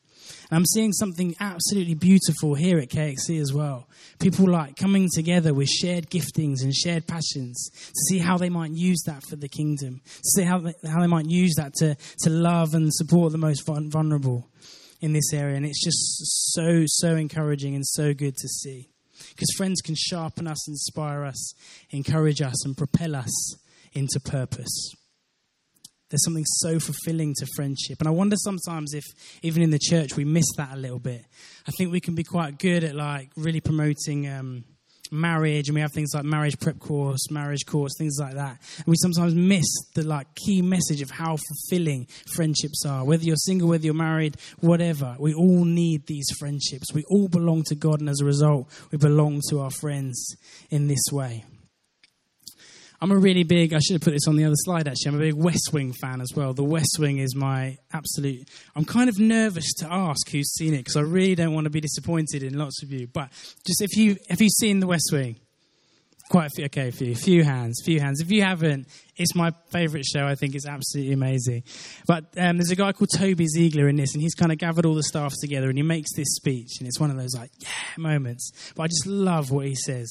And 0.51 0.57
I'm 0.57 0.67
seeing 0.67 0.93
something 0.93 1.35
absolutely 1.41 1.95
beautiful 1.95 2.55
here 2.55 2.79
at 2.79 2.89
KXC 2.89 3.41
as 3.41 3.53
well. 3.53 3.89
People 4.21 4.49
like 4.49 4.77
coming 4.77 5.09
together 5.13 5.53
with 5.53 5.69
shared 5.69 6.11
giftings 6.11 6.63
and 6.63 6.75
shared 6.75 7.07
passions 7.07 7.71
to 7.71 8.01
see 8.09 8.19
how 8.19 8.39
they 8.39 8.49
might 8.49 8.71
use 8.71 9.03
that 9.07 9.25
for 9.25 9.37
the 9.37 9.49
kingdom, 9.49 10.01
to 10.05 10.29
see 10.37 10.43
how 10.43 10.59
they, 10.59 10.75
how 10.87 11.01
they 11.01 11.07
might 11.07 11.27
use 11.27 11.55
that 11.57 11.75
to, 11.75 11.97
to 12.21 12.31
love 12.31 12.75
and 12.75 12.93
support 12.93 13.33
the 13.33 13.39
most 13.39 13.67
vulnerable 13.67 14.49
in 15.01 15.13
this 15.13 15.33
area. 15.33 15.57
And 15.57 15.67
it's 15.67 15.83
just 15.83 16.53
so, 16.55 16.85
so 16.87 17.17
encouraging 17.17 17.75
and 17.75 17.87
so 17.87 18.15
good 18.15 18.37
to 18.37 18.49
see. 18.49 18.89
Because 19.31 19.49
friends 19.57 19.81
can 19.81 19.95
sharpen 19.97 20.47
us, 20.47 20.69
inspire 20.69 21.25
us, 21.25 21.55
encourage 21.91 22.43
us, 22.43 22.65
and 22.65 22.77
propel 22.77 23.17
us 23.17 23.57
into 23.93 24.21
purpose. 24.21 24.95
There's 26.11 26.25
something 26.25 26.45
so 26.45 26.79
fulfilling 26.79 27.35
to 27.39 27.47
friendship. 27.57 27.99
And 28.01 28.07
I 28.07 28.11
wonder 28.11 28.37
sometimes 28.37 28.93
if, 28.93 29.05
even 29.43 29.63
in 29.63 29.71
the 29.71 29.79
church, 29.79 30.15
we 30.15 30.27
miss 30.27 30.45
that 30.59 30.75
a 30.75 30.77
little 30.77 30.99
bit. 30.99 31.25
I 31.67 31.71
think 31.71 31.91
we 31.91 32.01
can 32.01 32.15
be 32.15 32.23
quite 32.23 32.59
good 32.59 32.85
at 32.85 32.95
like 32.95 33.31
really 33.35 33.63
promoting 33.63 34.29
um, 34.29 34.65
marriage, 35.11 35.69
and 35.69 35.75
we 35.75 35.81
have 35.81 35.93
things 35.93 36.11
like 36.15 36.25
marriage 36.25 36.59
prep 36.59 36.79
course, 36.79 37.31
marriage 37.31 37.65
course, 37.67 37.93
things 37.97 38.19
like 38.21 38.35
that. 38.35 38.59
And 38.77 38.87
we 38.87 38.97
sometimes 38.97 39.35
miss 39.35 39.65
the 39.95 40.03
like 40.03 40.27
key 40.35 40.61
message 40.61 41.01
of 41.01 41.11
how 41.11 41.37
fulfilling 41.37 42.07
friendships 42.35 42.85
are. 42.87 43.05
Whether 43.05 43.25
you're 43.25 43.37
single, 43.37 43.69
whether 43.69 43.85
you're 43.85 43.95
married, 43.95 44.37
whatever, 44.61 45.17
we 45.19 45.33
all 45.33 45.65
need 45.65 46.07
these 46.07 46.27
friendships. 46.39 46.93
We 46.93 47.05
all 47.09 47.29
belong 47.29 47.63
to 47.69 47.75
God, 47.75 48.01
and 48.01 48.09
as 48.11 48.21
a 48.21 48.27
result, 48.27 48.69
we 48.91 48.99
belong 48.99 49.41
to 49.49 49.61
our 49.61 49.71
friends 49.71 50.37
in 50.71 50.89
this 50.89 51.05
way. 51.11 51.45
I'm 53.03 53.11
a 53.11 53.19
really 53.19 53.43
big, 53.43 53.75
I 53.75 53.81
should 53.81 53.95
have 53.95 54.03
put 54.03 54.13
this 54.13 54.29
on 54.29 54.37
the 54.37 54.45
other 54.45 54.55
slide 54.57 54.87
actually, 54.87 55.09
I'm 55.09 55.15
a 55.17 55.25
big 55.25 55.35
West 55.35 55.71
Wing 55.73 55.93
fan 55.93 56.21
as 56.21 56.29
well. 56.37 56.55
The 56.55 56.63
West 56.63 56.99
Wing 57.01 57.19
is 57.19 57.35
my 57.35 57.77
absolute, 57.93 58.49
I'm 58.77 58.85
kind 58.85 59.09
of 59.09 59.19
nervous 59.19 59.75
to 59.79 59.93
ask 59.93 60.31
who's 60.31 60.55
seen 60.55 60.73
it 60.73 60.79
because 60.79 60.95
I 60.95 61.01
really 61.01 61.35
don't 61.35 61.53
want 61.53 61.65
to 61.65 61.71
be 61.71 61.81
disappointed 61.81 62.45
in 62.45 62.57
lots 62.57 62.81
of 62.85 62.93
you. 62.93 63.09
But 63.09 63.31
just 63.67 63.83
if 63.83 63.97
you, 63.97 64.19
have 64.31 64.41
you 64.41 64.49
seen 64.49 64.79
The 64.79 64.87
West 64.87 65.11
Wing? 65.13 65.35
Quite 66.31 66.47
a 66.47 66.51
few, 66.51 66.65
okay, 66.67 66.89
a 66.89 66.93
few, 66.93 67.17
few 67.17 67.43
hands, 67.43 67.83
few 67.85 67.99
hands. 67.99 68.21
If 68.21 68.31
you 68.31 68.43
haven't, 68.45 68.87
it's 69.17 69.35
my 69.35 69.51
favourite 69.71 70.07
show. 70.07 70.25
I 70.25 70.37
think 70.37 70.55
it's 70.55 70.65
absolutely 70.65 71.13
amazing. 71.13 71.65
But 72.07 72.27
um, 72.39 72.57
there's 72.57 72.71
a 72.71 72.77
guy 72.77 72.93
called 72.93 73.11
Toby 73.17 73.49
Ziegler 73.49 73.89
in 73.89 73.97
this, 73.97 74.15
and 74.15 74.23
he's 74.23 74.37
kind 74.37 74.53
of 74.53 74.59
gathered 74.59 74.87
all 74.87 74.95
the 74.95 75.03
staff 75.03 75.33
together, 75.41 75.69
and 75.69 75.77
he 75.77 75.83
makes 75.83 76.15
this 76.15 76.37
speech, 76.37 76.79
and 76.79 76.87
it's 76.87 77.01
one 77.01 77.11
of 77.11 77.17
those 77.17 77.35
like 77.35 77.51
yeah 77.59 77.69
moments. 77.99 78.73
But 78.77 78.85
I 78.85 78.87
just 78.87 79.07
love 79.07 79.51
what 79.51 79.67
he 79.67 79.75
says. 79.75 80.09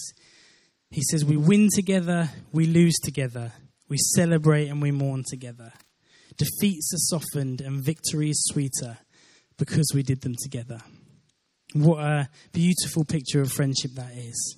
He 0.91 1.01
says, 1.09 1.25
We 1.25 1.37
win 1.37 1.69
together, 1.73 2.29
we 2.51 2.67
lose 2.67 2.97
together, 3.03 3.53
we 3.89 3.97
celebrate 4.15 4.67
and 4.67 4.81
we 4.81 4.91
mourn 4.91 5.23
together. 5.27 5.71
Defeats 6.37 6.93
are 6.93 7.17
softened 7.19 7.61
and 7.61 7.83
victory 7.83 8.29
is 8.29 8.43
sweeter 8.51 8.97
because 9.57 9.91
we 9.93 10.03
did 10.03 10.21
them 10.21 10.35
together. 10.41 10.79
What 11.73 11.99
a 11.99 12.29
beautiful 12.51 13.05
picture 13.05 13.41
of 13.41 13.51
friendship 13.51 13.91
that 13.95 14.13
is. 14.13 14.57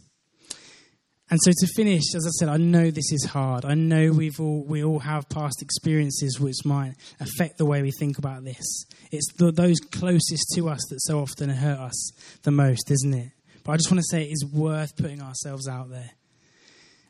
And 1.30 1.40
so 1.42 1.52
to 1.52 1.68
finish, 1.76 2.04
as 2.16 2.28
I 2.28 2.30
said, 2.30 2.50
I 2.50 2.58
know 2.58 2.92
this 2.92 3.12
is 3.12 3.26
hard. 3.26 3.66
I 3.66 3.74
know 3.74 4.12
we've 4.12 4.40
all 4.40 4.64
we 4.66 4.84
all 4.84 5.00
have 5.00 5.30
past 5.30 5.62
experiences 5.62 6.40
which 6.40 6.66
might 6.66 6.96
affect 7.20 7.58
the 7.58 7.66
way 7.66 7.82
we 7.82 7.92
think 7.92 8.18
about 8.18 8.44
this. 8.44 8.86
It's 9.12 9.32
the, 9.38 9.52
those 9.52 9.80
closest 9.80 10.54
to 10.56 10.70
us 10.70 10.82
that 10.90 11.02
so 11.02 11.20
often 11.20 11.50
hurt 11.50 11.80
us 11.80 12.12
the 12.44 12.52
most, 12.52 12.92
isn't 12.92 13.14
it? 13.14 13.32
But 13.64 13.74
I 13.74 13.78
just 13.78 13.92
want 13.92 14.02
to 14.02 14.08
say 14.12 14.24
it 14.24 14.32
is 14.32 14.46
worth 14.46 14.96
putting 14.96 15.22
ourselves 15.22 15.68
out 15.68 15.90
there. 15.90 16.12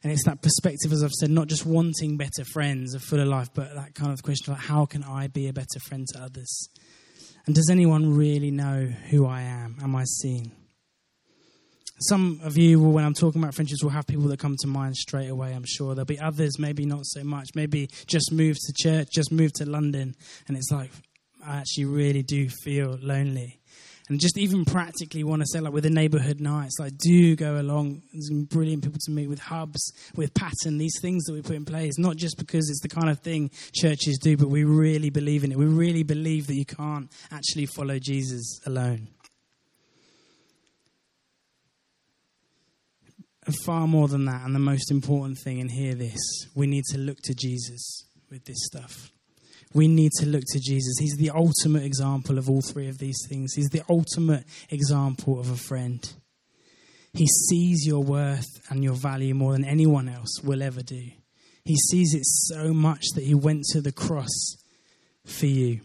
And 0.04 0.12
it's 0.12 0.26
that 0.26 0.42
perspective, 0.42 0.92
as 0.92 1.02
I've 1.02 1.12
said, 1.12 1.30
not 1.30 1.48
just 1.48 1.66
wanting 1.66 2.18
better 2.18 2.44
friends, 2.44 2.94
a 2.94 3.00
fuller 3.00 3.26
life, 3.26 3.50
but 3.54 3.74
that 3.74 3.96
kind 3.96 4.12
of 4.12 4.22
question 4.22 4.54
like, 4.54 4.62
how 4.62 4.86
can 4.86 5.02
I 5.04 5.28
be 5.28 5.48
a 5.48 5.54
better 5.54 5.80
friend 5.88 6.06
to 6.14 6.22
others? 6.22 6.68
And 7.46 7.56
does 7.56 7.70
anyone 7.70 8.16
really 8.16 8.52
know 8.52 8.86
who 9.10 9.26
I 9.26 9.42
am? 9.42 9.78
Am 9.82 9.96
I 9.96 10.04
seen? 10.04 10.52
Some 12.00 12.42
of 12.44 12.58
you, 12.58 12.82
will, 12.82 12.92
when 12.92 13.06
I'm 13.06 13.14
talking 13.14 13.42
about 13.42 13.56
friendships, 13.56 13.82
will 13.82 13.92
have 13.92 14.06
people 14.06 14.28
that 14.28 14.40
come 14.40 14.58
to 14.60 14.68
mind 14.68 14.98
straight 14.98 15.30
away, 15.30 15.54
I'm 15.54 15.64
sure. 15.66 15.96
There'll 15.96 16.06
be 16.06 16.20
others, 16.20 16.60
maybe 16.60 16.86
not 16.86 17.06
so 17.06 17.24
much. 17.24 17.50
Maybe 17.56 17.88
just 18.08 18.32
moved 18.32 18.60
to 18.66 18.74
church, 18.76 19.08
just 19.14 19.32
moved 19.32 19.56
to 19.56 19.70
London, 19.70 20.16
and 20.48 20.58
it's 20.58 20.70
like, 20.70 20.92
I 21.46 21.58
actually 21.58 21.86
really 21.86 22.24
do 22.24 22.50
feel 22.50 22.98
lonely 23.02 23.62
and 24.10 24.20
just 24.20 24.38
even 24.38 24.66
practically 24.66 25.24
want 25.24 25.42
to 25.42 25.48
say 25.48 25.60
like 25.60 25.74
with 25.74 25.84
the 25.84 25.90
neighborhood 25.90 26.42
nights 26.42 26.78
like 26.80 26.98
do 26.98 27.36
go 27.36 27.60
along. 27.60 28.02
There's 28.12 28.30
brilliant 28.48 28.84
people 28.84 29.00
to 29.06 29.12
meet 29.12 29.28
with 29.28 29.40
hubs 29.40 29.94
with 30.16 30.34
pattern 30.34 30.78
these 30.78 31.00
things 31.02 31.24
that 31.26 31.34
we 31.34 31.42
put 31.42 31.56
in 31.56 31.66
place. 31.66 31.98
Not 31.98 32.18
just 32.18 32.38
because 32.38 32.70
it's 32.70 32.82
the 32.82 32.90
kind 32.90 33.10
of 33.10 33.20
thing 33.20 33.50
churches 33.74 34.20
do 34.22 34.36
but 34.36 34.50
we 34.50 34.64
really 34.64 35.10
believe 35.10 35.44
in 35.44 35.52
it. 35.52 35.58
We 35.58 35.66
really 35.66 36.04
believe 36.04 36.48
that 36.48 36.56
you 36.56 36.66
can't 36.66 37.10
actually 37.32 37.66
follow 37.66 37.98
jesus 38.00 38.60
alone. 38.66 39.08
And 43.46 43.56
far 43.66 43.88
more 43.88 44.08
than 44.08 44.26
that 44.26 44.46
and 44.46 44.56
the 44.56 44.60
most 44.60 44.90
important 44.90 45.38
thing 45.38 45.60
and 45.60 45.70
hear 45.70 45.96
this 45.96 46.18
we 46.56 46.66
need 46.66 46.86
to 46.92 46.98
look 46.98 47.18
to 47.24 47.34
jesus 47.34 48.06
with 48.30 48.46
this 48.46 48.56
stuff 48.72 49.12
we 49.74 49.88
need 49.88 50.12
to 50.20 50.26
look 50.26 50.44
to 50.52 50.60
Jesus. 50.60 50.96
He's 51.00 51.18
the 51.18 51.32
ultimate 51.32 51.84
example 51.84 52.38
of 52.38 52.50
all 52.50 52.62
three 52.62 52.88
of 52.88 52.98
these 52.98 53.18
things. 53.28 53.54
He's 53.54 53.70
the 53.70 53.84
ultimate 53.90 54.46
example 54.70 55.40
of 55.40 55.50
a 55.50 55.56
friend. 55.56 56.14
He 57.14 57.28
sees 57.28 57.86
your 57.86 58.04
worth 58.04 58.48
and 58.70 58.84
your 58.84 58.96
value 58.96 59.34
more 59.34 59.54
than 59.54 59.66
anyone 59.66 60.10
else 60.10 60.42
will 60.44 60.64
ever 60.64 60.82
do. 60.82 61.12
He 61.66 61.76
sees 61.76 62.14
it 62.14 62.26
so 62.26 62.74
much 62.74 63.04
that 63.16 63.24
he 63.24 63.36
went 63.36 63.64
to 63.72 63.82
the 63.82 63.92
cross 63.92 64.58
for 65.26 65.46
you. 65.46 65.82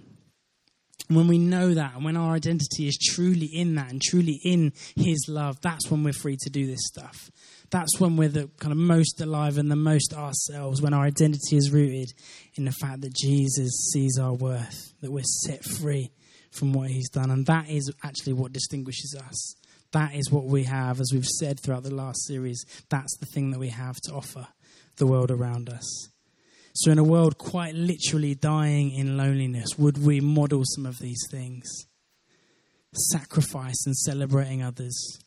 When 1.09 1.29
we 1.29 1.39
know 1.39 1.75
that, 1.75 1.95
and 1.95 2.05
when 2.05 2.17
our 2.17 2.35
identity 2.35 2.87
is 2.87 2.99
truly 2.99 3.47
in 3.47 3.75
that 3.77 3.91
and 3.91 4.01
truly 4.01 4.41
in 4.45 4.73
his 4.97 5.27
love, 5.29 5.61
that's 5.61 5.91
when 5.91 6.05
we're 6.05 6.13
free 6.13 6.37
to 6.43 6.51
do 6.51 6.67
this 6.67 6.87
stuff 6.87 7.31
that's 7.71 8.01
when 8.01 8.17
we're 8.17 8.29
the 8.29 8.49
kind 8.59 8.73
of 8.73 8.79
most 8.79 9.21
alive 9.21 9.59
and 9.59 9.71
the 9.71 9.77
most 9.77 10.15
ourselves, 10.15 10.81
when 10.81 10.95
our 10.95 11.05
identity 11.05 11.57
is 11.57 11.71
rooted 11.71 12.13
in 12.55 12.65
the 12.65 12.73
fact 12.73 13.03
that 13.03 13.15
Jesus 13.15 13.91
sees 13.93 14.19
our 14.19 14.35
worth, 14.35 14.95
that 15.01 15.11
we're 15.11 15.23
set 15.23 15.65
free 15.65 16.11
from 16.51 16.73
what 16.73 16.91
he's 16.91 17.11
done. 17.11 17.31
And 17.31 17.47
that 17.47 17.69
is 17.69 17.93
actually 18.03 18.33
what 18.33 18.53
distinguishes 18.53 19.15
us. 19.15 19.55
That 19.93 20.15
is 20.15 20.31
what 20.31 20.45
we 20.45 20.65
have, 20.65 21.01
as 21.01 21.11
we've 21.13 21.27
said 21.27 21.61
throughout 21.61 21.83
the 21.83 21.95
last 21.95 22.27
series. 22.27 22.65
That's 22.89 23.17
the 23.19 23.27
thing 23.27 23.51
that 23.51 23.59
we 23.59 23.69
have 23.69 23.97
to 24.05 24.13
offer 24.13 24.49
the 24.97 25.07
world 25.07 25.31
around 25.31 25.69
us. 25.69 26.09
So, 26.79 26.93
in 26.93 26.99
a 26.99 27.03
world 27.03 27.39
quite 27.39 27.75
literally 27.75 28.37
dying 28.37 28.93
in 28.93 29.17
loneliness, 29.17 29.77
would 29.77 29.99
we 29.99 30.21
model 30.21 30.63
some 30.65 30.87
of 30.87 31.01
these 31.01 31.21
things? 31.29 31.69
Sacrifice 32.93 33.85
and 33.85 33.97
celebrating 33.97 34.63
others, 34.63 35.19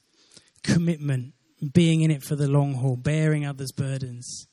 commitment 0.64 1.34
being 1.74 2.04
in 2.04 2.10
it 2.10 2.24
for 2.24 2.38
the 2.38 2.48
long 2.48 2.76
haul, 2.76 2.96
bearing 2.96 3.46
others' 3.46 3.74
burdens, 3.74 4.48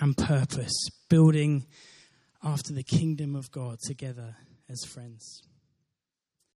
and 0.00 0.16
purpose, 0.16 0.74
building 1.08 1.66
after 2.42 2.72
the 2.72 2.82
kingdom 2.82 3.36
of 3.36 3.52
God 3.52 3.78
together 3.86 4.34
as 4.68 4.84
friends. 4.84 5.40